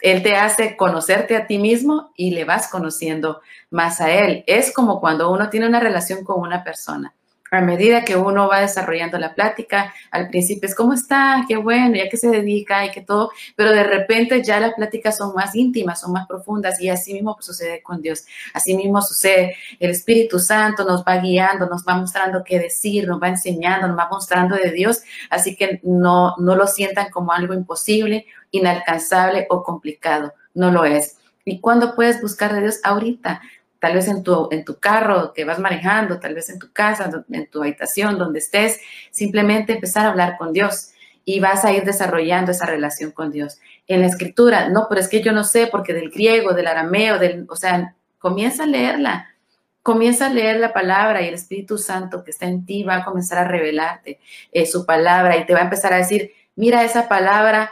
Él 0.00 0.22
te 0.22 0.36
hace 0.36 0.76
conocerte 0.76 1.34
a 1.34 1.46
ti 1.46 1.56
mismo 1.56 2.12
y 2.14 2.32
le 2.32 2.44
vas 2.44 2.68
conociendo 2.68 3.40
más 3.70 4.02
a 4.02 4.12
Él. 4.12 4.44
Es 4.46 4.70
como 4.70 5.00
cuando 5.00 5.32
uno 5.32 5.48
tiene 5.48 5.66
una 5.66 5.80
relación 5.80 6.24
con 6.24 6.42
una 6.42 6.62
persona 6.62 7.14
a 7.50 7.60
medida 7.60 8.04
que 8.04 8.16
uno 8.16 8.48
va 8.48 8.60
desarrollando 8.60 9.18
la 9.18 9.34
plática, 9.34 9.92
al 10.10 10.28
principio 10.28 10.68
es 10.68 10.74
cómo 10.74 10.92
está, 10.92 11.44
qué 11.48 11.56
bueno, 11.56 11.96
ya 11.96 12.08
que 12.08 12.16
se 12.16 12.28
dedica 12.28 12.84
y 12.86 12.90
que 12.90 13.00
todo, 13.00 13.30
pero 13.56 13.72
de 13.72 13.82
repente 13.82 14.42
ya 14.42 14.60
las 14.60 14.74
pláticas 14.74 15.16
son 15.16 15.34
más 15.34 15.54
íntimas, 15.54 16.00
son 16.00 16.12
más 16.12 16.26
profundas 16.26 16.80
y 16.80 16.88
así 16.88 17.12
mismo 17.12 17.34
pues, 17.34 17.46
sucede 17.46 17.82
con 17.82 18.00
Dios, 18.00 18.24
así 18.54 18.76
mismo 18.76 19.02
sucede. 19.02 19.56
El 19.80 19.90
Espíritu 19.90 20.38
Santo 20.38 20.84
nos 20.84 21.02
va 21.02 21.16
guiando, 21.18 21.66
nos 21.66 21.84
va 21.84 21.96
mostrando 21.96 22.44
qué 22.44 22.58
decir, 22.58 23.08
nos 23.08 23.20
va 23.20 23.28
enseñando, 23.28 23.88
nos 23.88 23.98
va 23.98 24.08
mostrando 24.08 24.56
de 24.56 24.70
Dios, 24.70 25.02
así 25.28 25.56
que 25.56 25.80
no, 25.82 26.36
no 26.38 26.54
lo 26.54 26.66
sientan 26.66 27.10
como 27.10 27.32
algo 27.32 27.54
imposible, 27.54 28.26
inalcanzable 28.52 29.46
o 29.50 29.62
complicado, 29.62 30.34
no 30.54 30.70
lo 30.70 30.84
es. 30.84 31.16
¿Y 31.44 31.60
cuándo 31.60 31.94
puedes 31.96 32.20
buscar 32.20 32.54
de 32.54 32.60
Dios? 32.60 32.80
Ahorita 32.84 33.40
tal 33.80 33.94
vez 33.94 34.06
en 34.08 34.22
tu, 34.22 34.48
en 34.50 34.64
tu 34.64 34.78
carro 34.78 35.32
que 35.32 35.44
vas 35.44 35.58
manejando, 35.58 36.20
tal 36.20 36.34
vez 36.34 36.50
en 36.50 36.58
tu 36.58 36.72
casa, 36.72 37.10
en 37.30 37.46
tu 37.48 37.62
habitación, 37.62 38.18
donde 38.18 38.38
estés, 38.38 38.80
simplemente 39.10 39.72
empezar 39.72 40.06
a 40.06 40.10
hablar 40.10 40.36
con 40.38 40.52
Dios 40.52 40.90
y 41.24 41.40
vas 41.40 41.64
a 41.64 41.72
ir 41.72 41.84
desarrollando 41.84 42.52
esa 42.52 42.66
relación 42.66 43.10
con 43.10 43.30
Dios. 43.30 43.58
En 43.88 44.00
la 44.00 44.06
escritura, 44.06 44.68
no, 44.68 44.86
pero 44.88 45.00
es 45.00 45.08
que 45.08 45.22
yo 45.22 45.32
no 45.32 45.44
sé, 45.44 45.66
porque 45.66 45.94
del 45.94 46.10
griego, 46.10 46.52
del 46.52 46.66
arameo, 46.66 47.18
del, 47.18 47.46
o 47.48 47.56
sea, 47.56 47.94
comienza 48.18 48.64
a 48.64 48.66
leerla, 48.66 49.34
comienza 49.82 50.26
a 50.26 50.30
leer 50.30 50.60
la 50.60 50.72
palabra 50.72 51.22
y 51.22 51.28
el 51.28 51.34
Espíritu 51.34 51.78
Santo 51.78 52.22
que 52.22 52.30
está 52.30 52.46
en 52.46 52.66
ti 52.66 52.82
va 52.84 52.96
a 52.96 53.04
comenzar 53.04 53.38
a 53.38 53.48
revelarte 53.48 54.20
eh, 54.52 54.66
su 54.66 54.84
palabra 54.84 55.36
y 55.38 55.46
te 55.46 55.54
va 55.54 55.60
a 55.60 55.64
empezar 55.64 55.92
a 55.92 55.96
decir, 55.96 56.32
mira 56.54 56.84
esa 56.84 57.08
palabra 57.08 57.70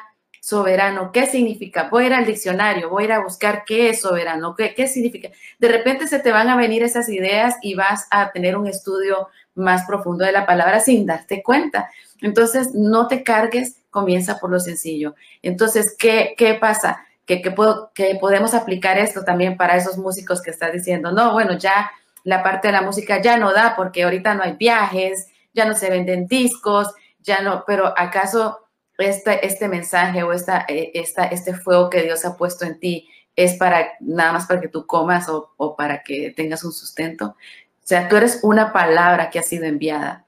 soberano, 0.49 1.13
¿qué 1.13 1.27
significa? 1.27 1.89
Voy 1.91 2.05
a 2.05 2.07
ir 2.07 2.15
al 2.15 2.25
diccionario, 2.25 2.89
voy 2.89 3.03
a 3.03 3.07
ir 3.07 3.13
a 3.13 3.23
buscar 3.23 3.65
qué 3.67 3.91
es 3.91 4.01
soberano, 4.01 4.55
qué, 4.55 4.75
qué 4.75 4.87
significa. 4.87 5.29
De 5.59 5.69
repente 5.69 6.09
se 6.09 6.19
te 6.21 6.33
van 6.33 6.49
a 6.49 6.57
venir 6.57 6.83
esas 6.83 7.09
ideas 7.09 7.57
y 7.61 7.75
vas 7.75 8.07
a 8.11 8.33
tener 8.33 8.57
un 8.57 8.67
estudio 8.67 9.29
más 9.55 9.85
profundo 9.87 10.25
de 10.25 10.33
la 10.33 10.47
palabra 10.47 10.81
sin 10.81 11.05
darte 11.05 11.43
cuenta. 11.43 11.91
Entonces, 12.23 12.75
no 12.75 13.09
te 13.09 13.23
cargues, 13.23 13.83
comienza 13.91 14.39
por 14.39 14.51
lo 14.51 14.59
sencillo. 14.59 15.15
Entonces, 15.43 15.95
¿qué, 15.99 16.35
qué 16.37 16.55
pasa? 16.55 17.05
Que, 17.27 17.43
que, 17.43 17.51
puedo, 17.51 17.91
que 17.95 18.17
podemos 18.19 18.55
aplicar 18.55 18.99
esto 18.99 19.25
también 19.25 19.57
para 19.59 19.77
esos 19.77 19.99
músicos 19.99 20.41
que 20.41 20.51
estás 20.51 20.73
diciendo, 20.73 21.13
no, 21.13 21.33
bueno, 21.33 21.59
ya 21.59 21.91
la 22.25 22.43
parte 22.43 22.69
de 22.69 22.73
la 22.73 22.83
música 22.83 23.21
ya 23.21 23.37
no 23.37 23.53
da 23.53 23.75
porque 23.77 24.05
ahorita 24.05 24.35
no 24.35 24.43
hay 24.43 24.53
viajes, 24.55 25.29
ya 25.53 25.67
no 25.67 25.75
se 25.75 25.91
venden 25.91 26.27
discos, 26.27 26.89
ya 27.21 27.43
no, 27.43 27.65
pero 27.67 27.93
¿acaso 27.97 28.68
este, 28.99 29.47
este 29.47 29.69
mensaje 29.69 30.23
o 30.23 30.33
esta, 30.33 30.65
eh, 30.69 30.91
esta, 30.95 31.25
este 31.25 31.55
fuego 31.55 31.89
que 31.89 32.03
Dios 32.03 32.25
ha 32.25 32.37
puesto 32.37 32.65
en 32.65 32.79
ti 32.79 33.09
es 33.37 33.55
para 33.55 33.93
nada 34.01 34.33
más 34.33 34.47
para 34.47 34.61
que 34.61 34.69
tú 34.69 34.85
comas 34.85 35.29
o, 35.29 35.77
para 35.77 36.03
que 36.03 36.33
tengas 36.37 36.65
un 36.65 36.73
sustento. 36.73 37.27
O 37.27 37.87
sea, 37.87 38.09
tú 38.09 38.17
eres 38.17 38.41
una 38.43 38.73
palabra 38.73 39.31
que 39.31 39.39
ha 39.39 39.43
sido 39.43 39.65
enviada. 39.65 40.27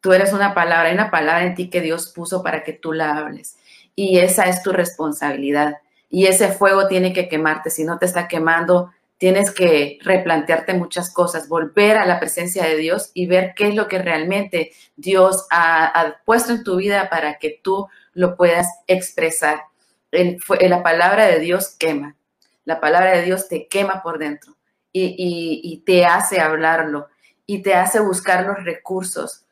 Tú 0.00 0.12
eres 0.12 0.32
una 0.32 0.54
palabra, 0.54 0.88
hay 0.88 0.94
una 0.94 1.10
palabra 1.10 1.44
en 1.44 1.56
ti 1.56 1.68
que 1.70 1.80
Dios 1.80 2.12
puso 2.14 2.42
para 2.42 2.62
que 2.62 2.72
tú 2.72 2.92
la 2.92 3.16
hables. 3.16 3.56
Y 3.96 4.18
esa 4.20 4.44
es 4.44 4.62
tu 4.62 4.70
responsabilidad. 4.70 5.78
Y 6.08 6.26
ese 6.26 6.48
fuego 6.48 6.86
tiene 6.86 7.12
que 7.12 7.28
quemarte. 7.28 7.70
Si 7.70 7.82
no 7.84 7.98
te 7.98 8.06
está 8.06 8.28
quemando, 8.28 8.92
tienes 9.18 9.50
que 9.50 9.98
replantearte 10.02 10.74
muchas 10.74 11.12
cosas, 11.12 11.48
volver 11.48 11.96
a 11.96 12.06
la 12.06 12.20
presencia 12.20 12.64
de 12.64 12.76
Dios 12.76 13.10
y 13.12 13.26
ver 13.26 13.54
qué 13.56 13.68
es 13.68 13.74
lo 13.74 13.88
que 13.88 13.98
realmente 13.98 14.70
Dios 14.94 15.46
ha 15.50 16.16
puesto 16.24 16.52
en 16.52 16.62
tu 16.62 16.76
vida 16.76 17.10
para 17.10 17.38
que 17.38 17.60
tú 17.62 17.88
lo 18.14 18.36
puedas 18.36 18.68
expresar. 18.86 19.62
la 20.10 20.82
palabra 20.82 21.26
de 21.26 21.38
Dios 21.38 21.76
quema. 21.78 22.16
La 22.64 22.80
palabra 22.80 23.12
de 23.12 23.22
Dios 23.22 23.48
te 23.48 23.66
quema 23.66 24.02
por 24.02 24.18
dentro 24.18 24.56
y, 24.92 25.82
te 25.86 26.04
hace 26.04 26.40
hablarlo 26.40 27.08
y 27.46 27.62
te 27.62 27.74
hace 27.74 28.00
buscar 28.00 28.46
los 28.46 28.64
recursos. 28.64 29.46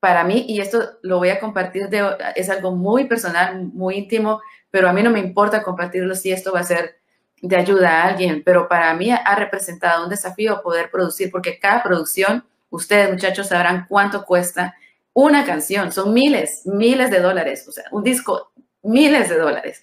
Para 0.00 0.24
mí, 0.24 0.44
y 0.48 0.60
esto 0.60 0.98
lo 1.02 1.18
voy 1.18 1.30
a 1.30 1.40
compartir, 1.40 1.88
de, 1.88 2.16
es 2.36 2.48
algo 2.48 2.70
muy 2.70 3.06
personal, 3.06 3.66
muy 3.66 3.96
íntimo, 3.96 4.40
pero 4.70 4.88
a 4.88 4.92
mí 4.92 5.02
no 5.02 5.10
me 5.10 5.18
importa 5.18 5.62
compartirlo 5.62 6.14
si 6.14 6.30
esto 6.30 6.52
va 6.52 6.60
a 6.60 6.64
ser 6.64 6.98
de 7.42 7.56
ayuda 7.56 7.90
a 7.90 8.08
alguien, 8.08 8.42
pero 8.44 8.68
para 8.68 8.94
mí 8.94 9.10
ha 9.10 9.34
representado 9.34 10.04
un 10.04 10.10
desafío 10.10 10.62
poder 10.62 10.90
producir, 10.90 11.30
porque 11.30 11.58
cada 11.58 11.82
producción, 11.82 12.44
ustedes 12.70 13.10
muchachos 13.10 13.48
sabrán 13.48 13.86
cuánto 13.88 14.24
cuesta 14.24 14.76
una 15.12 15.44
canción, 15.44 15.92
son 15.92 16.14
miles, 16.14 16.62
miles 16.64 17.10
de 17.10 17.20
dólares, 17.20 17.66
o 17.68 17.72
sea, 17.72 17.84
un 17.90 18.02
disco, 18.02 18.52
miles 18.82 19.28
de 19.28 19.38
dólares. 19.38 19.82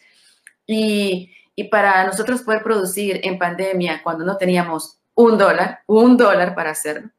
Y, 0.65 1.31
para 1.71 2.03
nosotros 2.05 2.41
poder 2.41 2.63
producir 2.63 3.21
en 3.23 3.37
pandemia, 3.37 4.01
cuando 4.03 4.25
no 4.25 4.35
teníamos 4.35 4.99
un 5.13 5.37
dólar, 5.37 5.79
un 5.87 6.17
dólar 6.17 6.53
para 6.53 6.71
hacerlo, 6.71 7.11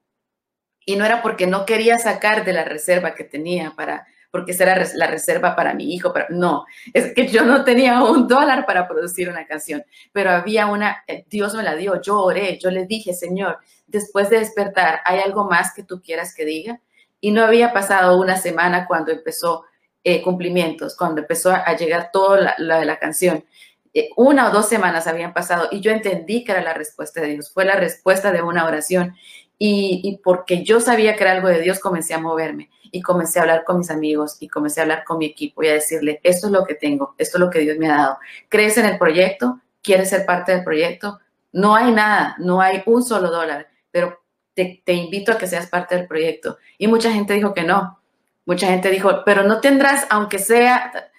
y 0.85 0.97
no 0.97 1.07
era 1.07 1.23
porque 1.23 1.47
no 1.47 1.65
quería 1.65 1.99
sacar 1.99 2.45
de 2.45 2.53
la 2.53 2.65
reserva 2.65 3.15
que 3.15 3.25
tenía 3.25 3.73
para, 3.75 4.07
porque 4.31 4.53
esa 4.53 4.65
era 4.65 4.87
la 4.95 5.07
reserva 5.07 5.57
para 5.57 5.73
mi 5.75 5.95
hijo, 5.95 6.13
pero 6.13 6.27
no, 6.29 6.67
es 6.93 7.15
que 7.15 7.29
yo 7.29 7.45
no 7.45 7.65
tenía 7.65 8.03
un 8.03 8.29
dólar 8.29 8.67
para 8.67 8.87
producir 8.87 9.31
una 9.31 9.47
canción, 9.47 9.85
pero 10.13 10.31
había 10.31 10.67
una, 10.67 11.03
eh, 11.07 11.25
Dios 11.29 11.55
me 11.55 11.63
la 11.63 11.75
dio, 11.75 12.01
yo 12.03 12.21
oré, 12.21 12.59
yo 12.59 12.71
le 12.71 12.85
dije, 12.85 13.15
Señor, 13.15 13.59
después 13.87 14.29
de 14.29 14.41
despertar, 14.41 15.01
¿hay 15.05 15.21
algo 15.21 15.49
más 15.49 15.73
que 15.73 15.83
tú 15.83 16.03
quieras 16.03 16.35
que 16.35 16.45
diga? 16.45 16.81
Y 17.21 17.31
no 17.31 17.45
había 17.45 17.73
pasado 17.73 18.19
una 18.21 18.37
semana 18.37 18.87
cuando 18.87 19.13
empezó 19.13 19.65
eh, 20.05 20.23
cumplimientos, 20.23 20.97
cuando 20.97 21.23
empezó 21.23 21.51
a, 21.51 21.77
llegar 21.77 22.11
toda 22.13 22.55
la, 22.59 22.79
de 22.79 22.87
la 22.87 22.99
canción. 22.99 23.45
Eh, 23.93 24.11
una 24.17 24.49
o 24.49 24.53
dos 24.53 24.69
semanas 24.69 25.07
habían 25.07 25.33
pasado 25.33 25.69
y 25.73 25.81
yo 25.81 25.91
entendí 25.91 26.45
que 26.45 26.53
era 26.53 26.63
la 26.63 26.75
respuesta 26.75 27.21
de 27.21 27.29
Dios, 27.29 27.51
fue 27.53 27.65
la 27.65 27.75
respuesta 27.75 28.31
de 28.31 28.43
una 28.43 28.65
oración. 28.67 29.17
Y, 29.59 30.03
y, 30.05 30.19
porque 30.19 30.65
yo 30.65 30.81
sabía 30.81 31.17
que 31.17 31.25
era 31.25 31.33
algo 31.33 31.49
de 31.49 31.61
Dios, 31.61 31.81
comencé 31.81 32.13
a 32.13 32.19
moverme 32.19 32.71
y 32.93 33.03
comencé 33.03 33.39
a 33.39 33.43
hablar 33.43 33.65
con 33.65 33.79
mis 33.79 33.91
amigos 33.91 34.37
y 34.39 34.49
comencé 34.49 34.81
a 34.81 34.83
hablar 34.85 35.05
con 35.05 35.19
mi 35.19 35.27
equipo 35.27 35.63
y 35.63 35.69
a 35.69 35.73
decirle, 35.73 36.21
esto 36.23 36.47
es 36.47 36.53
lo 36.53 36.65
que 36.65 36.75
tengo, 36.75 37.15
esto 37.19 37.39
es 37.39 37.41
lo 37.41 37.51
que 37.51 37.61
Dios 37.61 37.79
me 37.79 37.91
ha 37.91 37.97
dado. 37.97 38.19
¿Crees 38.49 38.77
en 38.79 38.87
el 38.87 38.99
proyecto? 38.99 39.61
¿Quieres 39.83 40.11
ser 40.11 40.27
parte 40.27 40.53
del 40.53 40.63
proyecto? 40.63 41.19
No 41.53 41.75
hay 41.75 41.91
nada, 41.91 42.37
no 42.39 42.61
hay 42.61 42.83
un 42.87 43.03
solo 43.03 43.31
dólar, 43.31 43.69
pero 43.91 44.21
te, 44.57 44.93
invito 44.95 45.33
a 45.33 45.39
que 45.39 45.47
seas 45.47 45.69
parte 45.69 45.97
del 45.97 46.07
proyecto. 46.07 46.59
Y 46.79 46.89
mucha 46.89 47.13
gente 47.13 47.35
dijo 47.35 47.53
que 47.53 47.63
no. 47.63 48.01
Mucha 48.47 48.69
gente 48.69 48.91
dijo, 48.91 49.23
pero 49.25 49.43
no 49.43 49.61
tendrás, 49.61 50.07
aunque 50.09 50.39
sea, 50.39 51.11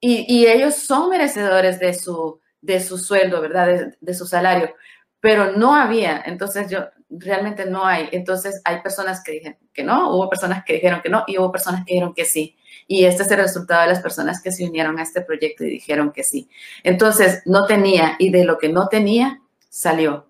y, 0.00 0.46
ellos 0.46 0.74
son 0.74 1.10
merecedores 1.10 1.78
de 1.78 1.94
su, 1.94 2.40
de 2.60 2.80
su 2.80 2.98
sueldo, 2.98 3.40
¿verdad? 3.40 3.92
De, 4.00 4.14
su 4.14 4.26
salario, 4.26 4.74
pero 5.20 5.52
no 5.52 5.74
había. 5.74 6.22
Entonces 6.24 6.70
yo, 6.70 6.86
realmente 7.10 7.66
no 7.66 7.84
hay. 7.86 8.08
Entonces 8.12 8.60
hay 8.64 8.80
personas 8.80 9.22
que 9.22 9.32
dijeron 9.32 9.58
que 9.72 9.84
no, 9.84 10.14
hubo 10.14 10.28
personas 10.28 10.64
que 10.64 10.74
dijeron 10.74 11.00
que 11.02 11.10
no 11.10 11.24
y 11.26 11.38
hubo 11.38 11.52
personas 11.52 11.84
que 11.84 11.92
dijeron 11.92 12.14
que 12.14 12.24
sí. 12.24 12.56
Y 12.88 13.04
este 13.04 13.22
es 13.22 13.30
el 13.30 13.38
resultado 13.38 13.82
de 13.82 13.88
las 13.88 14.00
personas 14.00 14.42
que 14.42 14.50
se 14.50 14.64
unieron 14.64 14.98
a 14.98 15.02
este 15.02 15.20
proyecto 15.20 15.64
y 15.64 15.70
dijeron 15.70 16.12
que 16.12 16.24
sí. 16.24 16.48
Entonces 16.82 17.42
no 17.44 17.66
tenía 17.66 18.16
y 18.18 18.30
de 18.30 18.44
lo 18.44 18.58
que 18.58 18.70
no 18.70 18.88
tenía 18.88 19.42
salió. 19.68 20.26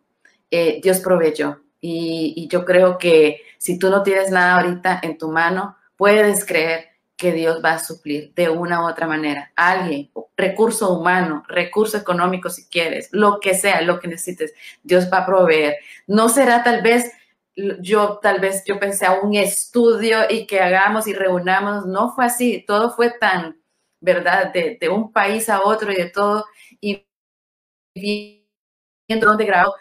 Eh, 0.51 0.81
Dios 0.83 0.99
proveyó. 0.99 1.63
Y, 1.81 2.49
yo 2.51 2.65
creo 2.65 2.99
que 2.99 3.43
Si 3.59 3.79
tú 3.79 3.91
no 3.91 4.03
tienes 4.03 4.31
nada 4.31 4.57
ahorita 4.57 5.01
en 5.03 5.19
tu 5.19 5.31
mano, 5.31 5.77
puedes 5.97 6.45
creer 6.47 6.91
que 7.17 7.33
Dios 7.33 7.61
va 7.63 7.73
a 7.75 7.79
suplir 7.79 8.33
de 8.35 8.49
una 8.49 8.83
u 8.83 8.89
otra 8.89 9.07
manera. 9.07 9.53
Alguien, 9.55 10.11
recurso 10.37 10.95
humano, 10.95 11.45
recurso 11.49 11.99
económico 11.99 12.49
si 12.49 12.67
quieres, 12.69 13.11
lo 13.13 13.41
que 13.41 13.55
sea, 13.55 13.83
lo 13.83 14.01
que 14.01 14.09
necesites, 14.09 14.55
Dios 14.83 15.11
va 15.13 15.19
a 15.19 15.27
proveer. 15.27 15.77
No 16.07 16.31
será 16.31 16.65
tal 16.65 16.81
vez, 16.83 17.13
yo 17.81 18.19
tal 18.23 18.41
vez 18.41 18.65
yo 18.65 18.81
pensé 18.81 19.05
a 19.05 19.21
un 19.21 19.35
estudio 19.35 20.21
y 20.31 20.47
que 20.47 20.61
hagamos 20.61 21.07
y 21.07 21.13
reunamos, 21.13 21.85
no 21.87 22.15
fue 22.15 22.25
así, 22.25 22.65
todo 22.67 22.91
fue 22.93 23.11
tan, 23.11 23.61
¿verdad? 24.01 24.53
De, 24.53 24.79
de 24.81 24.89
un 24.89 25.13
país 25.13 25.51
a 25.51 25.63
otro 25.63 25.93
y 25.93 25.97
de 25.97 26.09
todo, 26.09 26.47
y 26.81 27.07
viendo 27.95 29.27
dónde 29.27 29.45
grabó, 29.45 29.75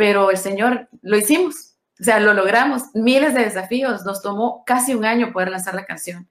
pero 0.00 0.30
el 0.30 0.38
Señor 0.38 0.88
lo 1.02 1.18
hicimos, 1.18 1.74
o 2.00 2.04
sea, 2.04 2.20
lo 2.20 2.32
logramos, 2.32 2.84
miles 2.94 3.34
de 3.34 3.42
desafíos, 3.44 4.06
nos 4.06 4.22
tomó 4.22 4.64
casi 4.64 4.94
un 4.94 5.04
año 5.04 5.30
poder 5.30 5.50
lanzar 5.50 5.74
la 5.74 5.84
canción 5.84 6.26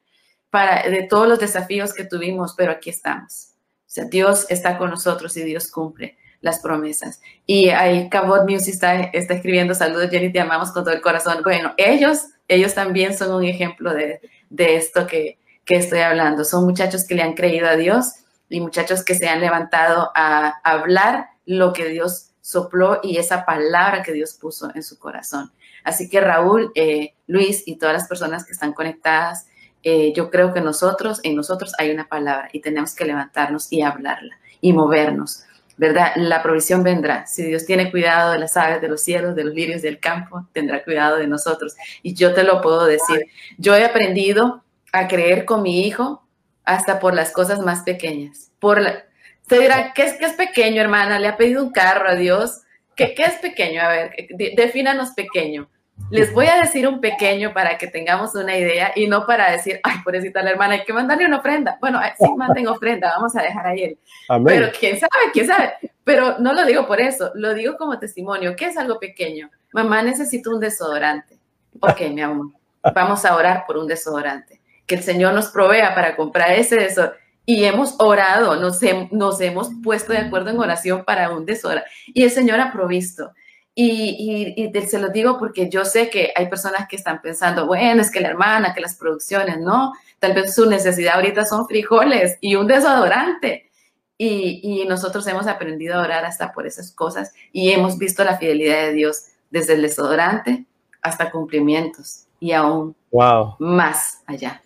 para, 0.49 0.89
de 0.89 1.03
todos 1.03 1.27
los 1.27 1.39
desafíos 1.39 1.93
que 1.93 2.03
tuvimos, 2.03 2.55
pero 2.57 2.71
aquí 2.71 2.89
estamos. 2.89 3.49
O 3.81 3.85
sea, 3.85 4.05
Dios 4.05 4.47
está 4.49 4.79
con 4.79 4.89
nosotros 4.89 5.37
y 5.37 5.43
Dios 5.43 5.69
cumple 5.69 6.17
las 6.41 6.61
promesas. 6.61 7.21
Y 7.45 7.69
ahí 7.69 8.09
Cabot 8.09 8.49
Music 8.49 8.73
está, 8.73 9.01
está 9.01 9.35
escribiendo, 9.35 9.75
saludos 9.75 10.09
Jenny, 10.09 10.31
te 10.31 10.39
amamos 10.39 10.71
con 10.71 10.83
todo 10.83 10.95
el 10.95 11.01
corazón. 11.01 11.43
Bueno, 11.43 11.75
ellos, 11.77 12.23
ellos 12.47 12.73
también 12.73 13.15
son 13.15 13.31
un 13.35 13.43
ejemplo 13.43 13.93
de, 13.93 14.19
de 14.49 14.77
esto 14.77 15.05
que, 15.05 15.37
que 15.63 15.75
estoy 15.75 15.99
hablando. 15.99 16.43
Son 16.43 16.65
muchachos 16.65 17.05
que 17.05 17.13
le 17.13 17.21
han 17.21 17.33
creído 17.33 17.67
a 17.67 17.75
Dios 17.75 18.13
y 18.49 18.61
muchachos 18.61 19.05
que 19.05 19.13
se 19.13 19.29
han 19.29 19.41
levantado 19.41 20.11
a 20.15 20.59
hablar 20.63 21.27
lo 21.45 21.71
que 21.71 21.85
Dios 21.89 22.28
sopló 22.49 22.99
y 23.03 23.17
esa 23.17 23.45
palabra 23.45 24.01
que 24.01 24.11
Dios 24.11 24.33
puso 24.33 24.71
en 24.73 24.81
su 24.81 24.97
corazón. 24.97 25.51
Así 25.83 26.09
que 26.09 26.19
Raúl, 26.19 26.71
eh, 26.73 27.13
Luis 27.27 27.61
y 27.67 27.75
todas 27.75 27.93
las 27.93 28.07
personas 28.07 28.43
que 28.43 28.53
están 28.53 28.73
conectadas, 28.73 29.45
eh, 29.83 30.13
yo 30.15 30.31
creo 30.31 30.51
que 30.51 30.59
nosotros, 30.59 31.19
en 31.21 31.35
nosotros 31.35 31.73
hay 31.77 31.91
una 31.91 32.07
palabra 32.07 32.49
y 32.51 32.61
tenemos 32.61 32.95
que 32.95 33.05
levantarnos 33.05 33.71
y 33.71 33.83
hablarla 33.83 34.39
y 34.61 34.73
movernos, 34.73 35.43
¿verdad? 35.77 36.13
La 36.15 36.41
provisión 36.41 36.81
vendrá. 36.81 37.27
Si 37.27 37.43
Dios 37.43 37.67
tiene 37.67 37.91
cuidado 37.91 38.31
de 38.31 38.39
las 38.39 38.57
aves 38.57 38.81
de 38.81 38.89
los 38.89 39.01
cielos, 39.01 39.35
de 39.35 39.43
los 39.43 39.53
lirios 39.53 39.83
del 39.83 39.99
campo, 39.99 40.47
tendrá 40.51 40.83
cuidado 40.83 41.17
de 41.17 41.27
nosotros. 41.27 41.75
Y 42.01 42.15
yo 42.15 42.33
te 42.33 42.43
lo 42.43 42.61
puedo 42.61 42.85
decir. 42.85 43.27
Yo 43.59 43.75
he 43.75 43.85
aprendido 43.85 44.63
a 44.91 45.07
creer 45.07 45.45
con 45.45 45.61
mi 45.61 45.85
hijo 45.85 46.23
hasta 46.65 46.99
por 46.99 47.13
las 47.13 47.31
cosas 47.31 47.59
más 47.59 47.83
pequeñas. 47.83 48.51
Por 48.59 48.81
la, 48.81 49.03
te 49.49 49.59
dirá, 49.59 49.93
¿qué 49.93 50.03
es, 50.03 50.13
¿qué 50.13 50.25
es 50.25 50.33
pequeño, 50.33 50.81
hermana? 50.81 51.19
Le 51.19 51.27
ha 51.27 51.35
pedido 51.35 51.63
un 51.63 51.71
carro 51.71 52.07
a 52.07 52.15
Dios. 52.15 52.61
¿Qué, 52.95 53.15
qué 53.15 53.23
es 53.23 53.33
pequeño? 53.35 53.81
A 53.81 53.89
ver, 53.89 54.15
defínanos 54.55 55.11
pequeño. 55.11 55.67
Les 56.11 56.33
voy 56.33 56.45
a 56.45 56.61
decir 56.61 56.87
un 56.87 57.01
pequeño 57.01 57.53
para 57.53 57.77
que 57.77 57.87
tengamos 57.87 58.33
una 58.35 58.55
idea 58.57 58.91
y 58.95 59.07
no 59.07 59.25
para 59.25 59.51
decir, 59.51 59.79
ay, 59.83 59.97
pobrecita 60.03 60.41
la 60.41 60.51
hermana, 60.51 60.75
hay 60.75 60.83
que 60.83 60.93
mandarle 60.93 61.25
una 61.25 61.37
ofrenda. 61.37 61.77
Bueno, 61.81 61.99
sí, 62.17 62.25
manden 62.37 62.67
ofrenda, 62.67 63.11
vamos 63.15 63.35
a 63.35 63.41
dejar 63.41 63.67
ahí 63.67 63.83
él. 63.83 63.99
Pero 64.45 64.69
quién 64.79 64.99
sabe, 64.99 65.31
quién 65.33 65.47
sabe. 65.47 65.73
Pero 66.03 66.39
no 66.39 66.53
lo 66.53 66.65
digo 66.65 66.87
por 66.87 67.01
eso, 67.01 67.31
lo 67.35 67.53
digo 67.53 67.75
como 67.77 67.99
testimonio. 67.99 68.55
¿Qué 68.55 68.65
es 68.65 68.77
algo 68.77 68.99
pequeño? 68.99 69.49
Mamá 69.73 70.01
necesita 70.01 70.49
un 70.49 70.59
desodorante. 70.59 71.37
Ok, 71.79 72.01
mi 72.11 72.21
amor, 72.21 72.47
vamos 72.95 73.25
a 73.25 73.35
orar 73.35 73.65
por 73.67 73.77
un 73.77 73.87
desodorante. 73.87 74.61
Que 74.87 74.95
el 74.95 75.03
Señor 75.03 75.33
nos 75.33 75.49
provea 75.49 75.93
para 75.93 76.15
comprar 76.15 76.53
ese 76.53 76.77
desodorante. 76.77 77.28
Y 77.51 77.65
hemos 77.65 77.95
orado, 77.97 78.57
nos, 78.57 78.79
nos 79.09 79.41
hemos 79.41 79.71
puesto 79.83 80.13
de 80.13 80.19
acuerdo 80.19 80.51
en 80.51 80.59
oración 80.59 81.03
para 81.03 81.31
un 81.31 81.47
desodorante. 81.47 81.89
Y 82.05 82.21
el 82.21 82.29
Señor 82.29 82.59
ha 82.59 82.71
provisto. 82.71 83.31
Y, 83.73 84.71
se 84.87 84.99
lo 84.99 85.09
digo 85.09 85.39
porque 85.39 85.67
yo 85.67 85.83
sé 85.83 86.11
que 86.11 86.31
hay 86.35 86.47
personas 86.47 86.87
que 86.87 86.95
están 86.95 87.23
pensando, 87.23 87.65
bueno, 87.65 88.03
es 88.03 88.11
que 88.11 88.21
la 88.21 88.27
hermana, 88.27 88.75
que 88.75 88.81
las 88.81 88.95
producciones, 88.95 89.57
no, 89.59 89.93
tal 90.19 90.33
vez 90.33 90.53
su 90.53 90.69
necesidad 90.69 91.15
ahorita 91.15 91.43
son 91.47 91.65
frijoles 91.65 92.37
y 92.39 92.53
un 92.53 92.67
desodorante. 92.67 93.71
Y, 94.15 94.85
nosotros 94.87 95.25
hemos 95.25 95.47
aprendido 95.47 95.95
a 95.95 96.03
orar 96.03 96.25
hasta 96.25 96.51
por 96.51 96.67
esas 96.67 96.91
cosas 96.91 97.33
y 97.51 97.71
hemos 97.71 97.97
visto 97.97 98.23
la 98.23 98.37
fidelidad 98.37 98.83
de 98.83 98.93
Dios 98.93 99.23
desde 99.49 99.73
el 99.73 99.81
desodorante 99.81 100.67
hasta 101.01 101.31
cumplimientos 101.31 102.27
y 102.39 102.51
aún 102.51 102.95
wow. 103.09 103.55
más 103.57 104.21
allá. 104.27 104.61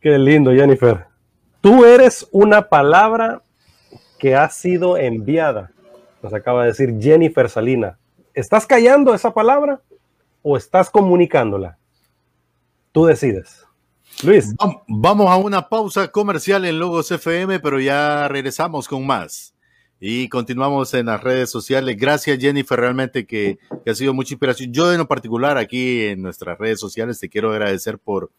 Qué 0.00 0.18
lindo, 0.18 0.50
Jennifer. 0.50 1.13
Tú 1.64 1.86
eres 1.86 2.28
una 2.30 2.68
palabra 2.68 3.42
que 4.18 4.36
ha 4.36 4.50
sido 4.50 4.98
enviada. 4.98 5.72
Nos 6.22 6.34
acaba 6.34 6.60
de 6.60 6.68
decir 6.68 6.94
Jennifer 7.00 7.48
Salina 7.48 7.98
¿Estás 8.34 8.66
callando 8.66 9.14
esa 9.14 9.32
palabra 9.32 9.80
o 10.42 10.58
estás 10.58 10.90
comunicándola? 10.90 11.78
Tú 12.92 13.06
decides. 13.06 13.64
Luis. 14.22 14.54
Vamos 14.88 15.30
a 15.30 15.36
una 15.36 15.70
pausa 15.70 16.08
comercial 16.08 16.66
en 16.66 16.78
Logos 16.78 17.10
FM, 17.10 17.60
pero 17.60 17.80
ya 17.80 18.28
regresamos 18.28 18.86
con 18.86 19.06
más. 19.06 19.54
Y 19.98 20.28
continuamos 20.28 20.92
en 20.92 21.06
las 21.06 21.22
redes 21.22 21.48
sociales. 21.48 21.96
Gracias, 21.98 22.38
Jennifer, 22.38 22.78
realmente 22.78 23.26
que, 23.26 23.58
ha 23.86 23.94
sido 23.94 24.12
mucha 24.12 24.34
inspiración. 24.34 24.70
Yo 24.70 24.92
en 24.92 24.98
lo 24.98 25.08
particular 25.08 25.56
aquí 25.56 26.02
en 26.04 26.20
nuestras 26.20 26.58
redes 26.58 26.78
sociales 26.78 27.18
te 27.18 27.30
quiero 27.30 27.52
agradecer 27.52 27.98
por, 27.98 28.30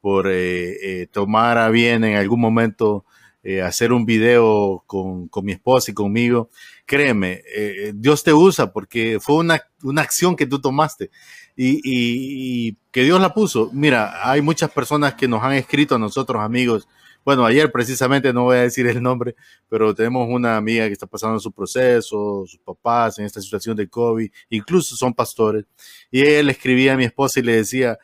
por 0.00 0.28
eh, 0.28 1.02
eh, 1.02 1.06
tomar 1.06 1.58
a 1.58 1.68
bien 1.70 2.04
en 2.04 2.16
algún 2.16 2.40
momento 2.40 3.04
eh, 3.42 3.62
hacer 3.62 3.90
un 3.90 4.04
video 4.04 4.84
con, 4.86 5.28
con, 5.28 5.46
mi 5.46 5.52
esposa 5.52 5.90
y 5.90 5.94
conmigo, 5.94 6.50
créeme, 6.84 7.42
eh, 7.56 7.92
Dios 7.94 8.22
te 8.22 8.34
usa 8.34 8.70
porque 8.70 9.18
fue 9.18 9.36
una, 9.36 9.62
una 9.82 10.02
acción 10.02 10.36
que 10.36 10.46
tú 10.46 10.60
tomaste 10.60 11.10
y, 11.56 11.80
y, 11.82 12.76
que 12.90 13.02
Dios 13.02 13.18
la 13.18 13.32
puso. 13.32 13.70
Mira, 13.72 14.28
hay 14.30 14.42
muchas 14.42 14.70
personas 14.70 15.14
que 15.14 15.26
nos 15.26 15.42
han 15.42 15.54
escrito 15.54 15.94
a 15.94 15.98
nosotros, 15.98 16.42
amigos. 16.42 16.86
Bueno, 17.24 17.46
ayer 17.46 17.72
precisamente, 17.72 18.30
no 18.30 18.44
voy 18.44 18.58
a 18.58 18.62
decir 18.62 18.86
el 18.86 19.02
nombre, 19.02 19.34
pero 19.70 19.94
tenemos 19.94 20.28
una 20.28 20.58
amiga 20.58 20.86
que 20.86 20.92
está 20.92 21.06
pasando 21.06 21.40
su 21.40 21.50
proceso, 21.50 22.44
sus 22.46 22.58
papás 22.58 23.18
en 23.18 23.24
esta 23.24 23.40
situación 23.40 23.74
de 23.74 23.88
COVID, 23.88 24.30
incluso 24.50 24.96
son 24.96 25.14
pastores. 25.14 25.64
Y 26.10 26.20
él 26.20 26.50
escribía 26.50 26.92
a 26.92 26.96
mi 26.98 27.04
esposa 27.04 27.40
y 27.40 27.42
le 27.44 27.56
decía, 27.56 27.98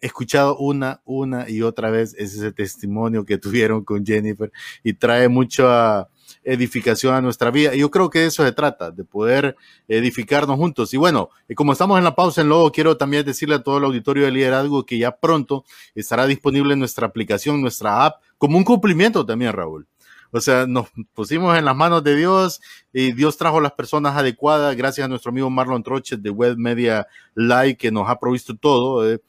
escuchado 0.00 0.56
una, 0.58 1.00
una 1.04 1.48
y 1.48 1.62
otra 1.62 1.90
vez 1.90 2.14
ese 2.18 2.52
testimonio 2.52 3.24
que 3.24 3.38
tuvieron 3.38 3.84
con 3.84 4.04
Jennifer 4.04 4.50
y 4.82 4.94
trae 4.94 5.28
mucha 5.28 6.08
edificación 6.42 7.14
a 7.14 7.20
nuestra 7.20 7.50
vida. 7.50 7.74
Y 7.74 7.80
yo 7.80 7.90
creo 7.90 8.08
que 8.08 8.20
de 8.20 8.26
eso 8.26 8.44
se 8.44 8.52
trata, 8.52 8.90
de 8.90 9.04
poder 9.04 9.56
edificarnos 9.88 10.56
juntos. 10.56 10.94
Y 10.94 10.96
bueno, 10.96 11.30
como 11.54 11.72
estamos 11.72 11.98
en 11.98 12.04
la 12.04 12.14
pausa 12.14 12.40
en 12.40 12.48
luego 12.48 12.72
quiero 12.72 12.96
también 12.96 13.24
decirle 13.24 13.56
a 13.56 13.62
todo 13.62 13.78
el 13.78 13.84
auditorio 13.84 14.24
de 14.24 14.32
liderazgo 14.32 14.86
que 14.86 14.98
ya 14.98 15.16
pronto 15.16 15.64
estará 15.94 16.26
disponible 16.26 16.76
nuestra 16.76 17.06
aplicación, 17.06 17.60
nuestra 17.60 18.04
app, 18.06 18.22
como 18.38 18.56
un 18.56 18.64
cumplimiento 18.64 19.26
también, 19.26 19.52
Raúl. 19.52 19.86
O 20.32 20.40
sea, 20.40 20.64
nos 20.66 20.86
pusimos 21.12 21.58
en 21.58 21.64
las 21.64 21.74
manos 21.74 22.04
de 22.04 22.14
Dios 22.14 22.60
y 22.92 23.12
Dios 23.12 23.36
trajo 23.36 23.60
las 23.60 23.72
personas 23.72 24.16
adecuadas 24.16 24.76
gracias 24.76 25.04
a 25.04 25.08
nuestro 25.08 25.30
amigo 25.30 25.50
Marlon 25.50 25.82
Troches 25.82 26.22
de 26.22 26.30
Web 26.30 26.56
Media 26.56 27.08
Live 27.34 27.76
que 27.76 27.90
nos 27.90 28.08
ha 28.08 28.18
provisto 28.18 28.56
todo. 28.56 29.10
Eh 29.10 29.20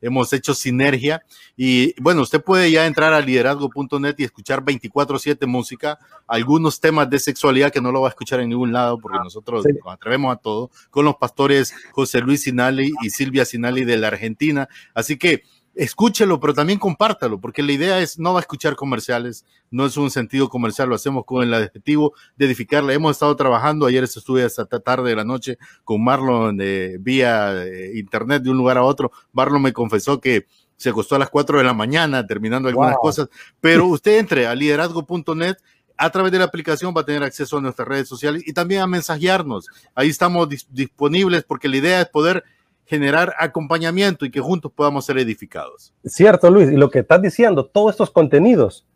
hemos 0.00 0.32
hecho 0.32 0.54
sinergia 0.54 1.22
y 1.56 2.00
bueno, 2.00 2.22
usted 2.22 2.42
puede 2.42 2.70
ya 2.70 2.86
entrar 2.86 3.12
a 3.12 3.20
liderazgo.net 3.20 4.14
y 4.18 4.24
escuchar 4.24 4.62
24/7 4.64 5.46
música, 5.46 5.98
algunos 6.26 6.80
temas 6.80 7.08
de 7.10 7.18
sexualidad 7.18 7.72
que 7.72 7.80
no 7.80 7.92
lo 7.92 8.00
va 8.00 8.08
a 8.08 8.10
escuchar 8.10 8.40
en 8.40 8.50
ningún 8.50 8.72
lado 8.72 8.98
porque 8.98 9.18
ah, 9.20 9.24
nosotros 9.24 9.64
nos 9.64 9.92
atrevemos 9.92 10.32
a 10.32 10.36
todo, 10.36 10.70
con 10.90 11.04
los 11.04 11.16
pastores 11.16 11.74
José 11.92 12.20
Luis 12.20 12.42
Sinali 12.42 12.92
y 13.02 13.10
Silvia 13.10 13.44
Sinali 13.44 13.84
de 13.84 13.96
la 13.96 14.08
Argentina. 14.08 14.68
Así 14.94 15.16
que 15.16 15.44
escúchelo, 15.78 16.40
pero 16.40 16.54
también 16.54 16.80
compártalo, 16.80 17.40
porque 17.40 17.62
la 17.62 17.70
idea 17.70 18.00
es 18.00 18.18
no 18.18 18.32
va 18.32 18.40
a 18.40 18.42
escuchar 18.42 18.74
comerciales, 18.74 19.46
no 19.70 19.86
es 19.86 19.96
un 19.96 20.10
sentido 20.10 20.48
comercial, 20.48 20.88
lo 20.88 20.96
hacemos 20.96 21.24
con 21.24 21.44
el 21.44 21.54
objetivo 21.54 22.14
de 22.36 22.46
edificarla. 22.46 22.92
Hemos 22.92 23.12
estado 23.12 23.36
trabajando, 23.36 23.86
ayer 23.86 24.02
estuve 24.02 24.42
hasta 24.42 24.66
tarde 24.66 25.10
de 25.10 25.16
la 25.16 25.24
noche 25.24 25.56
con 25.84 26.02
Marlon 26.02 26.56
de, 26.56 26.98
vía 27.00 27.64
eh, 27.64 27.92
internet 27.94 28.42
de 28.42 28.50
un 28.50 28.56
lugar 28.56 28.76
a 28.76 28.82
otro. 28.82 29.12
Marlon 29.32 29.62
me 29.62 29.72
confesó 29.72 30.20
que 30.20 30.46
se 30.76 30.90
acostó 30.90 31.14
a 31.14 31.20
las 31.20 31.30
4 31.30 31.58
de 31.58 31.64
la 31.64 31.74
mañana 31.74 32.26
terminando 32.26 32.68
algunas 32.68 32.96
cosas, 32.96 33.28
pero 33.60 33.86
usted 33.86 34.18
entre 34.18 34.48
a 34.48 34.56
liderazgo.net 34.56 35.56
a 35.96 36.10
través 36.10 36.32
de 36.32 36.38
la 36.38 36.44
aplicación 36.44 36.92
va 36.96 37.02
a 37.02 37.04
tener 37.04 37.22
acceso 37.22 37.58
a 37.58 37.60
nuestras 37.60 37.86
redes 37.86 38.08
sociales 38.08 38.42
y 38.44 38.52
también 38.52 38.80
a 38.80 38.86
mensajearnos. 38.88 39.66
Ahí 39.94 40.08
estamos 40.08 40.48
disponibles 40.70 41.44
porque 41.44 41.68
la 41.68 41.76
idea 41.76 42.00
es 42.00 42.08
poder 42.08 42.44
generar 42.88 43.34
acompañamiento 43.38 44.24
y 44.24 44.30
que 44.30 44.40
juntos 44.40 44.72
podamos 44.74 45.04
ser 45.04 45.18
edificados. 45.18 45.92
Cierto, 46.06 46.50
Luis, 46.50 46.70
y 46.70 46.76
lo 46.76 46.90
que 46.90 47.00
estás 47.00 47.20
diciendo, 47.20 47.66
todos 47.66 47.90
estos 47.90 48.10
contenidos, 48.10 48.86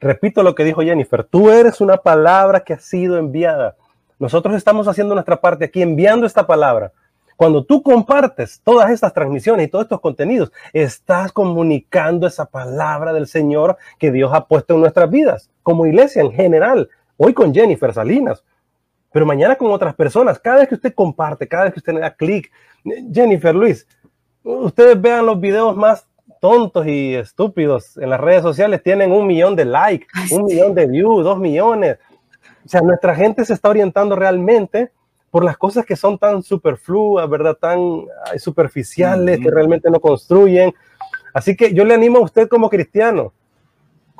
repito 0.00 0.42
lo 0.42 0.56
que 0.56 0.64
dijo 0.64 0.82
Jennifer, 0.82 1.22
tú 1.22 1.48
eres 1.48 1.80
una 1.80 1.98
palabra 1.98 2.60
que 2.60 2.72
ha 2.72 2.80
sido 2.80 3.18
enviada. 3.18 3.76
Nosotros 4.18 4.56
estamos 4.56 4.88
haciendo 4.88 5.14
nuestra 5.14 5.40
parte 5.40 5.64
aquí, 5.64 5.80
enviando 5.80 6.26
esta 6.26 6.44
palabra. 6.44 6.92
Cuando 7.36 7.64
tú 7.64 7.82
compartes 7.84 8.60
todas 8.64 8.90
estas 8.90 9.14
transmisiones 9.14 9.66
y 9.66 9.70
todos 9.70 9.84
estos 9.84 10.00
contenidos, 10.00 10.50
estás 10.72 11.30
comunicando 11.30 12.26
esa 12.26 12.46
palabra 12.46 13.12
del 13.12 13.28
Señor 13.28 13.78
que 13.98 14.10
Dios 14.10 14.32
ha 14.34 14.46
puesto 14.46 14.74
en 14.74 14.80
nuestras 14.80 15.08
vidas, 15.08 15.50
como 15.62 15.86
iglesia 15.86 16.20
en 16.20 16.32
general. 16.32 16.90
Hoy 17.16 17.32
con 17.32 17.54
Jennifer 17.54 17.94
Salinas, 17.94 18.42
pero 19.12 19.26
mañana 19.26 19.56
con 19.56 19.70
otras 19.70 19.94
personas. 19.94 20.38
Cada 20.38 20.58
vez 20.58 20.68
que 20.68 20.74
usted 20.74 20.94
comparte, 20.94 21.48
cada 21.48 21.64
vez 21.64 21.72
que 21.72 21.80
usted 21.80 21.94
le 21.94 22.00
da 22.00 22.14
clic, 22.14 22.50
Jennifer 23.12 23.54
Luis, 23.54 23.86
ustedes 24.42 25.00
vean 25.00 25.26
los 25.26 25.40
videos 25.40 25.76
más 25.76 26.06
tontos 26.40 26.86
y 26.86 27.14
estúpidos 27.14 27.96
en 27.98 28.10
las 28.10 28.20
redes 28.20 28.42
sociales, 28.42 28.82
tienen 28.82 29.12
un 29.12 29.26
millón 29.26 29.54
de 29.56 29.66
likes, 29.66 30.06
un 30.30 30.44
millón 30.44 30.74
de 30.74 30.86
views, 30.86 31.22
dos 31.22 31.38
millones. 31.38 31.98
O 32.64 32.68
sea, 32.68 32.80
nuestra 32.80 33.14
gente 33.14 33.44
se 33.44 33.52
está 33.52 33.68
orientando 33.68 34.16
realmente 34.16 34.90
por 35.30 35.44
las 35.44 35.56
cosas 35.56 35.84
que 35.84 35.96
son 35.96 36.18
tan 36.18 36.42
superfluas, 36.42 37.28
¿verdad? 37.28 37.56
Tan 37.56 38.04
superficiales, 38.38 39.38
que 39.38 39.50
realmente 39.50 39.90
no 39.90 40.00
construyen. 40.00 40.74
Así 41.32 41.56
que 41.56 41.72
yo 41.72 41.84
le 41.84 41.94
animo 41.94 42.18
a 42.18 42.22
usted 42.22 42.48
como 42.48 42.68
cristiano, 42.68 43.32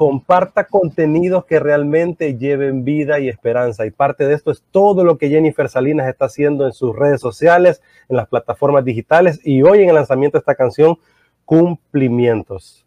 comparta 0.01 0.65
contenidos 0.65 1.45
que 1.45 1.61
realmente 1.61 2.39
lleven 2.39 2.87
vida 2.87 3.21
y 3.21 3.29
esperanza. 3.29 3.85
Y 3.85 3.91
parte 3.91 4.27
de 4.27 4.33
esto 4.33 4.51
es 4.51 4.63
todo 4.71 5.05
lo 5.05 5.19
que 5.19 5.29
Jennifer 5.29 5.69
Salinas 5.69 6.09
está 6.09 6.25
haciendo 6.25 6.65
en 6.65 6.73
sus 6.73 6.97
redes 6.97 7.21
sociales, 7.21 7.83
en 8.09 8.17
las 8.17 8.27
plataformas 8.27 8.83
digitales 8.83 9.41
y 9.45 9.61
hoy 9.61 9.83
en 9.83 9.91
el 9.91 9.97
lanzamiento 9.97 10.39
de 10.39 10.41
esta 10.41 10.55
canción, 10.55 10.97
Cumplimientos. 11.45 12.87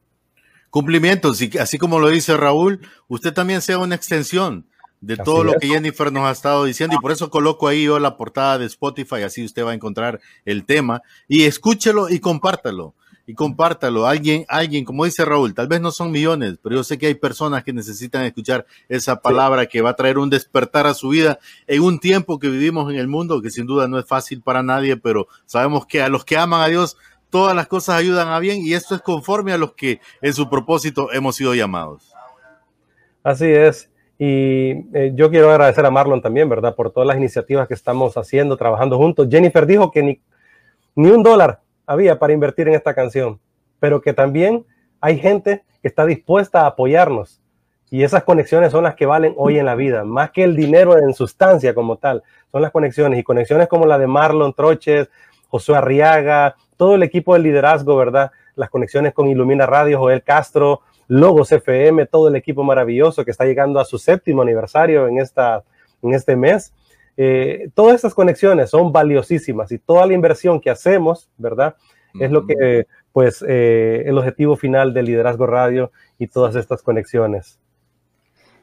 Cumplimientos, 0.71 1.39
y 1.39 1.55
así 1.59 1.77
como 1.77 1.99
lo 1.99 2.09
dice 2.09 2.35
Raúl, 2.35 2.79
usted 3.07 3.31
también 3.31 3.61
sea 3.61 3.77
una 3.77 3.93
extensión 3.93 4.65
de 4.99 5.15
todo 5.15 5.43
lo 5.43 5.53
que 5.59 5.67
Jennifer 5.67 6.11
nos 6.11 6.23
ha 6.23 6.31
estado 6.31 6.65
diciendo 6.65 6.95
y 6.95 6.99
por 6.99 7.11
eso 7.11 7.29
coloco 7.29 7.67
ahí 7.67 7.83
yo 7.83 7.99
la 7.99 8.17
portada 8.17 8.57
de 8.57 8.65
Spotify, 8.65 9.21
así 9.21 9.45
usted 9.45 9.63
va 9.63 9.69
a 9.69 9.75
encontrar 9.75 10.19
el 10.45 10.65
tema 10.65 11.03
y 11.27 11.43
escúchelo 11.43 12.09
y 12.09 12.17
compártalo 12.17 12.95
y 13.25 13.33
compártalo. 13.33 14.05
Alguien, 14.05 14.45
alguien, 14.47 14.83
como 14.83 15.05
dice 15.05 15.23
Raúl, 15.25 15.53
tal 15.53 15.67
vez 15.67 15.81
no 15.81 15.91
son 15.91 16.11
millones, 16.11 16.57
pero 16.61 16.75
yo 16.75 16.83
sé 16.83 16.97
que 16.97 17.07
hay 17.07 17.15
personas 17.15 17.63
que 17.63 17.73
necesitan 17.73 18.23
escuchar 18.25 18.65
esa 18.89 19.21
palabra 19.21 19.65
que 19.65 19.81
va 19.81 19.91
a 19.91 19.95
traer 19.95 20.17
un 20.17 20.29
despertar 20.29 20.87
a 20.87 20.93
su 20.93 21.09
vida 21.09 21.39
en 21.67 21.81
un 21.81 21.99
tiempo 21.99 22.39
que 22.39 22.49
vivimos 22.49 22.91
en 22.91 22.99
el 22.99 23.07
mundo, 23.07 23.41
que 23.41 23.49
sin 23.49 23.65
duda 23.65 23.87
no 23.87 23.97
es 23.97 24.05
fácil 24.05 24.41
para 24.41 24.63
nadie, 24.63 24.97
pero 24.97 25.27
sabemos 25.45 25.85
que 25.85 26.01
a 26.01 26.09
los 26.09 26.25
que 26.25 26.37
aman 26.37 26.61
a 26.61 26.67
Dios, 26.67 26.97
todas 27.29 27.55
las 27.55 27.67
cosas 27.67 27.95
ayudan 27.95 28.27
a 28.27 28.39
bien 28.39 28.61
y 28.61 28.73
esto 28.73 28.93
es 28.95 29.01
conforme 29.01 29.53
a 29.53 29.57
los 29.57 29.73
que 29.73 29.99
en 30.21 30.33
su 30.33 30.49
propósito 30.49 31.11
hemos 31.13 31.35
sido 31.35 31.55
llamados. 31.55 32.13
Así 33.23 33.47
es. 33.47 33.89
Y 34.19 34.71
eh, 34.93 35.11
yo 35.15 35.31
quiero 35.31 35.49
agradecer 35.49 35.85
a 35.85 35.91
Marlon 35.91 36.21
también, 36.21 36.47
¿verdad? 36.47 36.75
Por 36.75 36.91
todas 36.91 37.07
las 37.07 37.17
iniciativas 37.17 37.67
que 37.67 37.73
estamos 37.73 38.15
haciendo, 38.15 38.57
trabajando 38.57 38.97
juntos. 38.97 39.27
Jennifer 39.29 39.65
dijo 39.65 39.91
que 39.91 40.03
ni, 40.03 40.21
ni 40.95 41.09
un 41.09 41.23
dólar 41.23 41.62
había 41.85 42.19
para 42.19 42.33
invertir 42.33 42.67
en 42.67 42.75
esta 42.75 42.93
canción, 42.93 43.39
pero 43.79 44.01
que 44.01 44.13
también 44.13 44.65
hay 45.01 45.19
gente 45.19 45.63
que 45.81 45.87
está 45.87 46.05
dispuesta 46.05 46.61
a 46.61 46.67
apoyarnos. 46.67 47.41
Y 47.89 48.03
esas 48.03 48.23
conexiones 48.23 48.71
son 48.71 48.83
las 48.85 48.95
que 48.95 49.05
valen 49.05 49.35
hoy 49.37 49.59
en 49.59 49.65
la 49.65 49.75
vida, 49.75 50.03
más 50.03 50.31
que 50.31 50.43
el 50.43 50.55
dinero 50.55 50.97
en 50.97 51.13
sustancia 51.13 51.75
como 51.75 51.97
tal. 51.97 52.23
Son 52.51 52.61
las 52.61 52.71
conexiones 52.71 53.19
y 53.19 53.23
conexiones 53.23 53.67
como 53.67 53.85
la 53.85 53.99
de 53.99 54.07
Marlon 54.07 54.53
Troches, 54.53 55.09
Josué 55.49 55.77
Arriaga, 55.77 56.55
todo 56.77 56.95
el 56.95 57.03
equipo 57.03 57.33
de 57.33 57.41
liderazgo, 57.41 57.95
¿verdad? 57.95 58.31
Las 58.55 58.71
conexiones 58.71 59.13
con 59.13 59.27
Ilumina 59.27 59.67
Radio, 59.67 59.99
Joel 59.99 60.23
Castro, 60.23 60.81
Logos 61.07 61.51
FM, 61.51 62.07
todo 62.07 62.29
el 62.29 62.35
equipo 62.35 62.63
maravilloso 62.63 63.23
que 63.23 63.31
está 63.31 63.45
llegando 63.45 63.79
a 63.79 63.85
su 63.85 63.99
séptimo 63.99 64.41
aniversario 64.41 65.07
en, 65.07 65.19
esta, 65.19 65.63
en 66.01 66.13
este 66.13 66.35
mes. 66.35 66.73
Eh, 67.17 67.69
todas 67.73 67.95
estas 67.95 68.13
conexiones 68.13 68.69
son 68.69 68.91
valiosísimas 68.91 69.71
y 69.71 69.77
toda 69.77 70.05
la 70.05 70.13
inversión 70.13 70.59
que 70.59 70.69
hacemos, 70.69 71.29
¿verdad? 71.37 71.75
Es 72.19 72.31
lo 72.31 72.45
que, 72.45 72.85
pues, 73.11 73.43
eh, 73.47 74.03
el 74.05 74.17
objetivo 74.19 74.55
final 74.55 74.93
de 74.93 75.01
Liderazgo 75.01 75.47
Radio 75.47 75.91
y 76.19 76.27
todas 76.27 76.55
estas 76.55 76.83
conexiones. 76.83 77.59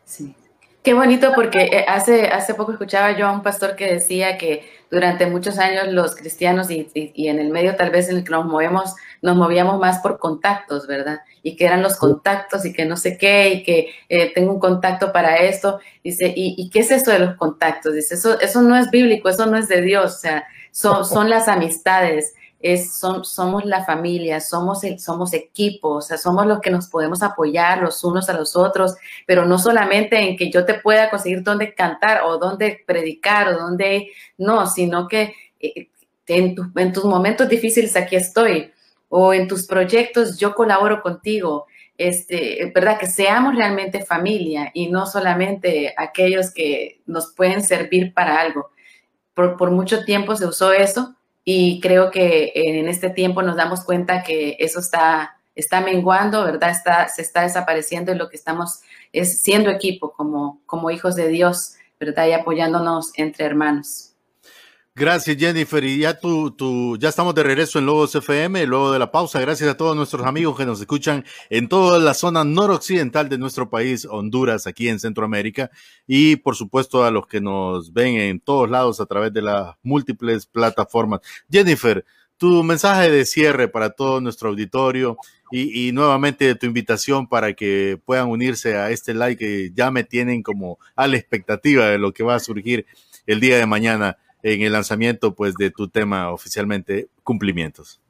Sí. 0.04 0.34
Qué 0.82 0.94
bonito 0.94 1.32
porque 1.34 1.64
eh, 1.64 1.84
hace, 1.88 2.28
hace 2.28 2.54
poco 2.54 2.72
escuchaba 2.72 3.16
yo 3.16 3.26
a 3.26 3.32
un 3.32 3.42
pastor 3.42 3.76
que 3.76 3.92
decía 3.92 4.38
que 4.38 4.64
durante 4.90 5.26
muchos 5.26 5.58
años 5.58 5.88
los 5.88 6.16
cristianos 6.16 6.70
y, 6.70 6.88
y, 6.94 7.28
en 7.28 7.38
el 7.38 7.50
medio 7.50 7.76
tal 7.76 7.90
vez 7.90 8.08
en 8.08 8.16
el 8.16 8.24
que 8.24 8.30
nos 8.30 8.46
movemos, 8.46 8.94
nos 9.20 9.36
movíamos 9.36 9.78
más 9.78 9.98
por 9.98 10.18
contactos, 10.18 10.86
¿verdad? 10.86 11.20
Y 11.42 11.54
que 11.54 11.66
eran 11.66 11.82
los 11.82 11.96
contactos 11.96 12.64
y 12.64 12.72
que 12.72 12.86
no 12.86 12.96
sé 12.96 13.18
qué 13.18 13.50
y 13.50 13.62
que 13.62 13.90
eh, 14.08 14.32
tengo 14.34 14.54
un 14.54 14.58
contacto 14.58 15.12
para 15.12 15.36
esto. 15.36 15.80
Dice, 16.02 16.32
¿y, 16.34 16.54
¿y, 16.56 16.70
qué 16.70 16.80
es 16.80 16.90
eso 16.90 17.10
de 17.10 17.18
los 17.18 17.36
contactos? 17.36 17.92
Dice, 17.92 18.14
eso, 18.14 18.40
eso 18.40 18.62
no 18.62 18.74
es 18.74 18.90
bíblico, 18.90 19.28
eso 19.28 19.44
no 19.44 19.58
es 19.58 19.68
de 19.68 19.82
Dios, 19.82 20.14
o 20.14 20.18
sea, 20.18 20.44
son, 20.70 21.04
son 21.04 21.28
las 21.28 21.46
amistades 21.48 22.32
es, 22.60 22.92
son, 22.92 23.24
somos 23.24 23.64
la 23.64 23.84
familia, 23.84 24.40
somos, 24.40 24.84
el, 24.84 25.00
somos 25.00 25.32
equipo, 25.32 26.02
somos 26.02 26.46
los 26.46 26.60
que 26.60 26.70
nos 26.70 26.88
podemos 26.88 27.22
apoyar 27.22 27.80
los 27.80 28.04
unos 28.04 28.28
a 28.28 28.34
los 28.34 28.54
otros, 28.54 28.96
pero 29.26 29.46
no 29.46 29.58
solamente 29.58 30.18
en 30.18 30.36
que 30.36 30.50
yo 30.50 30.66
te 30.66 30.74
pueda 30.74 31.08
conseguir 31.08 31.42
dónde 31.42 31.74
cantar 31.74 32.22
o 32.24 32.36
dónde 32.36 32.82
predicar 32.86 33.48
o 33.48 33.58
dónde, 33.58 34.10
no, 34.36 34.66
sino 34.66 35.08
que 35.08 35.34
eh, 35.58 35.88
en, 36.26 36.54
en 36.76 36.92
tus 36.92 37.04
momentos 37.04 37.48
difíciles 37.48 37.96
aquí 37.96 38.16
estoy 38.16 38.70
o 39.08 39.32
en 39.32 39.48
tus 39.48 39.66
proyectos 39.66 40.38
yo 40.38 40.54
colaboro 40.54 41.02
contigo. 41.02 41.66
Este, 41.96 42.72
¿verdad? 42.74 42.98
Que 42.98 43.06
seamos 43.06 43.54
realmente 43.54 44.02
familia 44.06 44.70
y 44.72 44.88
no 44.88 45.04
solamente 45.04 45.92
aquellos 45.98 46.50
que 46.50 47.02
nos 47.04 47.34
pueden 47.34 47.62
servir 47.62 48.14
para 48.14 48.40
algo. 48.40 48.70
Por, 49.34 49.58
por 49.58 49.70
mucho 49.70 50.02
tiempo 50.04 50.34
se 50.34 50.46
usó 50.46 50.72
eso, 50.72 51.14
y 51.52 51.80
creo 51.80 52.12
que 52.12 52.52
en 52.54 52.88
este 52.88 53.10
tiempo 53.10 53.42
nos 53.42 53.56
damos 53.56 53.82
cuenta 53.84 54.22
que 54.22 54.56
eso 54.60 54.78
está, 54.78 55.40
está 55.56 55.80
menguando, 55.80 56.44
¿verdad? 56.44 56.70
Está, 56.70 57.08
se 57.08 57.22
está 57.22 57.42
desapareciendo 57.42 58.12
y 58.12 58.14
lo 58.14 58.28
que 58.28 58.36
estamos 58.36 58.82
es 59.12 59.42
siendo 59.42 59.68
equipo 59.68 60.12
como, 60.12 60.60
como 60.64 60.92
hijos 60.92 61.16
de 61.16 61.26
Dios, 61.26 61.74
¿verdad? 61.98 62.28
Y 62.28 62.34
apoyándonos 62.34 63.10
entre 63.16 63.46
hermanos. 63.46 64.09
Gracias, 65.00 65.38
Jennifer. 65.38 65.82
Y 65.82 66.00
ya 66.00 66.12
tú, 66.12 66.50
tú, 66.50 66.98
ya 66.98 67.08
estamos 67.08 67.34
de 67.34 67.42
regreso 67.42 67.78
en 67.78 67.86
Logos 67.86 68.14
FM, 68.14 68.66
luego 68.66 68.92
de 68.92 68.98
la 68.98 69.10
pausa. 69.10 69.40
Gracias 69.40 69.70
a 69.70 69.74
todos 69.74 69.96
nuestros 69.96 70.26
amigos 70.26 70.58
que 70.58 70.66
nos 70.66 70.78
escuchan 70.78 71.24
en 71.48 71.70
toda 71.70 71.98
la 71.98 72.12
zona 72.12 72.44
noroccidental 72.44 73.30
de 73.30 73.38
nuestro 73.38 73.70
país, 73.70 74.04
Honduras, 74.04 74.66
aquí 74.66 74.90
en 74.90 75.00
Centroamérica. 75.00 75.70
Y 76.06 76.36
por 76.36 76.54
supuesto 76.54 77.02
a 77.02 77.10
los 77.10 77.26
que 77.26 77.40
nos 77.40 77.94
ven 77.94 78.16
en 78.16 78.40
todos 78.40 78.68
lados 78.68 79.00
a 79.00 79.06
través 79.06 79.32
de 79.32 79.40
las 79.40 79.74
múltiples 79.82 80.44
plataformas. 80.44 81.20
Jennifer, 81.50 82.04
tu 82.36 82.62
mensaje 82.62 83.10
de 83.10 83.24
cierre 83.24 83.68
para 83.68 83.88
todo 83.88 84.20
nuestro 84.20 84.50
auditorio 84.50 85.16
y, 85.50 85.88
y, 85.88 85.92
nuevamente 85.92 86.54
tu 86.56 86.66
invitación 86.66 87.26
para 87.26 87.54
que 87.54 87.98
puedan 88.04 88.28
unirse 88.28 88.76
a 88.76 88.90
este 88.90 89.14
like 89.14 89.42
que 89.42 89.70
ya 89.74 89.90
me 89.90 90.04
tienen 90.04 90.42
como 90.42 90.78
a 90.94 91.06
la 91.08 91.16
expectativa 91.16 91.86
de 91.86 91.96
lo 91.96 92.12
que 92.12 92.22
va 92.22 92.34
a 92.34 92.40
surgir 92.40 92.84
el 93.26 93.40
día 93.40 93.56
de 93.56 93.64
mañana 93.64 94.18
en 94.42 94.62
el 94.62 94.72
lanzamiento 94.72 95.34
pues 95.34 95.54
de 95.54 95.70
tu 95.70 95.88
tema 95.88 96.32
oficialmente, 96.32 97.08
cumplimientos. 97.22 98.00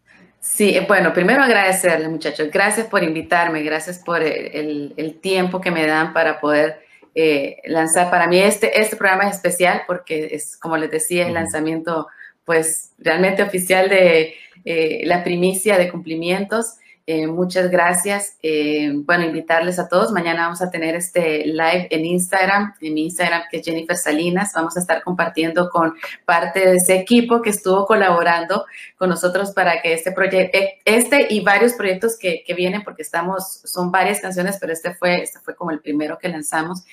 Sí, 0.40 0.78
bueno, 0.88 1.12
primero 1.12 1.42
agradecerle 1.42 2.08
muchachos, 2.08 2.48
gracias 2.50 2.86
por 2.86 3.02
invitarme, 3.04 3.62
gracias 3.62 3.98
por 3.98 4.22
el, 4.22 4.94
el 4.96 5.20
tiempo 5.20 5.60
que 5.60 5.70
me 5.70 5.86
dan 5.86 6.14
para 6.14 6.40
poder 6.40 6.80
eh, 7.14 7.56
lanzar. 7.64 8.10
Para 8.10 8.28
mí 8.28 8.38
este, 8.38 8.80
este 8.80 8.96
programa 8.96 9.28
es 9.28 9.36
especial 9.36 9.82
porque 9.86 10.28
es, 10.32 10.56
como 10.56 10.76
les 10.76 10.90
decía, 10.90 11.26
el 11.26 11.34
lanzamiento 11.34 12.06
pues 12.44 12.92
realmente 12.98 13.42
oficial 13.42 13.88
de 13.88 14.34
eh, 14.64 15.02
la 15.04 15.24
primicia 15.24 15.76
de 15.76 15.90
cumplimientos. 15.90 16.76
Eh, 17.12 17.26
muchas 17.26 17.72
gracias. 17.72 18.36
Eh, 18.40 18.92
bueno, 18.94 19.24
invitarles 19.24 19.80
a 19.80 19.88
todos. 19.88 20.12
Mañana 20.12 20.42
vamos 20.42 20.62
a 20.62 20.70
tener 20.70 20.94
este 20.94 21.44
live 21.44 21.88
en 21.90 22.06
Instagram, 22.06 22.74
en 22.80 22.94
mi 22.94 23.06
Instagram 23.06 23.42
que 23.50 23.56
es 23.56 23.64
Jennifer 23.64 23.96
Salinas. 23.96 24.52
Vamos 24.54 24.76
a 24.76 24.80
estar 24.80 25.02
compartiendo 25.02 25.70
con 25.70 25.94
parte 26.24 26.60
de 26.60 26.76
ese 26.76 26.94
equipo 26.94 27.42
que 27.42 27.50
estuvo 27.50 27.84
colaborando 27.84 28.64
con 28.96 29.08
nosotros 29.08 29.50
para 29.50 29.82
que 29.82 29.92
este 29.92 30.12
proyecto, 30.12 30.56
eh, 30.56 30.78
este 30.84 31.26
y 31.30 31.40
varios 31.40 31.72
proyectos 31.72 32.16
que, 32.16 32.44
vienen, 32.56 32.84
porque 32.84 33.02
estamos, 33.02 33.60
son 33.64 33.90
varias 33.90 34.20
canciones, 34.20 34.58
pero 34.60 34.72
este 34.72 34.94
fue, 34.94 35.20
este 35.20 35.40
fue 35.40 35.56
como 35.56 35.72
el 35.72 35.80
primero 35.80 36.16
que 36.16 36.28
lanzamos, 36.28 36.84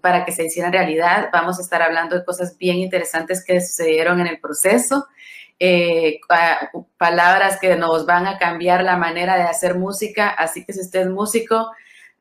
para 0.00 0.24
que 0.24 0.32
se 0.32 0.46
hicieran 0.46 0.72
realidad. 0.72 1.28
Vamos 1.34 1.58
a 1.58 1.62
estar 1.62 1.82
hablando 1.82 2.16
de 2.16 2.24
cosas 2.24 2.56
bien 2.56 2.78
interesantes 2.78 3.44
que 3.44 3.60
sucedieron 3.60 4.22
en 4.22 4.28
el 4.28 4.40
proceso 4.40 5.06
eh, 5.58 6.20
palabras 6.98 7.58
que 7.60 7.76
nos 7.76 8.04
van 8.04 8.26
a 8.26 8.38
cambiar 8.38 8.84
la 8.84 8.96
manera 8.96 9.36
de 9.36 9.44
hacer 9.44 9.76
música. 9.76 10.28
Así 10.28 10.64
que 10.64 10.72
si 10.72 10.80
usted 10.80 11.02
es 11.02 11.08
músico, 11.08 11.70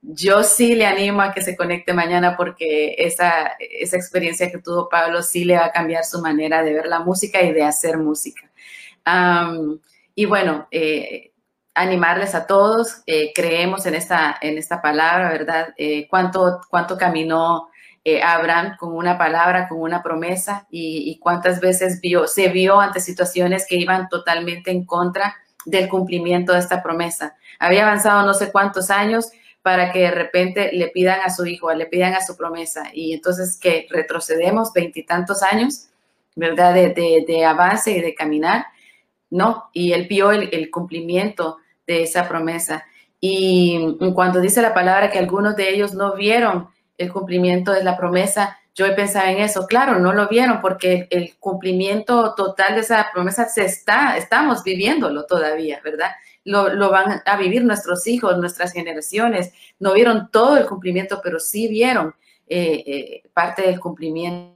yo 0.01 0.43
sí 0.43 0.75
le 0.75 0.85
animo 0.85 1.21
a 1.21 1.33
que 1.33 1.41
se 1.41 1.55
conecte 1.55 1.93
mañana 1.93 2.37
porque 2.37 2.95
esa, 2.97 3.55
esa 3.59 3.97
experiencia 3.97 4.51
que 4.51 4.59
tuvo 4.59 4.87
Pablo 4.87 5.21
sí 5.21 5.43
le 5.45 5.57
va 5.57 5.65
a 5.65 5.71
cambiar 5.71 6.05
su 6.05 6.21
manera 6.21 6.63
de 6.63 6.73
ver 6.73 6.85
la 6.87 6.99
música 6.99 7.41
y 7.41 7.51
de 7.51 7.63
hacer 7.63 7.97
música. 7.97 8.49
Y 10.15 10.25
bueno, 10.25 10.67
eh, 10.71 11.31
animarles 11.73 12.35
a 12.35 12.47
todos, 12.47 13.03
eh, 13.05 13.33
creemos 13.33 13.85
en 13.85 13.95
esta, 13.95 14.37
en 14.41 14.57
esta 14.57 14.81
palabra, 14.81 15.29
¿verdad? 15.29 15.73
¿cuánto, 16.09 16.61
¿Cuánto 16.69 16.97
caminó 16.97 17.69
eh, 18.07 18.21
Abraham 18.21 18.77
con 18.77 18.95
una 18.95 19.17
palabra, 19.17 19.67
con 19.67 19.81
una 19.81 20.03
promesa 20.03 20.67
y, 20.69 21.17
cuántas 21.17 21.59
veces 21.59 21.99
vio, 22.01 22.27
se 22.27 22.49
vio 22.49 22.79
ante 22.79 22.99
situaciones 22.99 23.65
que 23.67 23.77
iban 23.77 24.09
totalmente 24.09 24.69
en 24.69 24.85
contra 24.85 25.35
del 25.65 25.89
cumplimiento 25.89 26.53
de 26.53 26.59
esta 26.59 26.83
promesa. 26.83 27.35
Había 27.57 27.81
avanzado 27.81 28.23
no 28.23 28.35
sé 28.35 28.51
cuántos 28.51 28.91
años 28.91 29.31
para 29.63 29.91
que 29.91 30.01
de 30.01 30.11
repente 30.11 30.69
le 30.71 30.89
pidan 30.89 31.21
a 31.21 31.31
su 31.31 31.47
hijo, 31.47 31.73
le 31.73 31.87
pidan 31.87 32.13
a 32.13 32.23
su 32.23 32.37
promesa 32.37 32.91
y 32.93 33.13
entonces 33.13 33.57
que 33.59 33.87
retrocedemos 33.89 34.71
veintitantos 34.71 35.41
años, 35.41 35.87
¿verdad? 36.35 36.75
De, 36.75 37.25
de, 37.27 37.43
avance 37.43 37.89
y 37.89 38.01
de 38.01 38.13
caminar 38.13 38.67
no, 39.31 39.71
y 39.73 39.93
él 39.93 40.05
vio 40.07 40.31
el, 40.31 40.49
el 40.53 40.69
cumplimiento 40.69 41.57
de 41.87 42.03
esa 42.03 42.29
promesa. 42.29 42.85
Y 43.19 43.97
cuando 44.13 44.41
dice 44.41 44.61
la 44.61 44.75
palabra 44.75 45.09
que 45.09 45.17
algunos 45.17 45.55
de 45.55 45.71
ellos 45.71 45.95
no 45.95 46.13
vieron 46.13 46.69
el 46.97 47.11
cumplimiento 47.11 47.71
de 47.71 47.83
la 47.83 47.97
promesa, 47.97 48.57
yo 48.73 48.85
he 48.85 48.91
pensado 48.91 49.27
en 49.27 49.39
eso. 49.39 49.67
Claro, 49.67 49.99
no 49.99 50.13
lo 50.13 50.27
vieron 50.27 50.61
porque 50.61 51.07
el 51.09 51.37
cumplimiento 51.37 52.35
total 52.35 52.75
de 52.75 52.81
esa 52.81 53.07
promesa 53.13 53.47
se 53.47 53.65
está, 53.65 54.17
estamos 54.17 54.63
viviéndolo 54.63 55.25
todavía, 55.25 55.79
¿verdad? 55.83 56.11
Lo, 56.43 56.69
lo, 56.69 56.91
van 56.91 57.23
a 57.25 57.37
vivir 57.37 57.63
nuestros 57.63 58.05
hijos, 58.05 58.37
nuestras 58.37 58.73
generaciones. 58.73 59.53
No 59.79 59.93
vieron 59.93 60.29
todo 60.29 60.57
el 60.57 60.67
cumplimiento, 60.67 61.21
pero 61.23 61.39
sí 61.39 61.67
vieron 61.67 62.13
eh, 62.47 62.83
eh, 62.85 63.23
parte 63.33 63.63
del 63.63 63.79
cumplimiento 63.79 64.53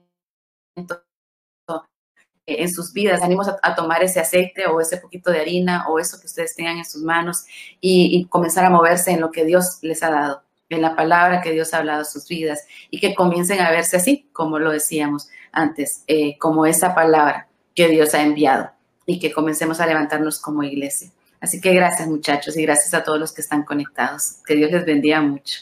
en 2.46 2.70
sus 2.70 2.94
vidas. 2.94 3.22
Animos 3.22 3.48
a, 3.62 3.76
tomar 3.76 4.04
ese 4.04 4.20
aceite 4.20 4.68
o 4.68 4.82
ese 4.82 4.98
poquito 4.98 5.32
de 5.32 5.40
harina 5.40 5.88
o 5.88 5.98
eso 5.98 6.20
que 6.20 6.28
ustedes 6.28 6.56
tengan 6.56 6.78
en 6.78 6.86
sus 6.86 7.02
manos 7.04 7.46
y 7.80 8.26
comenzar 8.26 8.66
a 8.66 8.70
moverse 8.70 9.12
en 9.12 9.22
lo 9.22 9.32
que 9.32 9.46
Dios 9.46 9.80
les 9.82 10.04
ha 10.04 10.12
dado 10.12 10.49
en 10.70 10.82
la 10.82 10.96
palabra 10.96 11.42
que 11.42 11.52
Dios 11.52 11.74
ha 11.74 11.80
hablado 11.80 12.02
a 12.02 12.06
sus 12.06 12.28
vidas 12.28 12.66
y 12.90 13.00
que 13.00 13.16
comiencen 13.16 13.60
a 13.60 13.72
verse 13.72 13.98
así, 13.98 14.30
como 14.32 14.60
lo 14.60 14.72
decíamos 14.72 15.30
antes, 15.52 16.04
eh, 16.08 16.38
como 16.38 16.66
esa 16.66 16.94
palabra 16.94 17.48
que 17.76 17.88
Dios 17.88 18.14
ha 18.14 18.22
enviado 18.22 18.70
y 19.06 19.20
que 19.20 19.32
comencemos 19.32 19.80
a 19.80 19.88
levantarnos 19.88 20.40
como 20.40 20.64
iglesia. 20.64 21.12
Así 21.42 21.60
que 21.60 21.74
gracias 21.74 22.08
muchachos 22.08 22.56
y 22.58 22.64
gracias 22.64 22.94
a 22.94 23.04
todos 23.04 23.20
los 23.20 23.34
que 23.34 23.42
están 23.42 23.64
conectados. 23.64 24.38
Que 24.46 24.56
Dios 24.56 24.72
les 24.72 24.86
bendiga 24.86 25.22
mucho. 25.22 25.60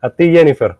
A 0.00 0.08
ti 0.10 0.32
Jennifer. 0.32 0.78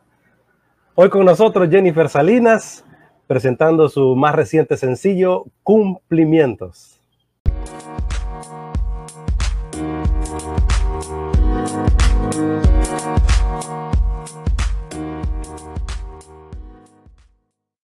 Hoy 0.95 1.11
con 1.11 1.25
nosotros 1.25 1.68
Jennifer 1.70 2.09
Salinas 2.09 2.85
presentando 3.27 3.89
su 3.89 4.14
más 4.14 4.35
reciente 4.35 4.77
sencillo, 4.77 5.47
Cumplimientos. 5.62 6.91